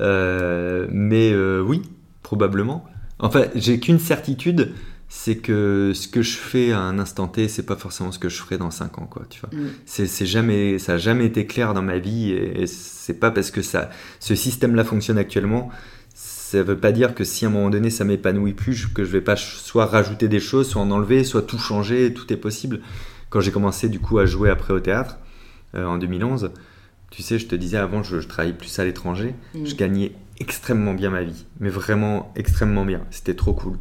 [0.00, 1.82] euh, mais euh, oui,
[2.22, 2.84] probablement.
[3.20, 4.72] Enfin, j'ai qu'une certitude,
[5.16, 8.28] c'est que ce que je fais à un instant T, c'est pas forcément ce que
[8.28, 9.22] je ferai dans 5 ans, quoi.
[9.30, 9.48] Tu vois.
[9.56, 9.68] Mm.
[9.86, 13.52] C'est jamais, ça a jamais été clair dans ma vie, et, et c'est pas parce
[13.52, 15.70] que ça, ce système-là fonctionne actuellement.
[16.14, 19.10] Ça veut pas dire que si à un moment donné ça m'épanouit plus, que je
[19.10, 22.80] vais pas soit rajouter des choses, soit en enlever, soit tout changer, tout est possible.
[23.30, 25.18] Quand j'ai commencé du coup à jouer après au théâtre
[25.76, 26.50] euh, en 2011,
[27.10, 29.64] tu sais, je te disais avant, je, je travaillais plus à l'étranger, Mm.
[29.64, 33.02] je gagnais extrêmement bien ma vie, mais vraiment extrêmement bien.
[33.10, 33.78] C'était trop cool.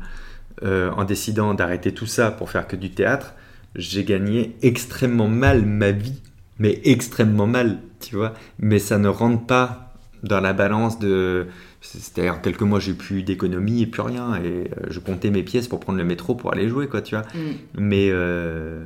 [0.63, 3.33] Euh, en décidant d'arrêter tout ça pour faire que du théâtre,
[3.75, 6.21] j'ai gagné extrêmement mal ma vie,
[6.57, 8.33] mais extrêmement mal, tu vois.
[8.59, 9.93] Mais ça ne rentre pas
[10.23, 11.47] dans la balance de.
[11.81, 15.67] C'est-à-dire quelques mois j'ai plus d'économie et plus rien, et euh, je comptais mes pièces
[15.67, 17.25] pour prendre le métro pour aller jouer, quoi, tu vois.
[17.35, 17.51] Mm.
[17.77, 18.85] Mais euh,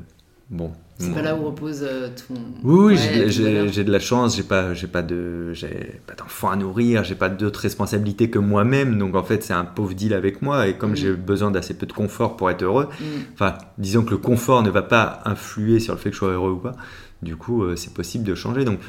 [0.49, 0.71] bon.
[0.99, 2.33] C'est pas là où repose euh, ton.
[2.63, 6.55] oui, Ouais, j'ai- de la chance, j'ai pas, j'ai pas de, j'ai pas d'enfants à
[6.55, 10.41] nourrir, j'ai pas d'autres responsabilités que moi-même, donc en fait c'est un pauvre deal avec
[10.41, 10.95] moi et comme Mm.
[10.95, 13.03] j'ai besoin d'assez peu de confort pour être heureux, Mm.
[13.33, 16.31] enfin disons que le confort ne va pas influer sur le fait que je sois
[16.31, 16.75] heureux ou pas,
[17.21, 18.65] du coup euh, c'est possible de changer.
[18.65, 18.79] Donc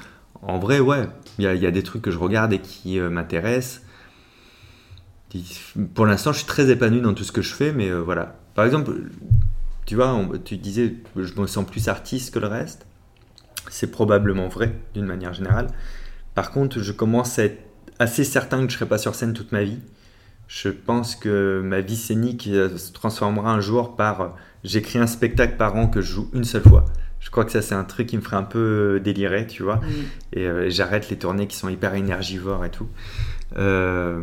[0.41, 2.59] en vrai ouais, il y a, il y a des trucs que je regarde et
[2.61, 3.83] qui euh, m'intéressent.
[5.95, 8.37] Pour l'instant je suis très épanoui dans tout ce que je fais, mais euh, voilà.
[8.55, 8.93] Par exemple,
[9.89, 12.87] tu vois, on- tu disais que je me sens plus artiste que le reste.
[13.71, 15.69] C'est probablement vrai d'une manière générale.
[16.35, 17.59] Par contre, je commence à être
[17.99, 19.79] assez certain que je ne serai pas sur scène toute ma vie.
[20.47, 24.29] Je pense que ma vie scénique euh, se transformera un jour par euh,
[24.63, 26.85] j'écris un spectacle par an que je joue une seule fois.
[27.21, 29.63] Je crois que ça c'est un truc qui me ferait un peu euh, délirer, tu
[29.63, 29.77] vois.
[29.77, 29.83] Mm.
[30.35, 32.89] Et euh, j'arrête les tournées qui sont hyper énergivores et tout.
[33.57, 34.23] Euh,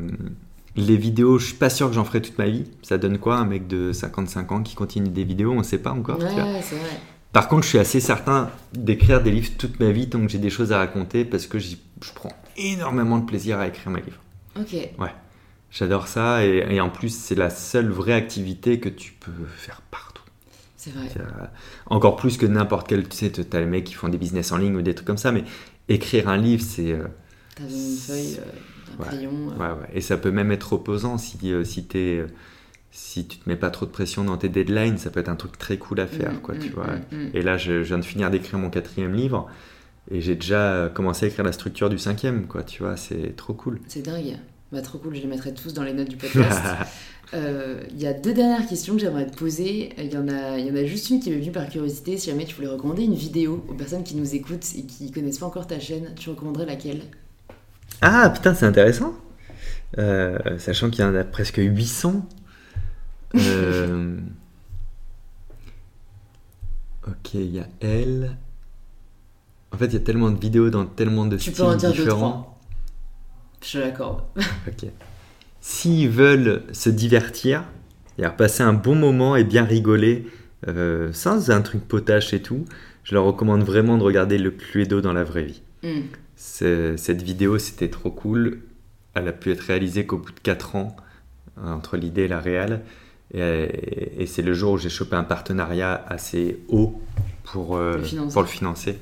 [0.76, 2.66] les vidéos, je suis pas sûr que j'en ferai toute ma vie.
[2.82, 5.52] Ça donne quoi un mec de 55 ans qui continue des vidéos?
[5.52, 6.20] On ne sait pas encore.
[6.20, 7.00] Ouais, c'est vrai.
[7.32, 10.38] Par contre, je suis assez certain d'écrire des livres toute ma vie tant que j'ai
[10.38, 11.76] des choses à raconter parce que je
[12.14, 14.22] prends énormément de plaisir à écrire mes livres.
[14.60, 14.76] Ok.
[15.72, 19.82] J'adore ça et, et en plus, c'est la seule vraie activité que tu peux faire
[19.92, 20.24] partout.
[20.78, 21.08] C'est vrai.
[21.18, 21.24] Euh,
[21.88, 23.10] encore plus que n'importe quel.
[23.10, 25.08] Tu sais, tu as les mecs qui font des business en ligne ou des trucs
[25.08, 25.44] comme ça, mais
[25.90, 26.92] écrire un livre, c'est.
[26.94, 27.08] euh,
[27.60, 28.52] une feuille, euh,
[29.00, 29.26] Ouais.
[29.26, 29.58] euh.
[29.60, 29.88] Ouais, ouais.
[29.94, 32.28] Et ça peut même être opposant si, euh, si, euh,
[32.92, 35.36] si tu te mets pas trop de pression dans tes deadlines, ça peut être un
[35.36, 36.88] truc très cool à faire, Mm, quoi, mm, tu vois.
[37.12, 37.30] mm.
[37.34, 39.48] Et là, je, je viens de finir d'écrire mon quatrième livre
[40.12, 43.54] et j'ai déjà commencé à écrire la structure du cinquième, quoi, tu vois, c'est trop
[43.54, 43.80] cool.
[43.88, 44.38] C'est dingue.
[44.72, 46.62] Bah, trop cool, je les mettrai tous dans les notes du podcast.
[47.34, 49.90] Euh, Il y a deux dernières questions que j'aimerais te poser.
[49.98, 52.18] Il y, en a, il y en a juste une qui m'est venue par curiosité.
[52.20, 55.40] Si jamais tu voulais recommander une vidéo aux personnes qui nous écoutent et qui connaissent
[55.40, 57.02] pas encore ta chaîne, tu recommanderais laquelle?
[58.02, 59.14] Ah, putain, c'est intéressant.
[59.98, 62.28] Euh, sachant qu'il y en a presque 800.
[63.36, 64.18] Euh,
[67.08, 68.36] Ok, il y a elle.
[69.72, 71.76] En fait, il y a tellement de vidéos dans tellement de Tu peux styles en
[71.76, 72.18] dire deux, différents.
[72.18, 72.60] trois.
[73.64, 74.24] Je l'accorde.
[74.68, 74.90] Ok.
[75.62, 77.64] S'ils veulent se divertir,
[78.38, 80.28] passer un bon moment et bien rigoler,
[80.68, 82.66] euh, sans un truc potache et tout,
[83.04, 85.62] je leur recommande vraiment de regarder le Cluedo dans la vraie vie.
[85.84, 86.02] Hmm.
[86.50, 88.60] Cette vidéo, c'était trop cool.
[89.16, 90.96] Elle a pu être réalisée qu'au bout de 4 ans,
[91.58, 92.82] euh, entre l'idée et la réelle.
[93.34, 97.02] Et, et c'est le jour où j'ai chopé un partenariat assez haut
[97.44, 98.34] pour, euh, Le financer.
[98.34, 99.00] pour le financer.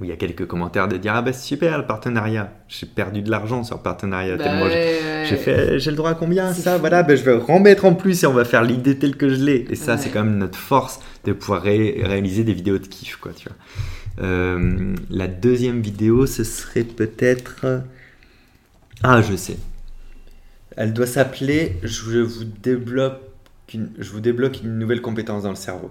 [0.00, 2.52] Où il y a quelques commentaires de dire Ah bah c'est super le partenariat.
[2.68, 4.36] J'ai perdu de l'argent sur le partenariat.
[4.36, 6.80] Bah tellement j'ai- ouais, j'ai fait, j'ai le droit à combien ça fou.
[6.80, 9.42] Voilà, ben je vais remettre en plus et on va faire l'idée telle que je
[9.42, 9.66] l'ai.
[9.70, 9.98] Et ça, Ouais.
[9.98, 13.48] c'est quand même notre force de pouvoir ré- réaliser des vidéos de kiff, quoi, tu
[13.48, 13.56] vois.
[14.20, 17.82] Euh, la deuxième vidéo, ce serait peut-être.
[19.02, 19.56] Ah, je sais.
[20.76, 23.20] Elle doit s'appeler Je vous débloque
[23.74, 25.90] une, je vous débloque une nouvelle compétence dans le cerveau.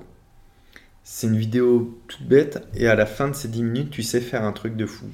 [1.04, 4.22] C'est une vidéo toute bête et à la fin de ces 10 minutes, tu sais
[4.22, 5.08] faire un truc de fou.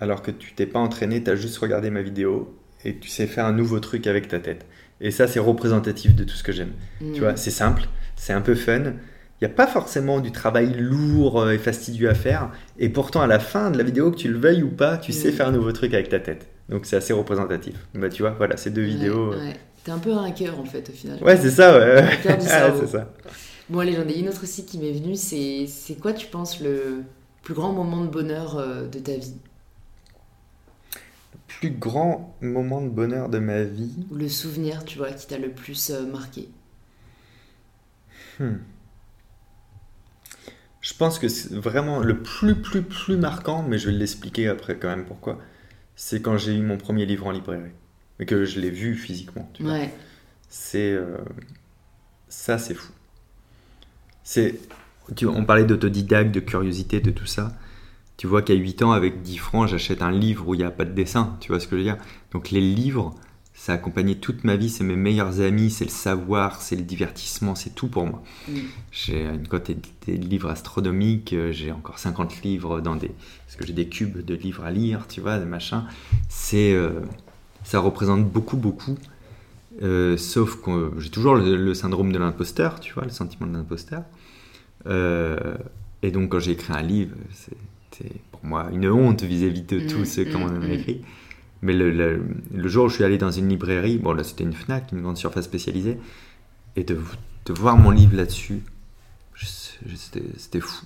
[0.00, 3.26] Alors que tu t'es pas entraîné, tu as juste regardé ma vidéo et tu sais
[3.26, 4.66] faire un nouveau truc avec ta tête.
[5.00, 6.72] Et ça, c'est représentatif de tout ce que j'aime.
[7.12, 8.94] Tu vois, c'est simple, c'est un peu fun.
[9.42, 12.52] Il n'y a pas forcément du travail lourd euh, et fastidieux à faire.
[12.78, 15.12] Et pourtant, à la fin de la vidéo, que tu le veuilles ou pas, tu
[15.12, 15.32] sais Mm.
[15.32, 16.46] faire un nouveau truc avec ta tête.
[16.68, 17.74] Donc c'est assez représentatif.
[17.92, 19.30] Bah tu vois, voilà, ces deux vidéos.
[19.30, 19.56] Ouais, euh, ouais.
[19.82, 21.18] T'es un peu un hacker en fait au final.
[21.24, 22.02] Ouais, c'est ça, ouais.
[22.02, 22.86] Un hacker du Ah, cerveau.
[22.86, 23.12] ça.
[23.68, 25.16] Bon allez, j'en ai une autre aussi qui m'est venue.
[25.16, 25.66] C'est
[26.00, 27.02] quoi tu penses le
[27.42, 29.34] plus grand moment de bonheur euh, de ta vie?
[31.48, 34.06] Plus grand moment de bonheur de ma vie?
[34.12, 36.48] Ou le souvenir, tu vois, qui t'a le plus euh, marqué?
[38.38, 38.54] Hmm.
[40.82, 44.76] Je pense que c'est vraiment le plus, plus, plus marquant, mais je vais l'expliquer après
[44.78, 45.38] quand même pourquoi.
[45.96, 47.70] C'est quand j'ai eu mon premier livre en librairie.
[48.18, 49.48] Mais que je l'ai vu physiquement.
[49.54, 49.62] tu.
[49.64, 49.92] Ouais.
[50.48, 50.92] C'est.
[50.92, 51.16] euh,
[52.28, 52.92] ça, c'est fou.
[54.22, 54.58] C'est.
[55.16, 57.52] tu- on parlait d'autodidacte, de curiosité, de tout ça.
[58.16, 60.70] Tu vois qu'à 8 ans, avec 10 francs, j'achète un livre où il n'y a
[60.70, 61.36] pas de dessin.
[61.40, 61.98] Tu vois ce que je veux dire?
[62.32, 63.14] Donc les livres,
[63.62, 64.68] ça a accompagné toute ma vie.
[64.68, 68.20] C'est mes meilleurs amis, c'est le savoir, c'est le divertissement, c'est tout pour moi.
[68.48, 68.52] Mm.
[68.90, 73.12] J'ai une quantité de livres astronomiques, euh, j'ai encore 50 livres dans des...
[73.46, 75.84] Parce que j'ai des cubes de livres à lire, tu vois, des machins.
[76.28, 76.72] C'est...
[76.72, 77.02] euh,
[77.62, 78.98] ça représente beaucoup, beaucoup.
[79.80, 83.52] Euh, sauf que j'ai toujours le, le syndrome de l'imposteur, tu vois, le sentiment de
[83.52, 84.02] l'imposteur.
[84.86, 85.54] Euh,
[86.02, 89.86] et donc quand j'ai écrit un livre, c'était pour moi une honte vis-à-vis de Mm,
[89.86, 91.02] tous ceux qui m'ont écrit.
[91.62, 94.42] Mais le, le- le jour où je suis allé dans une librairie, bon là c'était
[94.44, 95.96] une FNAC, une grande surface spécialisée,
[96.76, 96.98] et de,
[97.46, 98.62] de voir mon livre là-dessus,
[99.96, 100.84] c'était fou.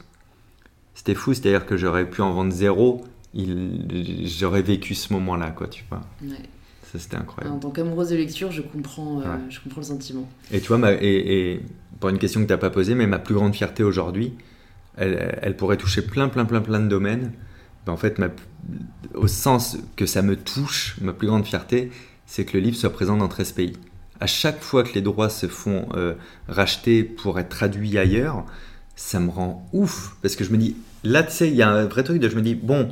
[0.94, 3.04] C'était fou, c'est-à-dire que j'aurais pu en vendre zéro,
[3.34, 6.02] j'aurais vécu ce moment-là, quoi, tu vois.
[6.22, 6.36] ouais.
[6.92, 7.56] Ça c'était incroyable.
[7.56, 9.40] En tant qu'amoureuse de lecture, je comprends, euh, Ouais.
[9.50, 10.28] je comprends le sentiment.
[10.52, 11.00] Et tu vois, ma- et,
[11.54, 11.60] et
[12.00, 14.34] pour une question que tu n'as pas posée, mais ma plus grande fierté aujourd'hui,
[14.96, 17.32] elle, elle pourrait toucher plein, plein, plein, plein de domaines.
[17.86, 18.28] Ben, en fait, ma-
[19.14, 21.90] au sens que ça me touche, ma plus grande fierté,
[22.26, 23.74] c'est que le livre soit présent dans 13 pays.
[24.20, 26.14] À chaque fois que les droits se font euh,
[26.48, 28.44] racheter pour être traduits ailleurs,
[28.96, 30.16] ça me rend ouf.
[30.22, 32.28] Parce que je me dis, là, tu sais, il y a un vrai truc de
[32.28, 32.88] je me dis, bon,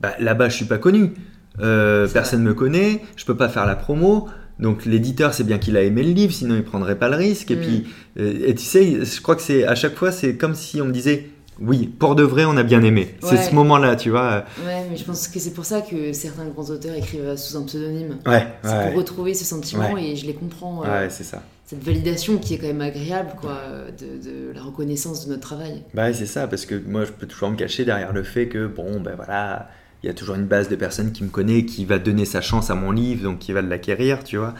[0.00, 1.12] bah, là-bas, je suis pas connu.
[1.60, 4.28] Euh, personne me connaît, je peux pas faire la promo.
[4.58, 7.50] Donc l'éditeur, c'est bien qu'il a aimé le livre, sinon il prendrait pas le risque.
[7.50, 7.60] Et Mm.
[7.60, 7.84] puis,
[8.18, 10.86] euh, et tu sais, je crois que c'est à chaque fois, c'est comme si on
[10.86, 11.28] me disait,
[11.60, 13.14] oui, pour de vrai, on a bien aimé.
[13.22, 14.44] C'est ce moment-là, tu vois.
[14.64, 17.62] Ouais, mais je pense que c'est pour ça que certains grands auteurs écrivent sous un
[17.64, 18.18] pseudonyme.
[18.26, 20.04] Ouais, C'est ouais, pour retrouver ce sentiment Ouais.
[20.10, 20.82] et je les comprends.
[20.84, 21.42] euh, ouais, c'est ça.
[21.66, 23.58] Cette validation qui est quand même agréable, quoi,
[23.98, 25.82] de, de la reconnaissance de notre travail.
[25.94, 28.48] Bah ouais, c'est ça, parce que moi, je peux toujours me cacher derrière le fait
[28.48, 29.70] que, bon, ben voilà,
[30.02, 32.40] il y a toujours une base de personnes qui me connaît, qui va donner sa
[32.40, 34.54] chance à mon livre, donc qui va l'acquérir, tu vois.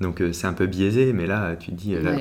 [0.00, 2.12] Donc euh, c'est un peu biaisé, mais là, tu te dis, euh, là.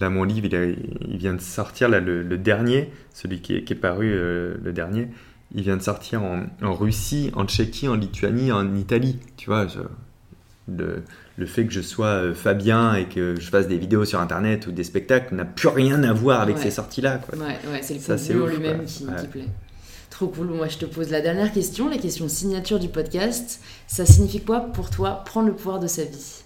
[0.00, 3.56] Là, mon livre, il, a- il vient de sortir, là, le, le dernier, celui qui
[3.56, 5.08] est, qui est paru, euh, le dernier,
[5.54, 9.66] il vient de sortir en, en Russie, en Tchéquie, en Lituanie, en Italie, tu vois.
[9.66, 9.80] je-
[10.68, 11.04] le,
[11.36, 14.66] le fait que je sois euh, Fabien et que je fasse des vidéos sur Internet
[14.66, 16.62] ou des spectacles n'a plus rien à voir avec Ouais.
[16.62, 17.38] ces sorties-là, quoi.
[17.38, 19.44] Ouais, ouais, c'est le Ça, c'est lui-même qui, qui plaît.
[20.10, 20.48] Trop cool.
[20.48, 23.60] Moi, je te pose la dernière question, la question signature du podcast.
[23.86, 26.42] Ça signifie quoi pour toi prendre le pouvoir de sa vie?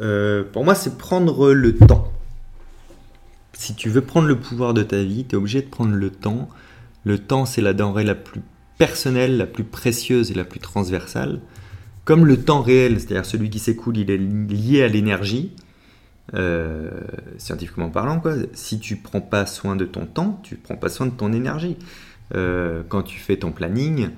[0.00, 2.12] Euh, pour moi, c'est prendre le temps.
[3.60, 6.08] Si tu veux prendre le pouvoir de ta vie, tu es obligé de prendre le
[6.08, 6.48] temps.
[7.04, 8.40] Le temps, c'est la denrée la plus
[8.78, 11.40] personnelle, la plus précieuse et la plus transversale.
[12.06, 15.52] Comme le temps réel, c'est-à-dire celui qui s'écoule, il est lié à l'énergie,
[16.32, 17.02] euh,
[17.36, 18.22] scientifiquement parlant.
[18.54, 21.76] Si tu prends pas soin de ton temps, tu prends pas soin de ton énergie.
[22.34, 24.08] Euh, quand tu fais ton planning,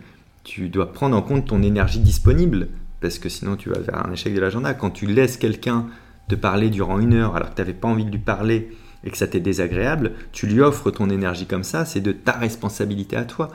[0.45, 2.68] tu dois prendre en compte ton énergie disponible,
[3.01, 4.72] parce que sinon tu vas vers un échec de l'agenda.
[4.72, 5.88] Quand tu laisses quelqu'un
[6.28, 8.70] te parler durant une heure alors que tu n'avais pas envie de lui parler
[9.05, 12.32] et que ça t'est désagréable, tu lui offres ton énergie comme ça, c'est de ta
[12.32, 13.50] responsabilité à toi.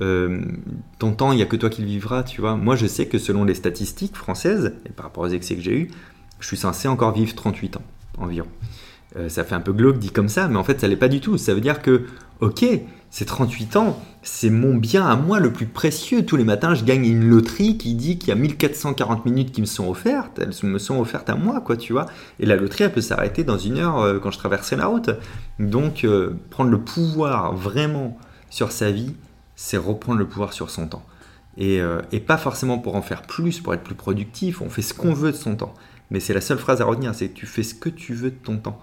[0.00, 0.42] Euh,
[0.98, 2.56] ton temps, il n'y a que toi qui le vivras, tu vois.
[2.56, 5.78] Moi, je sais que selon les statistiques françaises, et par rapport aux excès que j'ai
[5.78, 5.90] eus,
[6.40, 7.82] je suis censé encore vivre 38 ans
[8.18, 8.48] environ.
[9.14, 11.08] Euh, ça fait un peu glauque dit comme ça, mais en fait, ça l'est pas
[11.08, 11.38] du tout.
[11.38, 12.06] Ça veut dire que,
[12.40, 12.64] ok,
[13.10, 16.26] c'est 38 ans, c'est mon bien à moi le plus précieux.
[16.26, 19.60] Tous les matins, je gagne une loterie qui dit qu'il y a 1440 minutes qui
[19.60, 20.38] me sont offertes.
[20.38, 22.06] Elles me sont offertes à moi, quoi, tu vois.
[22.40, 25.10] Et la loterie, elle peut s'arrêter dans une heure euh, quand je traverserai la route.
[25.58, 28.18] Donc, euh, prendre le pouvoir vraiment
[28.50, 29.14] sur sa vie,
[29.54, 31.04] c'est reprendre le pouvoir sur son temps.
[31.58, 31.80] Et
[32.26, 34.60] pas forcément pour en faire plus, pour être plus productif.
[34.60, 35.72] On fait ce qu'on veut de son temps.
[36.10, 38.36] Mais c'est la seule phrase à retenir, c'est tu fais ce que tu veux de
[38.36, 38.80] ton temps.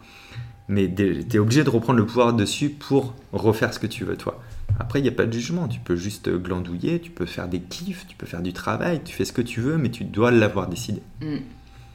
[0.68, 4.16] Mais tu es obligé de reprendre le pouvoir dessus pour refaire ce que tu veux,
[4.16, 4.41] toi.
[4.80, 5.68] Après, il n'y a pas de jugement.
[5.68, 9.14] Tu peux juste glandouiller, tu peux faire des kiffs, tu peux faire du travail, tu
[9.14, 11.02] fais ce que tu veux, mais tu dois l'avoir décidé.
[11.22, 11.40] Hmm.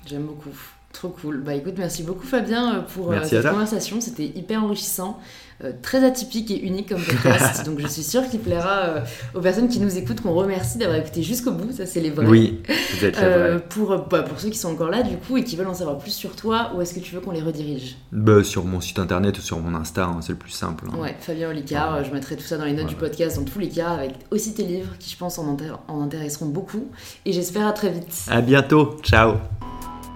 [0.06, 0.50] J'aime beaucoup.
[0.92, 1.42] Trop cool.
[1.42, 4.00] Bah écoute, merci beaucoup Fabien euh, pour euh, cette conversation.
[4.00, 5.20] C'était hyper enrichissant,
[5.62, 7.64] euh, très atypique et unique comme podcast.
[7.66, 9.00] donc je suis sûre qu'il plaira euh,
[9.34, 11.70] aux personnes qui nous écoutent, qu'on remercie d'avoir écouté jusqu'au bout.
[11.72, 12.26] Ça, c'est les vrais.
[12.26, 12.62] Oui,
[12.96, 13.60] vous êtes les vrais.
[13.68, 15.98] pour, bah, pour ceux qui sont encore là, du coup, et qui veulent en savoir
[15.98, 17.96] plus sur toi, où est-ce que tu veux qu'on les redirige?
[18.10, 20.86] Bah, sur mon site internet ou sur mon Insta, hein, c'est le plus simple.
[20.90, 20.98] hein.
[20.98, 23.68] Ouais, Fabien Olicard, je mettrai tout ça dans les notes du podcast, dans tous les
[23.68, 25.54] cas, avec aussi tes livres qui, je pense, en,
[25.88, 26.86] en intéresseront beaucoup.
[27.26, 28.24] Et j'espère à très vite.
[28.28, 29.34] À bientôt, ciao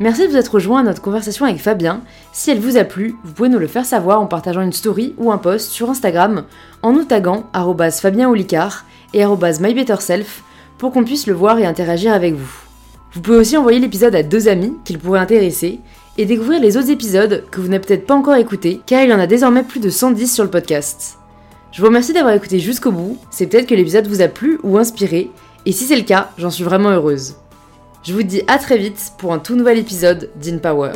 [0.02, 2.02] Merci de vous être rejoint à notre conversation avec Fabien.
[2.32, 5.14] Si elle vous a plu, vous pouvez nous le faire savoir en partageant une story
[5.16, 6.42] ou un post sur Instagram
[6.82, 8.84] en nous taguant arrobase Fabien Olicard
[9.14, 10.42] et MyBetterSelf
[10.76, 12.52] pour qu'on puisse le voir et interagir avec vous.
[13.12, 15.78] Vous pouvez aussi envoyer l'épisode à deux amis qu'il pourrait intéresser
[16.18, 19.14] et découvrir les autres épisodes que vous n'avez peut-être pas encore écoutés car il y
[19.14, 21.18] en a désormais plus de 110 sur le podcast.
[21.70, 24.78] Je vous remercie d'avoir écouté jusqu'au bout, c'est peut-être que l'épisode vous a plu ou
[24.78, 25.30] inspiré,
[25.64, 27.36] et si c'est le cas, j'en suis vraiment heureuse.
[28.04, 30.92] Je vous dis à très vite pour un tout nouvel épisode d'InPower.